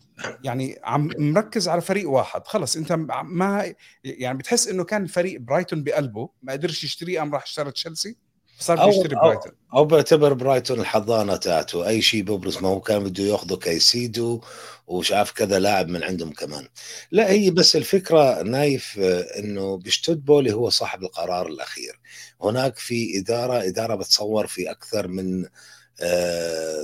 يعني 0.44 0.80
عم 0.84 1.10
مركز 1.18 1.68
على 1.68 1.82
فريق 1.82 2.10
واحد. 2.10 2.48
خلص 2.48 2.76
أنت 2.76 2.92
ما 3.24 3.74
يعني 4.04 4.38
بتحس 4.38 4.68
إنه 4.68 4.84
كان 4.84 5.04
الفريق 5.04 5.40
برايتون 5.40 5.84
بقلبه. 5.84 6.30
ما 6.44 6.54
قدرش 6.54 6.84
يشتريه 6.84 7.20
قام 7.20 7.34
راح 7.34 7.44
اشترى 7.44 7.72
تشيلسي. 7.72 8.16
صار 8.60 8.86
بيشتري 8.86 9.16
برايتون. 9.16 9.52
أو, 9.74 9.78
أو 9.78 9.86
بعتبر 9.86 10.34
برايتون 10.34 10.80
الحضانة 10.80 11.36
تاعته. 11.36 11.88
أي 11.88 12.02
شيء 12.02 12.24
ببرز 12.24 12.58
ما 12.58 12.68
هو 12.68 12.82
كان 12.82 13.04
بده 13.04 13.24
ياخذه 13.24 13.56
كيسيدو 13.56 14.42
ومش 14.88 15.12
عارف 15.12 15.32
كذا 15.32 15.60
لاعب 15.60 15.88
من 15.88 16.04
عندهم 16.04 16.32
كمان. 16.32 16.68
لا 17.12 17.32
هي 17.32 17.50
بس 17.50 17.76
الفكرة 17.76 18.42
نايف 18.44 19.00
إنه 19.40 19.78
مش 19.78 20.02
تود 20.02 20.26
بويلي 20.26 20.54
هو 20.54 20.70
صاحب 20.70 21.04
القرار 21.04 21.48
الأخير. 21.48 22.00
هناك 22.42 22.78
في 22.78 23.20
إدارة 23.20 23.68
إدارة 23.68 23.96
بتصور 23.96 24.48
في 24.48 24.72
أكثر 24.72 25.08
من 25.08 25.46
آه، 25.46 25.50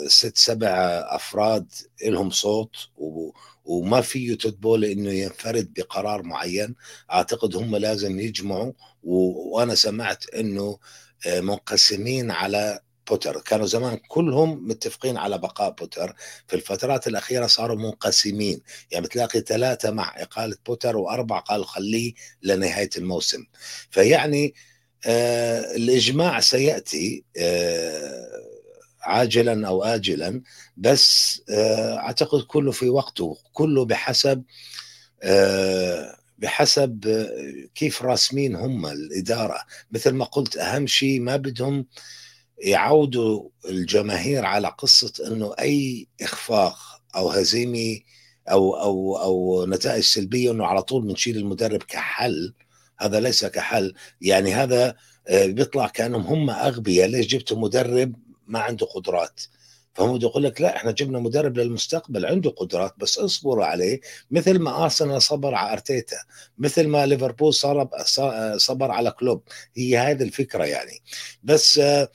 ست 0.08 0.38
سبع 0.38 0.70
أفراد 1.10 1.72
لهم 2.06 2.30
صوت 2.30 2.76
وما 3.66 4.02
فيه 4.02 4.38
تود 4.38 4.56
بويلي 4.56 4.86
إنه 4.86 5.12
ينفرد 5.12 5.74
بقرار 5.74 6.24
معين. 6.24 6.76
أعتقد 7.12 7.56
هم 7.56 7.76
لازم 7.76 8.20
يجمعوا 8.20 8.74
وأنا 9.04 9.76
سمعت 9.76 10.30
إنه 10.30 10.80
آه، 11.28 11.40
منقسمين 11.42 12.32
على 12.32 12.80
بوتر. 13.10 13.42
كانوا 13.42 13.66
زمان 13.66 13.98
كلهم 14.08 14.68
متفقين 14.68 15.18
على 15.18 15.38
بقاء 15.38 15.72
بوتر. 15.72 16.16
في 16.48 16.56
الفترات 16.56 17.08
الأخيرة 17.08 17.48
صاروا 17.48 17.78
منقسمين. 17.78 18.62
يعني 18.92 19.06
بتلاقي 19.06 19.42
ثلاثة 19.42 19.92
مع 19.92 20.14
إقالة 20.18 20.58
بوتر 20.66 20.98
وأربعة 20.98 21.40
قالوا 21.42 21.66
خليه 21.66 22.14
لنهاية 22.44 22.90
الموسم. 22.98 23.44
فيعني 23.92 24.54
آه 25.06 25.76
الإجماع 25.76 26.40
سيأتي 26.40 27.24
آه 27.38 28.51
عاجلا 29.04 29.68
أو 29.68 29.84
اجلا 29.84 30.42
بس 30.78 31.42
آه، 31.50 31.98
أعتقد 31.98 32.42
كله 32.42 32.72
في 32.72 32.90
وقته 32.90 33.38
كله 33.54 33.86
بحسب 33.86 34.44
آه، 35.24 36.16
بحسب 36.38 37.08
آه، 37.08 37.68
كيف 37.76 38.02
راسمين 38.04 38.56
هم 38.56 38.86
الإدارة. 38.86 39.58
مثل 39.92 40.12
ما 40.12 40.26
قلت 40.26 40.58
أهم 40.58 40.88
شيء 40.88 41.20
ما 41.22 41.36
بدهم 41.36 41.86
يعودوا 42.64 43.50
الجماهير 43.70 44.46
على 44.46 44.68
قصة 44.68 45.14
إنه 45.28 45.56
أي 45.60 46.08
إخفاق 46.22 46.78
أو 47.16 47.30
هزيمة 47.30 48.00
أو 48.52 48.76
أو 48.76 49.18
أو 49.18 49.66
نتائج 49.66 50.04
سلبية 50.04 50.52
إنه 50.52 50.66
على 50.66 50.82
طول 50.84 51.02
بنشيل 51.04 51.38
المدرب 51.38 51.84
كحل. 51.84 52.54
هذا 53.00 53.20
ليس 53.20 53.46
كحل. 53.46 53.94
يعني 54.22 54.54
هذا 54.54 54.96
بيطلع 55.32 55.88
كأنهم 55.88 56.22
هم 56.28 56.50
أغبياء. 56.50 57.08
ليش 57.08 57.28
جبتوا 57.28 57.58
مدرب 57.60 58.16
ما 58.48 58.60
عنده 58.60 58.86
قدرات. 58.86 59.42
فهم 59.94 60.16
يقول 60.16 60.44
لك 60.44 60.62
لا 60.62 60.76
إحنا 60.76 60.92
جبنا 60.92 61.20
مدرب 61.20 61.58
للمستقبل 61.58 62.26
عنده 62.26 62.50
قدرات 62.50 62.94
بس 62.98 63.18
اصبروا 63.18 63.66
عليه. 63.66 64.02
مثل 64.32 64.60
ما 64.60 64.84
أرسنال 64.84 65.22
صبر 65.22 65.56
على 65.56 65.74
أرتيتا 65.74 66.18
مثل 66.58 66.88
ما 66.88 67.06
ليفربول 67.06 67.54
صبر 68.58 68.92
على 68.92 69.12
كلوب. 69.12 69.44
هي 69.76 69.98
هذه 69.98 70.24
الفكرة 70.24 70.64
يعني. 70.66 71.02
بس 71.44 71.78
آه 71.78 72.12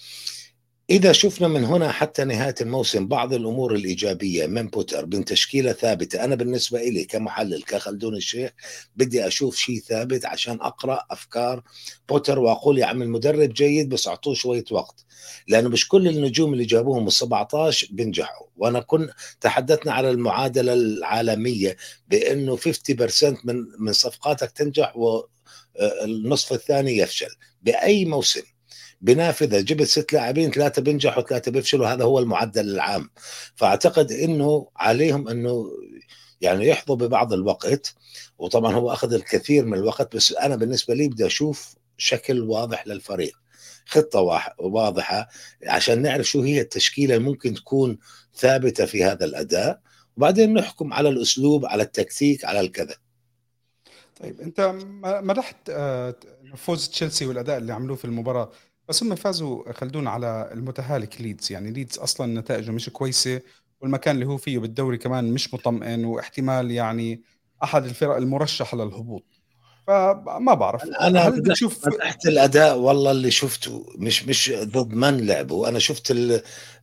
إذا 0.91 1.13
شفنا 1.13 1.49
من 1.49 1.65
هنا 1.65 1.93
حتى 1.93 2.25
نهاية 2.25 2.55
الموسم 2.61 3.09
بعض 3.09 3.33
الأمور 3.35 3.75
الإيجابية 3.75 4.47
من 4.47 4.69
بوتر 4.69 5.07
من 5.07 5.25
تشكيلة 5.25 5.73
ثابتة. 5.73 6.25
أنا 6.25 6.35
بالنسبة 6.35 6.81
إلي 6.81 7.05
كمحلل 7.05 7.63
كخلدون 7.63 8.17
الشيخ 8.17 8.51
بدي 8.97 9.27
أشوف 9.27 9.57
شيء 9.57 9.81
ثابت 9.81 10.25
عشان 10.25 10.59
أقرأ 10.61 11.05
أفكار 11.11 11.63
بوتر 12.09 12.39
وأقول 12.39 12.79
يا 12.79 12.87
عم 12.87 13.03
المدرب 13.03 13.53
جيد 13.53 13.89
بس 13.89 14.09
أعطوه 14.09 14.35
شوية 14.35 14.65
وقت. 14.71 15.05
لأنه 15.49 15.69
مش 15.69 15.89
كل 15.89 16.09
النجوم 16.09 16.53
اللي 16.53 16.65
جابوهم 16.65 17.07
ال 17.07 17.13
17 17.13 17.89
بينجحوا 17.91 18.47
وأنا 18.57 18.81
كنت 18.81 19.11
تحدثنا 19.41 19.93
على 19.93 20.11
المعادلة 20.11 20.73
العالمية 20.73 21.77
بأنه 22.09 22.57
50% 22.57 23.45
من 23.45 23.65
من 23.79 23.93
صفقاتك 23.93 24.51
تنجح 24.51 24.95
والنصف 24.97 26.53
الثاني 26.53 26.99
يفشل. 26.99 27.31
بأي 27.63 28.05
موسم. 28.05 28.43
بنافذة 29.01 29.61
جبت 29.61 29.87
ست 29.87 30.13
لاعبين 30.13 30.51
ثلاثة 30.51 30.83
بينجحوا 30.83 31.23
ثلاثة 31.23 31.51
بيفشلوا 31.51 31.89
هذا 31.89 32.05
هو 32.05 32.19
المعدل 32.19 32.71
العام. 32.71 33.11
فأعتقد 33.55 34.13
إنه 34.13 34.69
عليهم 34.77 35.29
إنه 35.29 35.71
يعني 36.41 36.67
يحظوا 36.67 36.97
ببعض 36.97 37.33
الوقت 37.33 37.95
وطبعا 38.39 38.75
هو 38.75 38.93
أخذ 38.93 39.13
الكثير 39.13 39.65
من 39.65 39.79
الوقت 39.79 40.17
بس 40.17 40.33
أنا 40.33 40.57
بالنسبة 40.57 40.95
لي 40.95 41.09
بدي 41.09 41.27
أشوف 41.27 41.75
شكل 41.99 42.41
واضح 42.41 42.87
للفريق. 42.87 43.37
خطة 43.87 44.21
واضحة 44.59 45.29
عشان 45.67 46.03
نعرف 46.03 46.27
شو 46.27 46.43
هي 46.43 46.61
التشكيلة 46.61 47.17
اللي 47.17 47.29
ممكن 47.29 47.55
تكون 47.55 47.99
ثابتة 48.37 48.85
في 48.87 49.05
هذا 49.05 49.25
الأداء. 49.25 49.81
وبعدين 50.17 50.55
نحكم 50.55 50.93
على 50.93 51.09
الأسلوب 51.09 51.67
على 51.67 51.83
التكتيك 51.83 52.45
على 52.45 52.61
الكذا. 52.61 52.95
طيب 54.21 54.41
أنت 54.41 54.75
مدحت 55.05 55.57
آه، 55.71 56.15
فوز 56.57 56.89
تشيلسي 56.89 57.27
والأداء 57.27 57.59
اللي 57.59 57.73
عملوه 57.73 57.97
في 57.97 58.05
المباراة. 58.05 58.51
بس 58.89 59.03
هم 59.03 59.15
فازوا 59.15 59.73
خلدون 59.73 60.07
على 60.07 60.51
المتهالك 60.53 61.21
ليدز. 61.21 61.53
يعني 61.53 61.71
ليدز 61.71 61.99
أصلا 61.99 62.41
نتائجه 62.41 62.71
مش 62.71 62.89
كويسة 62.89 63.41
والمكان 63.81 64.15
اللي 64.15 64.27
هو 64.27 64.37
فيه 64.37 64.59
بالدوري 64.59 64.99
كمان 64.99 65.33
مش 65.33 65.55
مطمئن 65.55 66.05
واحتمال 66.05 66.71
يعني 66.71 67.23
أحد 67.65 67.85
الفرق 67.85 68.17
المرشحة 68.17 68.77
للهبوط. 68.77 69.25
فما 69.87 70.55
بعرف. 70.55 70.83
أنا 70.85 71.29
هل 71.29 71.41
بتشوف 71.41 71.89
تحت 71.89 72.27
الأداء 72.27 72.79
والله 72.79 73.11
اللي 73.11 73.31
شفته 73.31 73.87
مش 73.99 74.25
مش 74.25 74.53
ضد 74.63 74.95
من 74.95 75.27
لعبوا 75.27 75.69
أنا 75.69 75.79
شفت 75.79 76.15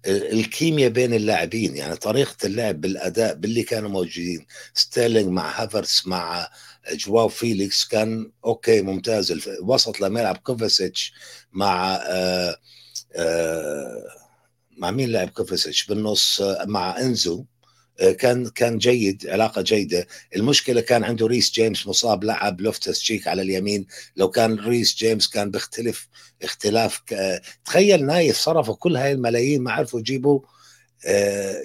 الكيمياء 0.08 0.90
بين 0.90 1.14
اللاعبين. 1.14 1.76
يعني 1.76 1.96
طريقة 1.96 2.36
اللعب 2.46 2.82
بالأداء 2.82 3.36
باللي 3.36 3.64
كانوا 3.64 3.90
موجودين. 3.90 4.46
ستيرلينج 4.74 5.30
مع 5.30 5.62
هافرتس 5.62 6.08
مع 6.08 6.48
جواو 6.92 7.28
فيليكس 7.28 7.86
كان 7.86 8.32
okay 8.46 8.82
ممتاز. 8.82 9.50
وسط 9.62 10.00
لما 10.00 10.20
يلعب 10.20 10.38
كوفاسيتش 10.38 11.14
مع 11.52 11.96
آه 11.96 12.56
آه 13.16 14.04
مع 14.78 14.92
مين 14.92 15.10
لعب 15.12 15.30
كوفاسيتش؟ 15.30 15.86
بالنص 15.86 16.42
آه 16.42 16.66
مع 16.66 17.00
إنزو. 17.00 17.46
كان 18.20 18.50
كان 18.50 18.78
جيد 18.78 19.28
علاقة 19.28 19.62
جيدة. 19.62 20.08
المشكلة 20.36 20.82
كان 20.82 21.04
عنده 21.04 21.28
ريس 21.28 21.52
جيمس 21.52 21.88
مصاب 21.88 22.24
لعب 22.24 22.62
لوفتس 22.62 23.00
تشيك 23.00 23.28
على 23.28 23.42
اليمين. 23.42 23.88
لو 24.16 24.30
كان 24.30 24.60
ريس 24.60 24.96
جيمس 24.96 25.28
كان 25.28 25.52
بيختلف 25.52 26.08
اختلاف 26.44 27.02
تخيل 27.66 28.06
نايف 28.06 28.38
صرفوا 28.38 28.76
كل 28.76 28.98
هاي 28.98 29.12
الملايين 29.12 29.62
ما 29.62 29.72
عرفوا 29.72 30.00
يجيبوا 30.00 30.40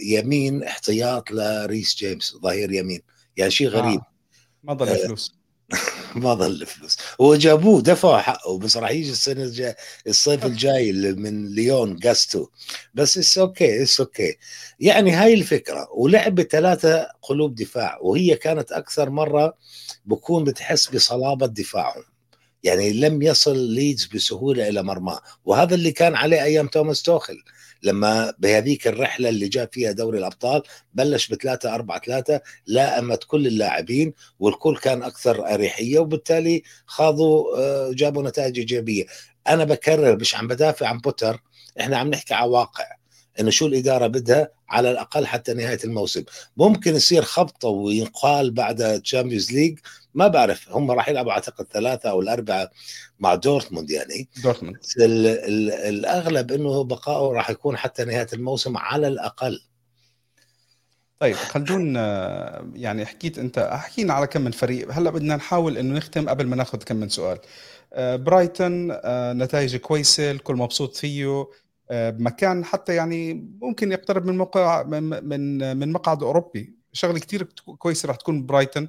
يمين 0.03 0.63
احتياط 0.63 1.31
لريس 1.31 1.95
جيمس 1.97 2.37
ظهير 2.43 2.73
يمين. 2.73 3.03
يعني 3.37 3.51
شيء 3.51 3.69
غريب. 3.69 4.01
آه. 4.01 4.18
ما 4.63 4.75
ضل 4.75 4.89
آه، 4.89 5.07
فلوس 5.07 5.35
ما 6.15 6.35
ضل 6.35 6.67
فلوس 6.67 6.97
هو 7.21 7.35
جابوه 7.35 7.81
دفعوا 7.81 8.19
حقه 8.19 8.59
بس 8.59 8.77
راح 8.77 8.91
يجي 8.91 9.11
السنة 9.11 9.45
الجاي 9.45 9.75
الصيف 10.07 10.47
الجاي 10.47 10.93
من 10.93 11.49
ليون 11.49 11.97
جاستو 11.97 12.47
بس 12.95 13.19
it's 13.19 13.39
okay 13.39 13.83
it's 13.83 14.01
okay 14.01 14.37
يعني 14.81 15.11
هاي 15.11 15.35
الفكرة. 15.35 15.89
ولعب 15.95 16.35
بثلاثة 16.35 17.09
قلوب 17.23 17.55
دفاع 17.55 17.99
وهي 18.03 18.37
كانت 18.37 18.73
أكثر 18.73 19.11
مرة 19.11 19.55
بكون 20.05 20.45
بتحس 20.45 20.89
بصلابة 20.89 21.47
دفاعهم. 21.47 22.05
يعني 22.63 22.93
لم 22.93 23.23
يصل 23.23 23.59
ليدز 23.59 24.07
بسهولة 24.07 24.69
إلى 24.69 24.83
مرماه. 24.83 25.21
وهذا 25.45 25.75
اللي 25.75 25.93
كان 25.93 26.15
عليه 26.15 26.43
أيام 26.43 26.67
توماس 26.67 27.03
توخيل 27.03 27.43
لما 27.83 28.35
بهذيك 28.39 28.87
الرحلة 28.87 29.29
اللي 29.29 29.49
جاب 29.49 29.69
فيها 29.73 29.93
دوري 29.93 30.19
الأبطال 30.19 30.63
بلش 30.95 31.29
بثلاثة 31.29 31.75
أربعة 31.75 32.01
ثلاثة 32.01 32.41
لاءمت 32.67 33.25
كل 33.25 33.47
اللاعبين 33.47 34.13
والكل 34.39 34.77
كان 34.77 35.03
أكثر 35.03 35.55
أريحية 35.55 35.99
وبالتالي 35.99 36.63
خاضوا 36.87 37.59
آه، 37.59 37.93
جابوا 37.93 38.23
نتائج 38.29 38.59
إيجابية. 38.59 39.05
أنا 39.49 39.65
بكرر 39.65 40.17
مش 40.21 40.35
عم 40.37 40.47
بدافع 40.49 40.89
عن 40.89 40.99
بوتر 40.99 41.43
إحنا 41.81 41.97
عم 41.99 42.09
نحكي 42.09 42.35
على 42.35 42.51
واقع. 42.51 42.98
إنه 43.41 43.51
شو 43.51 43.67
الإدارة 43.67 44.07
بدها 44.07 44.49
على 44.69 44.91
الأقل 44.91 45.27
حتى 45.27 45.55
نهاية 45.55 45.79
الموسم. 45.85 46.23
ممكن 46.57 46.97
يصير 46.97 47.23
خبطة 47.23 47.69
وينقال 47.69 48.51
بعد 48.51 49.01
Champions 49.01 49.53
League 49.53 49.79
ما 50.15 50.29
بعرف 50.29 50.69
هم 50.71 50.91
راح 50.91 51.09
يلعبوا 51.09 51.33
أعتقد 51.33 51.67
ثلاثة 51.73 52.11
أو 52.11 52.21
الأربعة 52.21 52.71
مع 53.19 53.35
دورتموند 53.35 53.91
يعني. 53.91 54.29
دورتموند 54.43 54.77
الأغلب 54.99 56.53
إنه 56.53 56.85
بقائه 56.85 57.37
راح 57.37 57.51
يكون 57.51 57.77
حتى 57.77 58.05
نهاية 58.05 58.29
الموسم 58.33 58.77
على 58.77 59.09
الأقل. 59.09 59.61
طيب 61.21 61.37
خلدون 61.37 61.97
يعني 62.77 63.07
حكيت 63.07 63.39
أنت 63.39 63.71
حكينا 63.73 64.13
على 64.13 64.27
كم 64.27 64.41
من 64.41 64.51
فريق. 64.51 64.93
هلأ 64.93 65.11
بدنا 65.11 65.37
نحاول 65.37 65.79
إنه 65.79 65.95
نختم 65.97 66.29
قبل 66.29 66.47
ما 66.47 66.57
ناخذ 66.57 66.79
كم 66.79 66.97
من 66.97 67.09
سؤال. 67.09 67.39
آه، 67.93 68.17
برايتون 68.17 68.89
آه، 68.91 69.33
نتائج 69.33 69.77
كويسة 69.77 70.31
الكل 70.31 70.55
مبسوط 70.55 70.97
فيه. 70.97 71.47
بمكان 71.91 72.65
حتى 72.65 72.95
يعني 72.95 73.49
ممكن 73.63 73.93
يقترب 73.93 74.27
من 74.27 74.39
موقع 74.39 74.83
من 74.83 75.77
من 75.77 75.93
مقعد 75.93 76.23
أوروبي. 76.23 76.75
شغلة 76.93 77.19
كثير 77.19 77.43
كويسة 77.79 78.07
راح 78.07 78.17
تكون 78.17 78.47
برايتون 78.47 78.89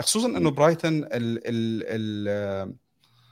خصوصا 0.00 0.26
إنه 0.26 0.50
برايتون 0.50 1.04
ال 1.04 1.40
ال 1.44 2.74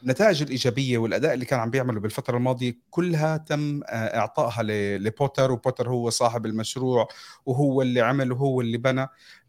النتائج 0.02 0.42
الإيجابية 0.42 0.98
والأداء 0.98 1.34
اللي 1.34 1.44
كان 1.44 1.60
عم 1.60 1.70
بيعمله 1.70 2.00
بالفترة 2.00 2.36
الماضية 2.36 2.78
كلها 2.90 3.36
تم 3.36 3.80
آه، 3.82 4.18
إعطائها 4.18 4.62
لبوتر 4.98 5.52
وبوتر 5.52 5.88
هو 5.88 6.10
صاحب 6.10 6.46
المشروع 6.46 7.08
وهو 7.46 7.82
اللي 7.82 8.00
عمل 8.00 8.32
وهو 8.32 8.60
اللي 8.60 8.78
بنى. 8.78 9.06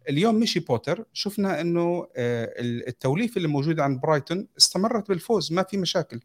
اليوم 0.09 0.36
مشي 0.36 0.59
بوتر. 0.59 1.05
شفنا 1.14 1.61
إنه 1.61 2.07
آه، 2.16 2.53
التوليفة 2.59 3.38
اللي 3.38 3.47
موجودة 3.47 3.84
عند 3.84 4.01
برايتون 4.01 4.47
استمرت 4.57 5.09
بالفوز 5.09 5.53
ما 5.53 5.64
في 5.64 5.78
مشاكل. 5.78 6.20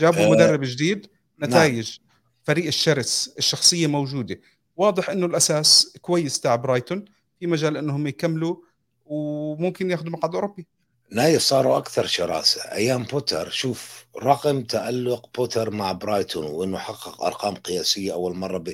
جابوا 0.00 0.34
مدرب 0.34 0.60
جديد 0.62 1.06
نعم. 1.38 1.50
نتائج 1.50 1.98
فريق 2.44 2.66
شرس 2.66 3.34
الشخصية 3.38 3.86
موجودة. 3.86 4.40
واضح 4.76 5.10
إنه 5.10 5.26
الأساس 5.26 5.96
كويس 6.00 6.40
تاع 6.40 6.56
برايتون 6.56 7.04
في 7.40 7.46
مجال 7.46 7.76
إنهم 7.76 8.06
يكملوا 8.06 8.56
وممكن 9.06 9.90
ياخذوا 9.90 10.10
مقعد 10.10 10.34
أوروبي. 10.34 10.66
نايف 11.10 11.42
صاروا 11.42 11.78
أكثر 11.78 12.06
شراسة. 12.06 12.60
أيام 12.60 13.02
بوتر 13.02 13.50
شوف 13.50 14.06
رقم 14.22 14.62
تألق 14.62 15.28
بوتر 15.36 15.70
مع 15.70 15.92
برايتون 15.92 16.46
وإنه 16.46 16.78
حقق 16.78 17.22
أرقام 17.22 17.54
قياسية 17.54 18.12
أول 18.12 18.36
مرة 18.36 18.64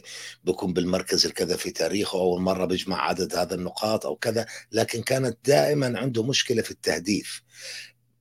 بيكون 0.44 0.72
بالمركز 0.72 1.26
الكذا 1.26 1.56
في 1.56 1.70
تاريخه 1.70 2.18
أول 2.18 2.40
مرة 2.40 2.64
بيجمع 2.64 3.08
عدد 3.08 3.34
هذا 3.34 3.54
النقاط 3.54 4.06
أو 4.06 4.16
كذا 4.16 4.46
لكن 4.72 5.02
كانت 5.02 5.38
دائما 5.44 5.98
عنده 5.98 6.22
مشكلة 6.22 6.62
في 6.62 6.70
التهديف. 6.70 7.42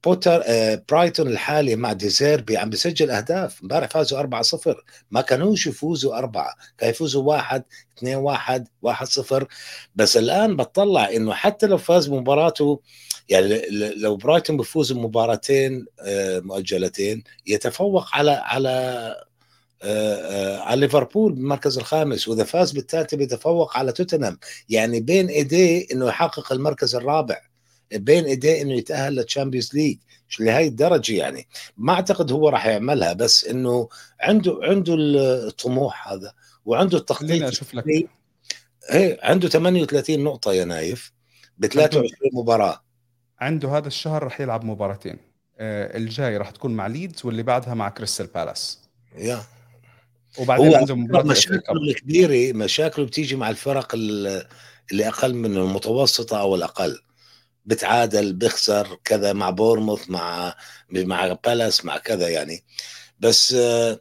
بوتر 0.03 0.41
آه 0.45 0.83
برايتون 0.89 1.27
الحالي 1.27 1.75
مع 1.75 1.93
ديزيربي 1.93 2.57
عم 2.57 2.69
بيسجل 2.69 3.11
أهداف. 3.11 3.61
امبارح 3.61 3.89
فازوا 3.89 4.19
4-0 4.19 4.75
ما 5.11 5.21
كانوش 5.21 5.67
يفوزوا 5.67 6.17
أربعة. 6.17 6.55
كانوا 6.77 6.91
يفوزوا 6.93 7.23
واحد 7.23 7.63
2 7.97 8.15
1 8.17 8.67
1 8.81 9.07
0 9.07 9.47
بس 9.95 10.17
الآن 10.17 10.55
بتطلع 10.57 11.09
إنه 11.09 11.33
حتى 11.33 11.67
لو 11.67 11.77
فاز 11.77 12.09
مباراته 12.09 12.81
يعني 13.29 13.61
لو 13.95 14.15
برايتون 14.15 14.57
بفوز 14.57 14.91
بمباراتين 14.91 15.85
آه 16.01 16.39
مؤجلتين 16.39 17.23
يتفوق 17.47 18.15
على 18.15 18.31
على 18.31 18.69
آه، 19.81 20.15
آه، 20.15 20.59
على 20.59 20.81
ليفربول 20.81 21.33
بالمركز 21.33 21.77
الخامس. 21.77 22.27
وإذا 22.27 22.43
فاز 22.43 22.71
بالثالثة 22.71 23.17
بيتفوق 23.17 23.77
على 23.77 23.91
توتنهام. 23.91 24.39
يعني 24.69 24.99
بين 24.99 25.27
إيديه 25.27 25.85
إنه 25.93 26.07
يحقق 26.07 26.53
المركز 26.53 26.95
الرابع. 26.95 27.48
بين 27.93 28.25
إيديه 28.25 28.61
إنه 28.61 28.73
يتأهل 28.73 29.15
لل 29.15 29.26
Champions 29.26 29.75
League 29.75 29.97
لهي 30.39 30.67
الدرجة 30.67 31.13
يعني. 31.13 31.47
ما 31.77 31.93
أعتقد 31.93 32.31
هو 32.31 32.49
راح 32.49 32.65
يعملها 32.65 33.13
بس 33.13 33.45
إنه 33.45 33.89
عنده 34.21 34.59
عنده 34.63 34.95
الطموح 34.99 36.07
هذا 36.07 36.33
وعنده 36.65 36.97
التخطيط 36.97 37.43
أشوف 37.43 37.73
لك. 37.73 37.83
إيه 38.91 39.19
عنده 39.23 39.49
38 39.49 40.23
نقطة 40.23 40.53
يا 40.53 40.65
نايف 40.65 41.11
ب 41.57 41.65
23 41.65 42.11
مباراة. 42.33 42.83
عنده 43.39 43.77
هذا 43.77 43.87
الشهر 43.87 44.23
رح 44.23 44.41
يلعب 44.41 44.65
مباراتين. 44.65 45.17
آه، 45.59 45.97
الجاي 45.97 46.37
رح 46.37 46.49
تكون 46.49 46.73
مع 46.75 46.87
ليدز 46.87 47.25
واللي 47.25 47.43
بعدها 47.43 47.73
مع 47.73 47.89
كريستال 47.89 48.27
بالاس. 48.27 48.79
يا. 49.17 49.43
وبعدين 50.39 50.67
هو 50.67 50.75
عنده 50.75 50.95
مباراة 50.95 51.23
مشاكله. 51.23 51.61
الكبيرة 51.89 52.53
مشاكله 52.57 53.05
بتيجي 53.05 53.35
مع 53.35 53.49
الفرق 53.49 53.91
ال- 53.95 54.45
اللي 54.91 55.07
أقل 55.07 55.33
من 55.35 55.57
المتوسطة 55.57 56.39
أو 56.39 56.55
الأقل. 56.55 56.99
بتعادل 57.69 58.33
بيخسر 58.33 58.97
كذا 59.03 59.33
مع 59.33 59.49
بورنموث 59.49 60.09
مع 60.09 60.55
مع 60.91 61.33
بالاس 61.45 61.85
مع 61.85 61.97
كذا 61.97 62.29
يعني. 62.29 62.63
بس 63.19 63.53
آه، 63.53 63.99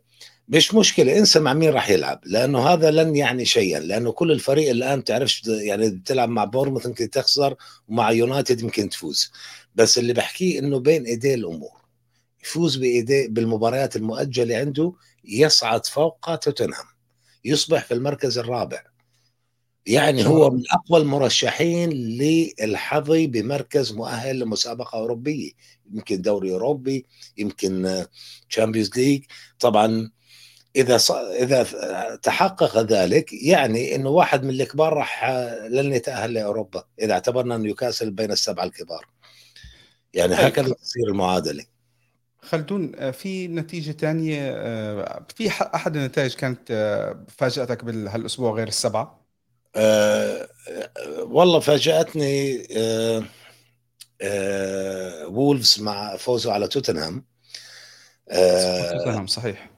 مش 0.49 0.75
مشكلة 0.75 1.19
انسى 1.19 1.41
مع 1.41 1.55
مين 1.55 1.71
راح 1.71 1.91
يلعب 1.91 2.21
لأنه 2.27 2.69
هذا 2.69 2.91
لن 2.91 3.17
يعني 3.17 3.45
شيئا 3.45 3.81
لأنه 3.81 4.13
كل 4.13 4.33
الفريق 4.33 4.71
الآن 4.71 5.05
تعرفش 5.05 5.43
يعني 5.47 5.91
بتلعب 5.91 6.29
مع 6.29 6.45
بورنموث 6.45 6.87
يمكن 6.87 7.11
تخسر 7.11 7.57
ومع 7.89 8.11
يونايتد 8.11 8.61
يمكن 8.61 8.89
تفوز. 8.89 9.33
بس 9.75 9.99
اللي 9.99 10.13
بحكيه 10.13 10.59
إنه 10.59 10.79
بين 10.79 11.05
إيديه 11.05 11.35
الأمور 11.35 11.79
يفوز 12.45 12.77
بايديه 12.77 13.29
بالمباريات 13.29 13.97
المؤجلة 13.97 14.57
عنده 14.57 14.93
يصعد 15.25 15.87
فوق 15.87 16.35
توتنهام 16.37 16.87
يصبح 17.45 17.85
في 17.85 17.95
المركز 17.95 18.39
الرابع. 18.39 18.98
يعني 19.89 20.27
هو 20.27 20.51
من 20.51 20.63
أقوى 20.71 21.01
المرشحين 21.01 21.91
للحظي 21.91 23.27
بمركز 23.27 23.93
مؤهل 23.93 24.39
لمسابقة 24.39 24.99
أوروبية 24.99 25.51
يمكن 25.93 26.23
دوري 26.23 26.53
أوروبي 26.53 27.07
يمكن 27.39 28.05
Champions 28.51 28.91
League 28.97 29.23
طبعا 29.61 30.11
إذا 30.77 30.97
ص... 30.97 31.11
إذا 31.11 31.63
تحقق 32.23 32.79
ذلك 32.79 33.33
يعني 33.33 33.95
إنه 33.95 34.09
واحد 34.09 34.45
من 34.45 34.51
الكبار 34.51 34.93
راح 34.93 35.31
لن 35.71 35.93
يتأهل 35.93 36.33
لأوروبا 36.33 36.85
إذا 37.01 37.13
اعتبرنا 37.13 37.57
نيوكاسل 37.57 38.11
بين 38.11 38.33
السبعة 38.33 38.65
الكبار. 38.65 39.09
يعني 40.15 40.37
طيب. 40.37 40.45
هكذا 40.45 40.75
تصير 40.75 41.09
المعادلة. 41.09 41.65
خلدون 42.43 43.11
في 43.11 43.49
نتيجة 43.49 43.93
تانية 43.93 44.39
آه، 44.41 45.27
في 45.37 45.49
أحد 45.75 45.97
النتائج 45.97 46.35
كانت 46.35 46.71
آه، 46.71 47.25
فاجأتك 47.29 47.85
بهالأسبوع 47.85 48.53
غير 48.53 48.69
السبعة؟ 48.69 49.18
آه، 49.79 50.49
والله 51.19 51.61
فاجأتني 51.61 52.67
أه 52.77 53.25
أه 54.23 55.27
وولفز 55.27 55.81
مع 55.81 56.17
فوزه 56.17 56.53
على 56.53 56.69
توتنهام. 56.69 57.25
توتنهام 58.91 59.27
صحيح. 59.27 59.71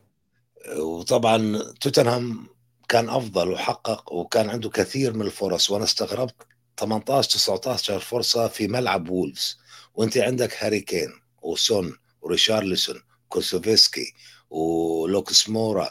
وطبعا 0.76 1.62
توتنهام 1.80 2.46
كان 2.88 3.08
أفضل 3.08 3.48
وحقق 3.52 4.12
وكان 4.12 4.50
عنده 4.50 4.70
كثير 4.70 5.12
من 5.14 5.26
الفرص 5.26 5.70
وأنا 5.70 5.84
استغربت 5.84 6.34
18 6.76 7.30
19 7.30 8.00
فرصة 8.00 8.48
في 8.48 8.68
ملعب 8.68 9.08
وولفز. 9.08 9.58
وأنت 9.94 10.16
عندك 10.18 10.64
هاري 10.64 10.80
كين 10.80 11.10
وسون 11.42 11.96
وريشارلسون 12.22 13.02
كولوسيفسكي 13.28 14.14
ولوكاس 14.50 15.48
مورا. 15.48 15.90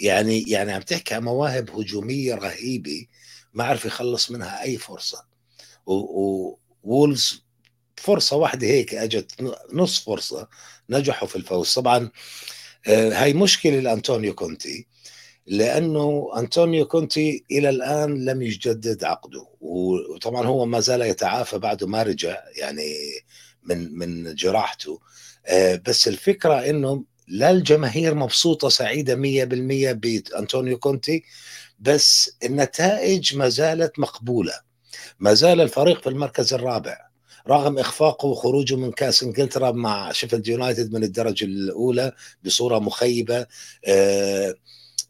يعني 0.00 0.42
يعني 0.42 0.72
عم 0.72 0.82
تحكي 0.82 1.14
عن 1.14 1.22
مواهب 1.22 1.70
هجومية 1.70 2.34
رهيبة. 2.34 3.06
ما 3.56 3.64
عرف 3.64 3.84
يخلص 3.84 4.30
منها 4.30 4.62
أي 4.62 4.76
فرصة. 4.76 5.24
وولفز 6.82 7.46
فرصة 7.96 8.36
واحدة 8.36 8.66
هيك 8.66 8.94
أجت 8.94 9.32
نص 9.72 10.00
فرصة 10.04 10.48
نجحوا 10.90 11.28
في 11.28 11.36
الفوز. 11.36 11.74
طبعا 11.74 12.10
آه، 12.88 13.10
هاي 13.10 13.32
مشكلة 13.34 13.80
لأنطونيو 13.80 14.34
كونتي 14.34 14.86
لأنه 15.46 16.30
أنطونيو 16.36 16.86
كونتي 16.86 17.44
إلى 17.50 17.68
الآن 17.68 18.24
لم 18.24 18.42
يجدد 18.42 19.04
عقده. 19.04 19.46
وطبعا 19.60 20.46
هو 20.46 20.66
ما 20.66 20.80
زال 20.80 21.02
يتعافى 21.02 21.58
بعده 21.58 21.86
ما 21.86 22.02
رجع 22.02 22.42
يعني 22.56 22.94
من 23.62 23.98
من 23.98 24.34
جراحته. 24.34 25.00
آه، 25.46 25.82
بس 25.86 26.08
الفكرة 26.08 26.70
إنه 26.70 27.04
لا 27.28 27.50
الجماهير 27.50 28.14
مبسوطة 28.14 28.68
سعيدة 28.68 29.14
100% 29.16 29.92
بأنطونيو 29.92 30.78
كونتي. 30.78 31.24
بس 31.78 32.36
النتائج 32.44 33.36
ما 33.36 33.48
زالت 33.48 33.98
مقبولة. 33.98 34.52
ما 35.20 35.34
زال 35.34 35.60
الفريق 35.60 36.02
في 36.02 36.08
المركز 36.08 36.54
الرابع 36.54 37.06
رغم 37.48 37.78
إخفاقه 37.78 38.26
وخروجه 38.26 38.76
من 38.76 38.92
كأس 38.92 39.22
إنجلترا 39.22 39.70
مع 39.70 40.12
شيفيلد 40.12 40.48
يونايتد 40.48 40.92
من 40.92 41.02
الدرجة 41.04 41.44
الأولى 41.44 42.12
بصورة 42.44 42.78
مخيبة 42.78 43.46
آه، 43.86 44.54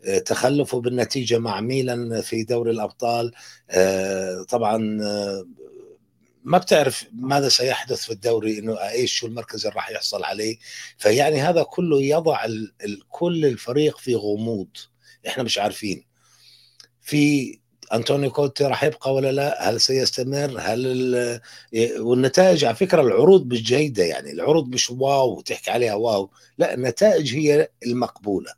آه، 0.04 0.18
تخلفه 0.18 0.80
بالنتيجة 0.80 1.38
مع 1.38 1.60
ميلان 1.60 2.20
في 2.20 2.44
دوري 2.44 2.70
الأبطال 2.70 3.32
آه، 3.70 4.42
طبعا 4.48 4.76
ما 6.44 6.58
بتعرف 6.58 7.04
ماذا 7.12 7.48
سيحدث 7.48 8.00
في 8.04 8.10
الدوري 8.12 8.58
إنه 8.58 8.74
إيش 8.88 9.12
شو 9.12 9.26
المركز 9.26 9.66
اللي 9.66 9.76
راح 9.76 9.90
يحصل 9.90 10.24
عليه. 10.24 10.56
فيعني 10.98 11.40
هذا 11.40 11.62
كله 11.62 12.02
يضع 12.02 12.44
ال- 12.44 12.72
كل 13.10 13.46
الفريق 13.46 13.98
في 13.98 14.14
غموض. 14.14 14.68
إحنا 15.26 15.42
مش 15.42 15.58
عارفين. 15.58 16.04
في 17.06 17.58
أنطونيو 17.94 18.30
كونتي 18.30 18.64
راح 18.64 18.84
يبقى 18.84 19.14
ولا 19.14 19.32
لا؟ 19.32 19.70
هل 19.70 19.80
سيستمر؟ 19.80 20.56
هل 20.60 20.86
ال- 20.86 21.40
والنتائج 22.00 22.64
على 22.64 22.74
فكرة 22.76 23.02
العروض 23.02 23.46
مش 23.52 23.62
جيدة 23.62 24.04
يعني 24.04 24.32
العروض 24.32 24.68
مش 24.68 24.90
wow 24.90 25.40
تحكي 25.40 25.70
عليها 25.70 25.94
wow 25.94 26.30
لا 26.58 26.74
النتائج 26.74 27.34
هي 27.36 27.68
المقبولة. 27.86 28.52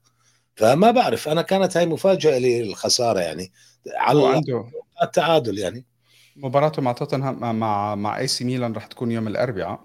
فما 0.56 0.90
بعرف 0.90 1.28
أنا 1.28 1.42
كانت 1.42 1.76
هاي 1.76 1.86
مفاجأة 1.86 2.38
لي 2.38 2.60
الخسارة 2.60 3.20
يعني 3.20 3.52
على 3.96 4.18
التعادل 5.02 5.58
يعني. 5.58 5.84
مباراته 6.36 6.82
مع 6.82 6.92
توتنهام 6.92 7.58
مع- 7.58 7.94
مع 7.94 8.18
إي 8.18 8.26
سي 8.26 8.44
ميلان 8.44 8.72
رح 8.72 8.86
تكون 8.86 9.12
يوم 9.12 9.28
الأربعاء. 9.28 9.80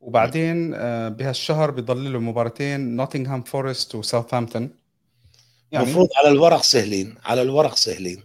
وبعدين 0.00 0.74
آه، 0.74 1.08
بهالشهر 1.08 1.70
بضل 1.70 2.12
له 2.12 2.18
مباراتين 2.18 2.96
نوتنغهام 2.96 3.42
فورست 3.42 3.94
وساوثهامبتون. 3.94 4.70
يعني 5.72 5.84
المفروض 5.84 6.08
على 6.16 6.28
الورق 6.28 6.62
سهلين 6.62 7.14
على 7.24 7.42
الورق 7.42 7.76
سهلين. 7.76 8.22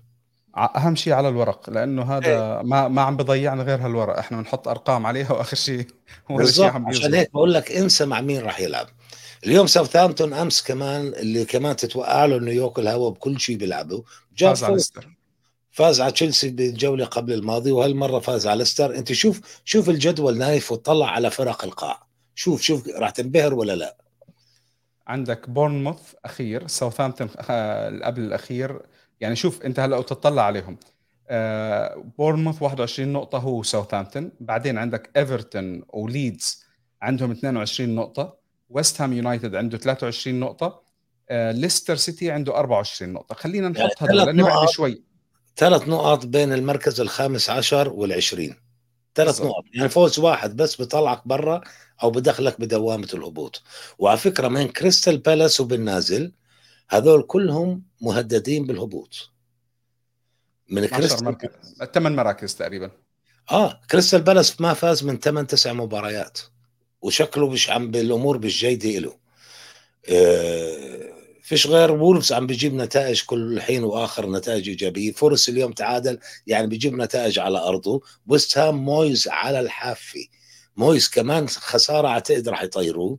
أهم 0.58 0.96
شيء 0.96 1.14
على 1.14 1.30
الورق 1.30 1.70
لأنه 1.70 2.18
هذا 2.18 2.62
ما 2.62 2.88
ما 2.88 3.02
عم 3.02 3.18
بضيعنا 3.18 3.64
غير 3.64 3.86
هالورق 3.86 4.18
إحنا 4.18 4.38
بنحط 4.38 4.68
أرقام 4.68 5.06
عليها 5.06 5.32
وآخر 5.32 5.58
شيء. 5.58 5.88
بالضبط 6.30 6.72
عشان 6.86 7.14
هيك 7.14 7.32
بقول 7.34 7.54
لك 7.54 7.72
انسى 7.72 8.06
مع 8.06 8.22
مين 8.22 8.42
راح 8.42 8.60
يلعب. 8.60 8.88
اليوم 9.46 9.68
ساوثهامبتون 9.68 10.34
أمس 10.34 10.64
كمان 10.64 11.08
اللي 11.08 11.46
كمان 11.46 11.76
تتوقع 11.76 12.26
له 12.26 12.38
إنه 12.38 12.52
يأكل 12.52 12.88
هوا 12.88 13.10
بكل 13.10 13.40
شيء 13.40 13.58
بيلعبه 13.58 14.04
جاب 14.38 14.50
فاز 14.50 14.64
على 14.64 14.74
ليستر. 14.74 15.10
فاز 15.72 16.02
على 16.02 16.12
تشيلسي 16.12 16.50
بالجولة 16.50 17.06
قبل 17.06 17.34
الماضي 17.34 17.72
وهالمرة 17.72 18.20
فاز 18.20 18.48
على 18.48 18.60
ليستر. 18.60 18.96
أنت 18.96 19.14
شوف 19.14 19.42
شوف 19.66 19.90
الجدول 19.90 20.38
نايف 20.38 20.72
وطلع 20.72 21.08
على 21.12 21.32
فرق 21.32 21.64
القاع. 21.64 22.08
شوف 22.36 22.62
شوف 22.62 22.88
راح 22.88 23.10
تنبهر 23.10 23.54
ولا 23.54 23.76
لا. 23.76 24.09
عندك 25.10 25.50
بورنموث 25.50 26.14
أخير 26.26 26.68
ساوثهامبتون 26.68 27.30
آه، 27.50 28.00
قبل 28.04 28.22
الأخير. 28.22 28.82
يعني 29.20 29.36
شوف 29.36 29.62
أنت 29.62 29.80
هلأ 29.80 30.02
تطلع 30.02 30.42
عليهم. 30.42 30.78
آه، 31.28 32.04
بورنموث 32.18 32.62
21 32.62 33.14
نقطة 33.14 33.38
هو 33.38 33.60
وساوثهامبتون 33.60 34.32
بعدين 34.40 34.78
عندك 34.78 35.10
إيفرتون 35.18 35.84
وليدز 35.90 36.64
عندهم 37.02 37.32
22 37.32 37.96
نقطة. 37.96 38.40
ويست 38.70 39.02
هام 39.02 39.14
يونايتد 39.14 39.56
عنده 39.56 39.78
23 39.78 40.40
نقطة. 40.40 40.82
آه، 41.30 41.52
ليستر 41.52 41.96
سيتي 41.96 42.32
عنده 42.32 42.56
24 42.58 43.14
نقطة. 43.14 43.36
خلينا 43.36 43.70
نحط 43.70 43.80
يعني 43.80 43.92
هدول 43.98 44.10
ثلاث 44.10 44.28
لأنه 44.28 44.44
بعد 44.44 44.54
نقط. 44.54 44.70
شوي. 44.70 45.04
ثلاث 45.56 45.88
نقط 45.88 46.26
بين 46.26 46.54
المركز 46.54 47.02
الخامس 47.02 47.50
عشر 47.50 47.90
والعشرين. 47.90 48.69
ثلاث. 49.24 49.42
نقط. 49.42 49.64
يعني 49.74 49.90
فوز 49.90 50.20
واحد 50.20 50.56
بس 50.56 50.76
بيطلعك 50.76 51.28
برا 51.28 51.62
أو 52.04 52.12
بدخلك 52.12 52.62
بدوامة 52.62 53.08
الهبوط. 53.14 53.62
وعلى 54.00 54.18
فكرة 54.18 54.48
من 54.48 54.68
كريستال 54.68 55.18
بالاس 55.18 55.62
وبالنازل 55.62 56.32
هذول 56.90 57.22
كلهم 57.22 57.84
مهددين 58.02 58.66
بالهبوط. 58.66 59.32
من 60.70 60.84
12 60.84 61.34
كريستال 61.34 61.92
ثمان 61.92 62.16
مراكز 62.16 62.56
تقريبا. 62.56 62.92
آه 63.52 63.82
كريستال 63.92 64.22
بالاس 64.22 64.62
ما 64.62 64.74
فاز 64.74 65.04
من 65.04 65.20
8 65.20 65.48
9 65.48 65.74
مباريات. 65.74 66.40
وشكله 67.02 67.50
مش 67.50 67.70
عم 67.70 67.92
بالأمور 67.92 68.38
مش 68.38 68.60
جيده 68.60 69.00
له 69.00 69.18
آه 70.10 71.09
فيش 71.50 71.68
غير 71.68 71.92
وولفز 71.92 72.34
عم 72.34 72.48
بيجيب 72.48 72.74
نتائج 72.74 73.22
كل 73.26 73.62
حين 73.62 73.84
وآخر 73.84 74.32
نتائج 74.32 74.70
إيجابية. 74.70 75.12
فورست 75.12 75.50
اليوم 75.50 75.72
تعادل 75.72 76.20
يعني 76.48 76.68
بيجيب 76.68 76.94
نتائج 76.94 77.40
على 77.40 77.58
أرضه. 77.60 78.02
ويست 78.28 78.58
هام 78.58 78.86
مويز 78.86 79.28
على 79.28 79.60
الحافة. 79.60 80.20
مويز 80.78 81.08
كمان 81.10 81.48
خسارة 81.48 82.08
أعتقد 82.08 82.50
راح 82.50 82.64
يطيروه 82.64 83.18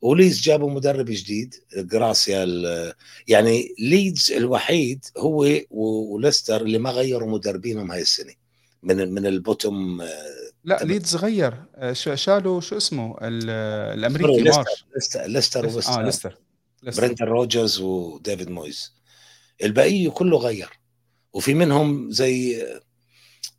وليدز 0.00 0.40
جابوا 0.40 0.70
مدرب 0.70 1.04
جديد 1.08 1.54
جراسيا 1.76 2.46
يعني 3.28 3.74
ليدز 3.78 4.32
الوحيد 4.32 5.04
هو 5.18 5.48
وليستر 5.70 6.60
اللي 6.62 6.78
ما 6.78 6.90
غيروا 6.90 7.30
مدربينهم 7.30 7.92
هاي 7.92 8.00
السنة. 8.02 8.32
من 8.82 9.12
من 9.14 9.26
ال 9.26 9.37
bottom 9.37 10.00
آه، 10.00 10.06
لا. 10.64 10.80
ليدز 10.84 11.16
غير. 11.16 11.54
آه، 11.76 11.92
شالوا 11.92 12.60
شو 12.60 12.76
اسمه؟ 12.76 13.16
ال- 13.22 13.50
الأمريكي 13.98 14.42
مارش. 14.42 14.84
ليستر 14.94 15.26
ليستر 15.26 15.64
آه 15.98 16.02
ليستر. 16.02 16.38
برندن 16.82 17.24
رودجرز 17.24 17.80
وديفيد 17.80 18.50
مويز 18.50 18.96
البقيه 19.62 20.08
كله 20.08 20.38
غير. 20.38 20.68
وفي 21.32 21.54
منهم 21.54 22.10
زي 22.10 22.66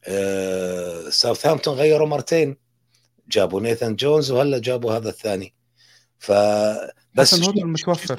آه 0.05 1.09
ساوثهامبتون 1.09 1.73
غيروا 1.73 2.07
مرتين. 2.07 2.57
جابوا 3.29 3.61
نيثان 3.61 3.95
جونز 3.95 4.31
وهلا 4.31 4.57
جابوا 4.57 4.93
هذا 4.93 5.09
الثاني. 5.09 5.53
ف 6.19 6.31
بس 7.13 7.33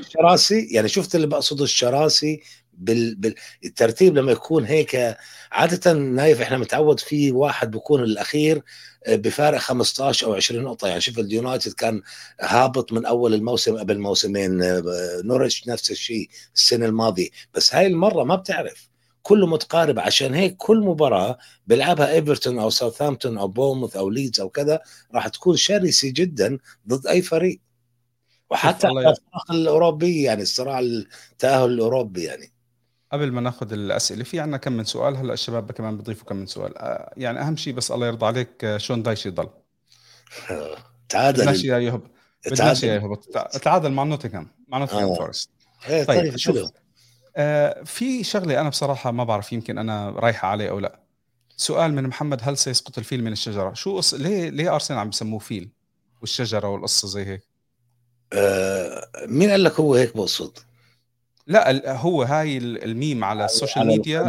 الشراسي؟ 0.01 0.68
يعني 0.70 0.88
شفت 0.88 1.14
اللي 1.14 1.26
بقصده 1.26 1.64
الشراسي. 1.64 2.42
بالترتيب 2.79 4.18
لما 4.18 4.33
يكون 4.33 4.64
هيك 4.64 5.16
عادة 5.53 5.93
نايف 5.93 6.41
إحنا 6.41 6.59
متعود 6.59 7.01
في 7.01 7.33
واحد 7.33 7.70
بيكون 7.70 8.03
الأخير 8.03 8.62
آه، 9.07 9.16
بفارق 9.16 9.59
15 9.59 10.26
أو 10.26 10.35
20 10.35 10.64
نقطة. 10.64 10.89
يعني 10.89 11.01
شوف 11.01 11.18
شيفيلد 11.18 11.48
يونايتد 11.48 11.72
كان 11.72 12.03
هابط 12.41 12.93
من 12.93 13.07
أول 13.07 13.35
الموسم 13.35 13.79
قبل 13.79 13.99
موسمين 13.99 14.62
آه، 14.62 14.83
نورتش 15.24 15.68
نفس 15.68 15.91
الشيء 15.91 16.29
السنة 16.55 16.87
الماضية. 16.87 17.29
بس 17.55 17.74
هاي 17.74 17.87
المرة 17.87 18.24
ما 18.24 18.37
بتعرف. 18.37 18.89
كله 19.22 19.47
متقارب. 19.47 19.99
عشان 19.99 20.35
هيك 20.35 20.57
كل 20.57 20.79
مباراة 20.81 21.39
بيلعبها 21.66 22.12
إيفرتون 22.12 22.59
أو 22.59 22.70
ساوثهامبتون 22.70 23.39
أو 23.39 23.49
بورنموث 23.49 23.96
أو 23.97 24.11
ليدز 24.11 24.41
أو 24.41 24.49
كذا 24.49 24.81
راح 25.14 25.29
تكون 25.29 25.57
شرسة 25.57 26.12
جدا 26.14 26.59
ضد 26.89 27.07
أي 27.07 27.22
فريق. 27.22 27.61
وحتى 28.51 28.87
الصراع 28.89 29.14
الاوروبي 29.51 30.22
يعني 30.22 30.43
الصراع 30.43 30.79
التأهل 30.79 31.70
الأوروبي 31.70 32.22
يعني. 32.22 32.57
قبل 33.12 33.32
ما 33.32 33.40
ناخذ 33.40 33.72
الأسئلة 33.72 34.24
في 34.24 34.40
عندنا 34.40 34.56
كم 34.56 34.72
من 34.72 34.84
سؤال 34.84 35.16
هلأ 35.16 35.32
الشباب 35.32 35.72
كمان 35.72 35.96
بيضيفوا 35.96 36.26
كم 36.28 36.36
من 36.36 36.46
سؤال. 36.46 36.78
آه، 36.78 37.14
يعني 37.16 37.40
أهم 37.40 37.56
شيء 37.56 37.74
بس 37.74 37.90
الله 37.90 38.06
يرضى 38.06 38.26
عليك 38.26 38.64
آه، 38.64 38.78
شون 38.78 39.02
دايش 39.02 39.26
يضل؟ 39.26 39.48
تعادل 41.09 41.42
بدناش 41.42 41.64
يا 41.64 41.78
يهب 41.78 42.02
بدناش 42.46 42.82
يا 42.82 43.16
تعادل. 43.62 43.92
مع 43.92 44.02
نوتنغهام 44.02 44.48
مع 44.68 44.78
نوتنغهام 44.78 45.09
آه. 45.09 45.14
فورست. 45.14 45.50
إيه، 45.88 46.04
طيب, 46.04 46.20
طيب 46.20 46.36
شوف 46.36 46.70
آه 47.36 47.82
في 47.82 48.24
شغلة 48.24 48.61
أنا 48.61 48.68
بصراحة 48.68 49.11
ما 49.11 49.24
بعرف 49.24 49.52
يمكن 49.52 49.78
أنا 49.78 50.11
رايحة 50.11 50.48
عليه 50.48 50.70
أو 50.70 50.78
لأ. 50.78 51.00
سؤال 51.56 51.94
من 51.94 52.06
محمد 52.06 52.40
هل 52.42 52.59
سيسقط 52.59 52.98
الفيل 52.98 53.24
من 53.24 53.32
الشجرة؟ 53.32 53.74
شو 53.74 53.96
قص... 53.96 54.14
ليه 54.14 54.50
ليه 54.50 54.74
أرسنال 54.74 54.98
عم 54.98 55.11
بسموه 55.11 55.38
فيل 55.38 55.70
والشجرة 56.20 56.68
والقصة 56.68 57.09
زي 57.09 57.24
هيك؟ 57.24 57.42
آه 58.32 59.09
مين 59.26 59.50
قال 59.50 59.64
لك 59.64 59.80
هو 59.80 59.94
هيك 59.94 60.16
بقصد 60.16 60.59
لا 61.49 61.96
هو 61.96 62.22
هاي 62.22 62.59
الميم 62.59 63.24
على 63.24 63.44
ال 63.44 63.51
social 63.51 63.86
media. 63.86 64.20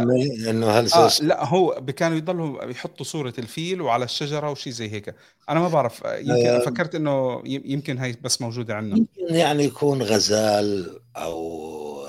إنه 0.50 0.70
هل 0.70 0.92
آه 0.92 1.10
لا 1.20 1.44
هو 1.44 1.84
كانوا 1.96 2.16
يضلوا 2.16 2.64
يحطوا 2.64 3.06
صورة 3.06 3.34
الفيل 3.38 3.80
وعلى 3.80 4.04
الشجرة 4.04 4.50
وشي 4.50 4.72
زي 4.72 4.90
هيك. 4.92 5.14
أنا 5.48 5.60
ما 5.60 5.68
بعرف 5.68 6.02
يمكن 6.04 6.46
آه 6.46 6.58
فكرت 6.58 6.94
إنه 6.94 7.42
يمكن 7.46 7.98
هاي 7.98 8.16
بس 8.22 8.40
موجودة 8.40 8.74
عندنا. 8.74 8.96
يمكن 8.96 9.34
يعني 9.34 9.64
يكون 9.64 10.02
غزال 10.02 10.98
أو 11.16 12.06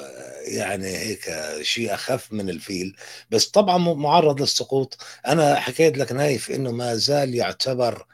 يعني 0.48 0.88
هيك 0.88 1.22
شيء 1.62 1.94
أخف 1.94 2.34
من 2.34 2.50
الفيل. 2.50 2.96
بس 3.32 3.48
طبعا 3.48 3.78
معرض 3.78 4.42
للسقوط. 4.42 4.98
أنا 5.28 5.56
حكيت 5.56 5.98
لك 5.98 6.12
نايف 6.12 6.52
إنه 6.52 6.72
ما 6.72 6.96
زال 6.96 7.36
يعتبر 7.36 8.06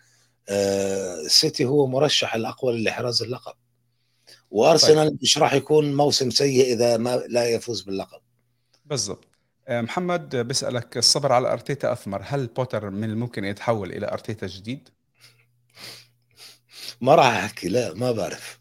آه 0.50 1.24
سيتي 1.28 1.66
هو 1.66 1.88
مرشح 1.88 2.36
الأقوى 2.36 2.84
لاحراز 2.84 3.24
اللقب. 3.24 3.54
وأرسنال 4.52 5.10
طيب. 5.10 5.20
مش 5.22 5.38
راح 5.38 5.54
يكون 5.54 5.96
موسم 5.96 6.30
سيء 6.30 6.74
إذا 6.74 6.98
ما 6.98 7.16
لا 7.16 7.50
يفوز 7.50 7.82
باللقب. 7.82 8.20
بالضبط. 8.86 9.28
آه، 9.68 9.82
محمد 9.82 10.36
بيسالك 10.36 10.98
الصبر 10.98 11.32
على 11.32 11.54
أرتيتا 11.54 11.92
أثمر. 11.92 12.22
هل 12.26 12.48
بوتر 12.48 12.90
من 12.90 13.04
الممكن 13.04 13.46
يتحول 13.46 13.92
إلى 13.92 14.08
أرتيتا 14.12 14.48
جديد؟ 14.48 14.90
ما 17.02 17.16
راح 17.16 17.26
أحكي 17.26 17.70
لا 17.70 17.94
ما 17.94 18.12
بعرف. 18.12 18.60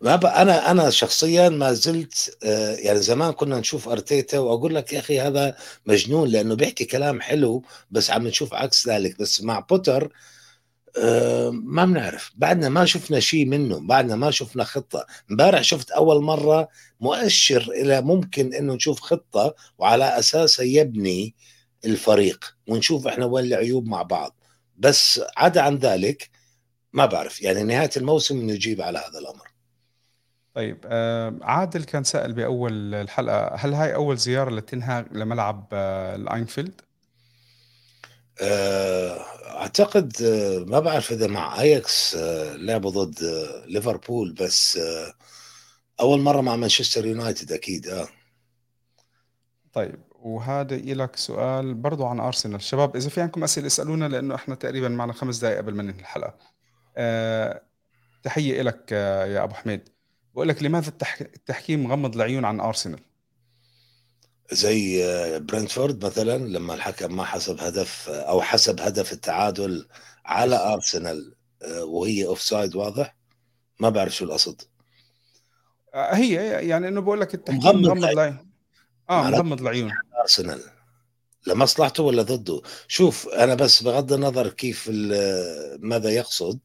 ما 0.00 0.16
ب... 0.16 0.26
أنا 0.26 0.70
أنا 0.70 0.90
شخصيا 0.90 1.48
ما 1.48 1.72
زلت 1.72 2.36
آه، 2.44 2.74
يعني 2.74 2.98
زمان 2.98 3.32
كنا 3.32 3.58
نشوف 3.58 3.88
أرتيتا 3.88 4.38
وأقول 4.38 4.74
لك 4.74 4.92
يا 4.92 4.98
أخي 4.98 5.20
هذا 5.20 5.56
مجنون 5.86 6.28
لأنه 6.28 6.54
بيحكي 6.54 6.84
كلام 6.84 7.20
حلو 7.20 7.62
بس 7.90 8.10
عم 8.10 8.26
نشوف 8.26 8.54
عكس 8.54 8.88
ذلك. 8.88 9.18
بس 9.18 9.42
مع 9.42 9.60
بوتر 9.60 10.12
ما 11.52 11.84
بنعرف. 11.84 12.32
بعدنا 12.36 12.68
ما 12.68 12.84
شفنا 12.84 13.20
شيء 13.20 13.46
منه 13.46 13.80
بعدنا 13.86 14.16
ما 14.16 14.30
شفنا 14.30 14.64
خطة. 14.64 15.06
امبارح 15.30 15.62
شفت 15.62 15.90
أول 15.90 16.22
مرة 16.22 16.68
مؤشر 17.00 17.70
إلى 17.70 18.00
ممكن 18.02 18.54
أنه 18.54 18.74
نشوف 18.74 19.00
خطة 19.00 19.54
وعلى 19.78 20.18
أساسها 20.18 20.64
يبني 20.64 21.34
الفريق 21.84 22.56
ونشوف 22.68 23.06
إحنا 23.06 23.24
وين 23.24 23.44
العيوب 23.44 23.86
مع 23.88 24.02
بعض. 24.02 24.36
بس 24.76 25.20
عدا 25.36 25.60
عن 25.60 25.76
ذلك 25.76 26.30
ما 26.92 27.06
بعرف. 27.06 27.42
يعني 27.42 27.62
نهاية 27.62 27.90
الموسم 27.96 28.50
نجيب 28.50 28.80
على 28.80 28.98
هذا 28.98 29.18
الأمر. 29.18 29.54
طيب 30.54 30.78
آه، 30.86 31.38
عادل 31.42 31.84
كان 31.84 32.04
سأل 32.04 32.32
بأول 32.32 32.94
الحلقة 32.94 33.54
هل 33.54 33.74
هاي 33.74 33.94
أول 33.94 34.16
زيارة 34.16 34.50
لتن 34.50 34.84
هاج 34.84 35.06
لملعب 35.12 35.68
آه، 35.72 36.16
الأينفيلد؟ 36.16 36.80
آه، 38.40 39.18
أعتقد 39.46 40.22
آه، 40.22 40.58
ما 40.58 40.80
بعرف 40.80 41.12
إذا 41.12 41.26
مع 41.26 41.60
اياكس 41.60 42.16
آه، 42.16 42.56
لعبوا 42.56 42.90
ضد 42.90 43.18
ليفربول 43.66 44.32
بس 44.32 44.78
أول 46.00 46.20
مرة 46.20 46.40
مع 46.40 46.56
مانشستر 46.56 47.06
يونايتد 47.06 47.52
أكيد 47.52 47.88
آه. 47.88 48.08
طيب 49.72 50.00
وهذا 50.10 50.76
لك 50.76 51.16
سؤال 51.16 51.74
برضو 51.74 52.06
عن 52.06 52.20
ارسنال 52.20 52.62
شباب 52.62 52.96
إذا 52.96 53.08
في 53.08 53.20
عندكم 53.20 53.44
أسئلة 53.44 53.66
اسألونا 53.66 54.08
لأنه 54.08 54.34
إحنا 54.34 54.54
تقريبا 54.54 54.88
معنا 54.88 55.12
خمس 55.12 55.38
دقائق 55.38 55.58
قبل 55.58 55.74
ما 55.74 55.82
ننهي 55.82 56.00
الحلقة. 56.00 56.34
أه 56.96 57.62
تحية 58.22 58.62
لك 58.62 58.92
يا 58.92 59.44
أبو 59.44 59.54
حميد. 59.54 59.88
بقول 60.34 60.48
لك 60.48 60.62
لماذا 60.62 60.92
التحكيم 61.20 61.92
غمض 61.92 62.14
العيون 62.14 62.44
عن 62.44 62.60
ارسنال 62.60 63.00
زي 64.52 65.02
برنتفورد 65.40 66.04
مثلا 66.04 66.38
لما 66.38 66.74
الحكم 66.74 67.16
ما 67.16 67.24
حسب 67.24 67.60
هدف 67.60 68.08
أو 68.08 68.42
حسب 68.42 68.80
هدف 68.80 69.12
التعادل 69.12 69.86
على 70.24 70.72
أرسنال 70.72 71.34
آه، 71.62 71.84
وهي 71.84 72.26
offside 72.26 72.76
واضح 72.76 73.16
ما 73.80 73.88
بعرف 73.88 74.16
شو 74.16 74.24
القصد. 74.24 74.62
آه، 75.94 76.14
هي 76.14 76.34
يعني 76.68 76.88
إنه 76.88 77.00
بقول 77.00 77.20
لك 77.20 77.34
التحكيم 77.34 77.82
مغمض 77.82 78.04
العيون 78.04 78.50
آه 79.10 79.30
مغمض 79.30 79.60
العيون. 79.60 79.92
أرسنال. 80.20 80.60
لمصلحته 81.46 82.02
ولا 82.02 82.22
ضده؟ 82.22 82.62
شوف 82.88 83.28
أنا 83.28 83.54
بس 83.54 83.82
بغض 83.82 84.12
النظر 84.12 84.48
كيف 84.48 84.90
ماذا 85.78 86.10
يقصد 86.10 86.58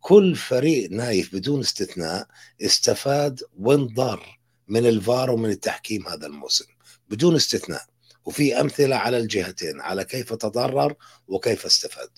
كل 0.00 0.34
فريق 0.34 0.90
نايف 0.90 1.34
بدون 1.34 1.60
استثناء 1.60 2.26
استفاد 2.62 3.40
وانضر 3.58 4.38
من 4.68 4.86
الفار 4.86 5.30
ومن 5.30 5.50
التحكيم 5.50 6.08
هذا 6.08 6.26
الموسم. 6.26 6.64
بدون 7.12 7.34
استثناء. 7.34 7.82
وفي 8.24 8.60
أمثلة 8.60 8.96
على 8.96 9.18
الجهتين 9.18 9.80
على 9.80 10.04
كيف 10.04 10.32
تضرر 10.32 10.94
وكيف 11.28 11.66
استفاد. 11.66 12.08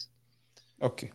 أوكي. 0.82 1.10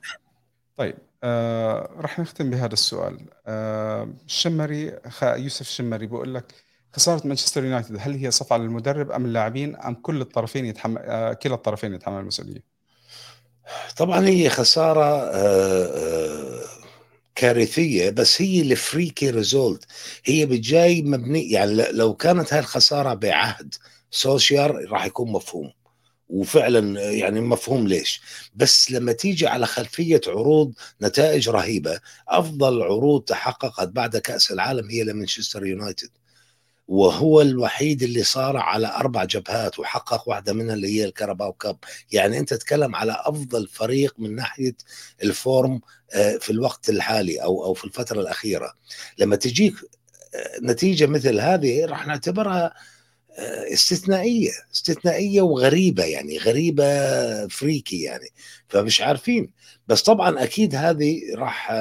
طيب 0.78 0.98
آه 1.24 1.90
رح 1.98 2.20
نختم 2.20 2.50
بهذا 2.50 2.74
السؤال. 2.74 3.26
آه 3.48 4.14
الشمري 4.26 5.00
يوسف 5.22 5.62
الشمري 5.62 6.08
بيقول 6.08 6.36
لك 6.36 6.54
خسارة 6.94 7.28
مانشستر 7.28 7.64
يونايتد 7.64 7.98
هل 8.00 8.16
هي 8.16 8.32
صفعة 8.32 8.58
للمدرب 8.58 9.12
أم 9.12 9.26
اللاعبين 9.26 9.76
أم 9.76 9.96
كل 9.96 10.22
الطرفين 10.22 10.66
يتحمل 10.66 11.02
آه 11.02 11.34
كلا 11.34 11.54
الطرفين 11.54 11.94
يتحمل 11.94 12.20
المسؤولية؟ 12.20 12.64
طبعا 13.98 14.28
هي 14.28 14.50
خسارة 14.50 15.06
آه 15.06 15.86
آه 15.86 16.79
كارثية 17.40 18.10
بس 18.10 18.42
هي 18.42 18.62
ال 18.62 18.72
freaky 18.72 19.30
result 19.30 19.86
هي 20.26 20.46
بتجاي 20.46 21.02
مبني 21.02 21.52
يعني 21.52 21.74
لو 21.92 22.14
كانت 22.16 22.54
هاي 22.54 22.60
الخسارة 22.60 23.14
بعهد 23.14 23.76
سولشاير 24.12 24.92
راح 24.92 25.06
يكون 25.06 25.32
مفهوم. 25.32 25.72
وفعلا 26.30 27.02
يعني 27.12 27.42
مفهوم 27.42 27.88
ليش. 27.88 28.22
بس 28.56 28.92
لما 28.92 29.12
تيجي 29.14 29.48
على 29.48 29.66
خلفية 29.66 30.22
عروض 30.28 30.74
نتائج 31.02 31.50
رهيبة 31.50 32.00
أفضل 32.28 32.82
عروض 32.84 33.22
تحققت 33.24 33.88
بعد 33.90 34.18
كأس 34.18 34.52
العالم 34.52 34.90
هي 34.90 35.04
لمانشستر 35.04 35.66
يونايتد. 35.66 36.10
وهو 36.90 37.42
الوحيد 37.42 38.04
اللي 38.04 38.24
صار 38.24 38.58
على 38.58 38.88
أربع 38.88 39.24
جبهات 39.24 39.80
وحقق 39.80 40.30
واحدة 40.30 40.54
منها 40.54 40.76
اللي 40.76 40.88
هي 40.88 41.06
ال 41.06 41.12
Carabao 41.12 41.54
Cup. 41.54 41.78
يعني 42.12 42.40
أنت 42.40 42.54
تتكلم 42.54 42.96
على 42.96 43.18
أفضل 43.26 43.68
فريق 43.68 44.16
من 44.18 44.36
ناحية 44.36 44.76
الفورم 45.24 45.82
آه، 46.14 46.38
في 46.38 46.50
الوقت 46.50 46.90
الحالي 46.90 47.44
أو 47.44 47.66
أو 47.66 47.74
في 47.74 47.86
الفترة 47.86 48.22
الأخيرة. 48.22 48.74
لما 49.18 49.36
تجيك 49.36 49.74
آه، 50.36 50.60
نتيجة 50.64 51.06
مثل 51.06 51.40
هذه 51.40 51.86
راح 51.86 52.08
نعتبرها 52.08 52.74
آه، 53.38 53.74
استثنائية 53.74 54.52
استثنائية 54.74 55.42
وغريبة 55.42 56.04
يعني 56.04 56.38
غريبة 56.38 57.48
فريكي 57.48 58.02
يعني 58.02 58.30
فمش 58.70 59.02
عارفين. 59.02 59.52
بس 59.88 60.02
طبعا 60.02 60.44
أكيد 60.44 60.76
هذه 60.76 61.22
راح 61.36 61.72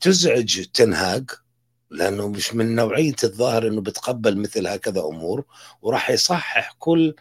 تزعج 0.00 0.64
تنهاج. 0.74 1.30
لأنه 1.90 2.28
مش 2.28 2.54
من 2.54 2.74
نوعية 2.74 3.14
الظاهر 3.24 3.68
إنه 3.68 3.80
بتقبل 3.80 4.38
مثل 4.38 4.66
هكذا 4.66 5.00
أمور 5.00 5.44
وراح 5.82 6.10
يصحح 6.10 6.76
كل 6.78 7.14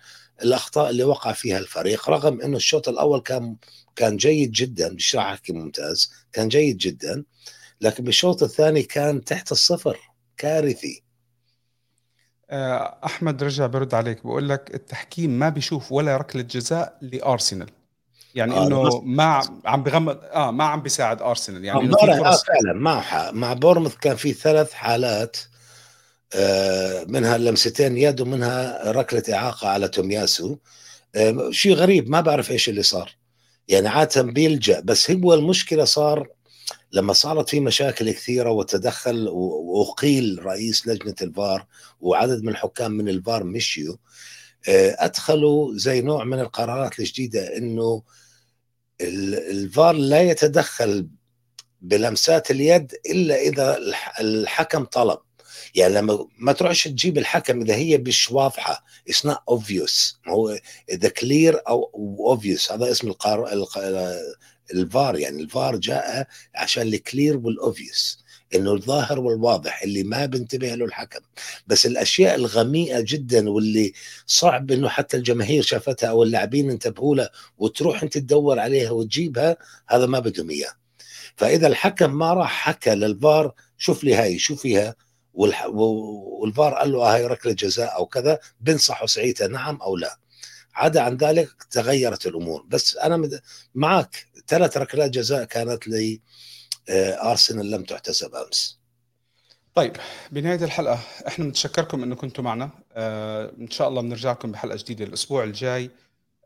الأخطاء 0.43 0.89
اللي 0.89 1.03
وقع 1.03 1.31
فيها 1.31 1.57
الفريق 1.57 2.09
رغم 2.09 2.41
إنه 2.41 2.57
الشوط 2.57 2.89
الأول 2.89 3.21
كان 3.21 3.55
كان 3.95 4.17
جيد 4.17 4.51
جدا 4.51 4.89
مش 4.89 5.15
راح 5.15 5.25
أحكي 5.25 5.53
ممتاز 5.53 6.13
كان 6.33 6.47
جيد 6.47 6.77
جدا 6.77 7.23
لكن 7.81 8.03
بالشوط 8.03 8.43
الثاني 8.43 8.83
كان 8.83 9.23
تحت 9.23 9.51
الصفر 9.51 9.99
كارثي. 10.37 11.03
آه، 12.49 12.99
أحمد 13.05 13.43
رجع 13.43 13.67
برد 13.67 13.93
عليك 13.93 14.25
بقول 14.25 14.49
لك 14.49 14.75
التحكيم 14.75 15.29
ما 15.39 15.49
بيشوف 15.49 15.91
ولا 15.91 16.17
ركلة 16.17 16.41
جزاء 16.41 16.97
لأرسنال. 17.01 17.69
يعني 18.37 18.53
آه 18.53 18.67
إنه 18.67 19.01
ما 19.01 19.41
عم 19.65 19.83
بغمض 19.83 20.17
آه 20.23 20.51
ما 20.51 20.63
عم 20.63 20.81
بيساعد 20.81 21.21
أرسنال. 21.21 21.65
يعني 21.65 21.81
إنه 21.81 21.97
في 21.97 22.05
فرص... 22.05 22.41
آه 22.41 22.43
فعلا 22.43 22.73
مع 22.73 23.31
مع 23.31 23.53
بورموث 23.53 23.95
كان 23.95 24.15
في 24.15 24.33
ثلاث 24.33 24.73
حالات 24.73 25.37
آه 26.33 27.05
منها 27.07 27.37
لمستين 27.37 27.97
يد 27.97 28.21
ومنها 28.21 28.91
ركلة 28.91 29.23
إعاقة 29.33 29.67
على 29.67 29.87
تومياسو. 29.87 30.57
آه 31.15 31.49
شيء 31.51 31.73
غريب 31.73 32.09
ما 32.09 32.21
بعرف 32.21 32.51
إيش 32.51 32.69
اللي 32.69 32.83
صار. 32.83 33.15
يعني 33.67 33.87
عاده 33.87 34.21
بيلجأ 34.21 34.79
بس 34.79 35.11
هو 35.11 35.33
المشكلة 35.33 35.85
صار 35.85 36.27
لما 36.91 37.13
صارت 37.13 37.49
في 37.49 37.59
مشاكل 37.59 38.11
كثيرة 38.11 38.49
وتدخل 38.51 39.27
وأقيل 39.29 40.39
رئيس 40.45 40.87
لجنة 40.87 41.15
الفار 41.21 41.65
وعدد 42.01 42.43
من 42.43 42.49
الحكام 42.49 42.91
من 42.91 43.09
الفار 43.09 43.43
مشيوا 43.43 43.95
آه، 44.69 44.95
أدخلوا 44.99 45.77
زي 45.77 46.01
نوع 46.01 46.23
من 46.23 46.39
القرارات 46.39 46.99
الجديدة 46.99 47.57
إنه 47.57 48.03
الفار 49.01 49.95
لا 49.95 50.21
يتدخل 50.21 51.07
بلمسات 51.81 52.51
اليد 52.51 52.93
إلا 53.05 53.35
إذا 53.35 53.77
الحكم 54.19 54.85
طلب. 54.85 55.19
يعني 55.75 55.93
لما 55.93 56.27
ما 56.37 56.51
تروحش 56.51 56.83
تجيب 56.83 57.17
الحكم 57.17 57.61
إذا 57.61 57.75
هي 57.75 57.97
مش 57.97 58.31
واضحة 58.31 58.83
it's 59.07 59.25
not 59.25 59.37
obvious 59.49 60.19
هو 60.27 60.59
إذا 60.89 61.09
clear 61.09 61.61
أو 61.67 61.91
obvious 62.19 62.71
هذا 62.71 62.91
اسم 62.91 63.07
القار... 63.07 63.65
الفار 64.73 65.17
يعني 65.17 65.41
الفار 65.43 65.75
جاء 65.75 66.27
عشان 66.55 66.87
ال 66.87 66.96
clear 66.96 67.37
وال 67.37 67.57
obvious 67.57 68.23
إنه 68.55 68.73
الظاهر 68.73 69.19
والواضح 69.19 69.81
اللي 69.83 70.03
ما 70.03 70.25
بنتبه 70.25 70.75
له 70.75 70.85
الحكم. 70.85 71.19
بس 71.67 71.85
الأشياء 71.85 72.35
الغميقه 72.35 73.01
جدا 73.01 73.49
واللي 73.49 73.93
صعب 74.27 74.71
إنه 74.71 74.89
حتى 74.89 75.17
الجماهير 75.17 75.63
شافتها 75.63 76.09
أو 76.09 76.23
اللاعبين 76.23 76.69
انتبهوا 76.69 77.15
لها 77.15 77.29
وتروح 77.57 78.03
أنت 78.03 78.17
تدور 78.17 78.59
عليها 78.59 78.91
وتجيبها 78.91 79.57
هذا 79.87 80.05
ما 80.05 80.19
بدهم 80.19 80.49
إياه. 80.49 80.71
فإذا 81.35 81.67
الحكم 81.67 82.17
ما 82.17 82.33
راح 82.33 82.51
حكى 82.51 82.95
للفار 82.95 83.53
شوف 83.77 84.03
لي 84.03 84.15
هاي 84.15 84.39
شو 84.39 84.55
فيها. 84.55 84.95
والفار 85.33 86.73
قال 86.73 86.91
له 86.91 87.15
هاي 87.15 87.25
ركلة 87.25 87.53
جزاء 87.53 87.95
أو 87.95 88.05
كذا 88.05 88.39
بنصحه 88.61 89.05
ساعتها 89.05 89.47
نعم 89.47 89.81
أو 89.81 89.97
لا. 89.97 90.19
عدا 90.75 91.01
عن 91.01 91.17
ذلك 91.17 91.49
تغيرت 91.71 92.27
الأمور. 92.27 92.65
بس 92.69 92.97
أنا 92.97 93.29
معك 93.75 94.27
ثلاث 94.47 94.77
ركلات 94.77 95.11
جزاء 95.11 95.43
كانت 95.43 95.87
لي 95.87 96.13
آه، 96.13 96.19
أرسنال 96.89 97.71
لم 97.71 97.83
تحتسب 97.83 98.35
أمس. 98.35 98.79
طيب 99.75 99.95
بنهاية 100.31 100.63
الحلقة 100.63 100.99
إحنا 101.27 101.45
بنتشكركم 101.45 102.03
إنه 102.03 102.15
كنتوا 102.15 102.43
معنا. 102.43 102.69
آه 102.93 103.51
إن 103.59 103.69
شاء 103.69 103.87
الله 103.87 104.01
بنرجع 104.01 104.31
لكم 104.31 104.51
بحلقة 104.51 104.77
جديدة 104.77 105.05
الأسبوع 105.05 105.43
الجاي. 105.43 105.91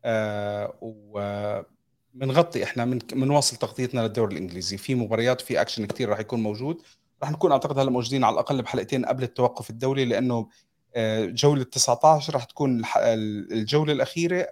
آه 0.06 0.74
وبنغطي 0.82 2.64
إحنا 2.64 2.86
من 2.86 2.98
بنواصل 2.98 3.58
تغطيتنا 3.58 4.02
للدوري 4.02 4.34
الإنجليزي. 4.34 4.78
في 4.78 4.96
مباريات 4.96 5.42
وفي 5.42 5.62
أكشن 5.62 5.86
كثير 5.86 6.10
راح 6.10 6.20
يكون 6.20 6.44
موجود. 6.44 6.82
راح 7.22 7.32
نكون 7.32 7.52
أعتقد 7.52 7.80
هلأ 7.80 7.92
موجودين 7.92 8.24
على 8.24 8.34
الأقل 8.34 8.62
بحلقتين 8.62 9.06
قبل 9.06 9.24
التوقف 9.24 9.70
الدولي 9.70 10.06
لأنه 10.06 10.50
آه، 10.96 11.26
جولة 11.26 11.64
19 11.64 12.34
راح 12.34 12.44
تكون 12.44 12.82
الجولة 13.52 13.94
الأخيرة. 13.94 14.48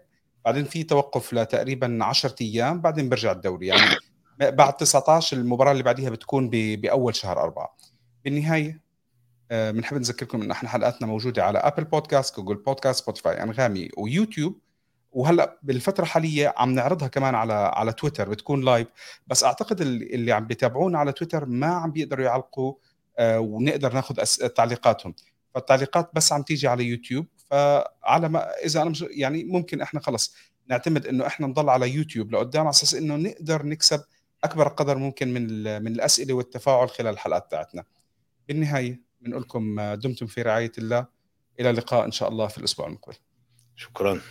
بعدين 0.46 0.66
في 0.66 0.84
توقف 0.84 1.34
لتقريبا 1.34 2.00
10 2.02 2.36
أيام 2.42 2.82
بعدين 2.82 3.10
برجع 3.10 3.32
الدوري. 3.32 3.68
يعني 3.68 3.96
بعد 4.40 4.74
19 4.74 5.38
المباراة 5.38 5.72
اللي 5.72 5.84
بعديها 5.84 6.10
بتكون 6.10 6.50
بأول 6.50 7.16
شهر 7.16 7.42
أربعة. 7.42 7.78
بالنهاية 8.26 8.82
بنحب 9.52 9.96
آه، 9.96 10.00
نذكركم 10.00 10.42
إن 10.42 10.52
إحنا 10.52 10.70
حلقاتنا 10.70 11.08
موجودة 11.08 11.46
على 11.46 11.60
Apple 11.60 11.84
Podcast 11.84 12.36
Google 12.36 12.56
Podcast 12.56 13.04
Spotify 13.04 13.44
أنغامي 13.44 13.90
ويوتيوب. 13.98 14.60
وهلأ 15.12 15.60
بالفترة 15.64 16.04
الحالية 16.04 16.54
عم 16.58 16.72
نعرضها 16.76 17.08
كمان 17.08 17.36
على 17.36 17.54
على 17.54 17.94
تويتر 17.94 18.30
بتكون 18.30 18.66
live 18.66 18.88
بس 19.28 19.44
أعتقد 19.44 19.82
اللي 19.82 20.32
عم 20.32 20.48
بيتابعونا 20.48 21.00
على 21.00 21.12
تويتر 21.12 21.46
ما 21.46 21.68
عم 21.68 21.92
بيقدروا 21.92 22.26
يعلقوا 22.26 22.74
آه، 23.18 23.40
ونقدر 23.40 23.94
ناخذ 23.94 24.16
تعليقاتهم. 24.48 25.14
فالتعليقات 25.56 26.12
بس 26.14 26.34
عم 26.34 26.42
تيجي 26.42 26.68
على 26.68 26.84
يوتيوب. 26.86 27.26
فعلى 27.50 28.30
ما 28.30 28.50
إذا 28.66 28.82
أنا 28.82 28.90
مش 28.90 29.06
يعني 29.10 29.44
ممكن 29.44 29.82
إحنا 29.82 30.00
خلص 30.00 30.36
نعتمد 30.68 31.08
إنه 31.08 31.28
إحنا 31.28 31.48
نضل 31.48 31.70
على 31.70 31.90
يوتيوب 31.94 32.32
لقدام 32.32 32.62
على 32.62 32.70
أساس 32.70 32.94
إنه 32.94 33.16
نقدر 33.16 33.66
نكسب 33.66 34.02
أكبر 34.44 34.68
قدر 34.68 34.98
ممكن 34.98 35.34
من 35.34 35.44
من 35.84 35.92
الأسئلة 35.92 36.34
والتفاعل 36.34 36.90
خلال 36.90 37.14
الحلقات 37.14 37.46
بتاعتنا. 37.46 37.84
بالنهاية 38.48 39.02
بنقول 39.22 39.42
لكم 39.42 39.94
دمتم 39.94 40.26
في 40.26 40.42
رعاية 40.42 40.72
الله. 40.78 41.08
إلى 41.60 41.70
اللقاء 41.70 42.06
إن 42.06 42.12
شاء 42.12 42.30
الله 42.30 42.48
في 42.48 42.58
الأسبوع 42.58 42.88
المقبل. 42.88 43.16
شكرا. 43.76 44.22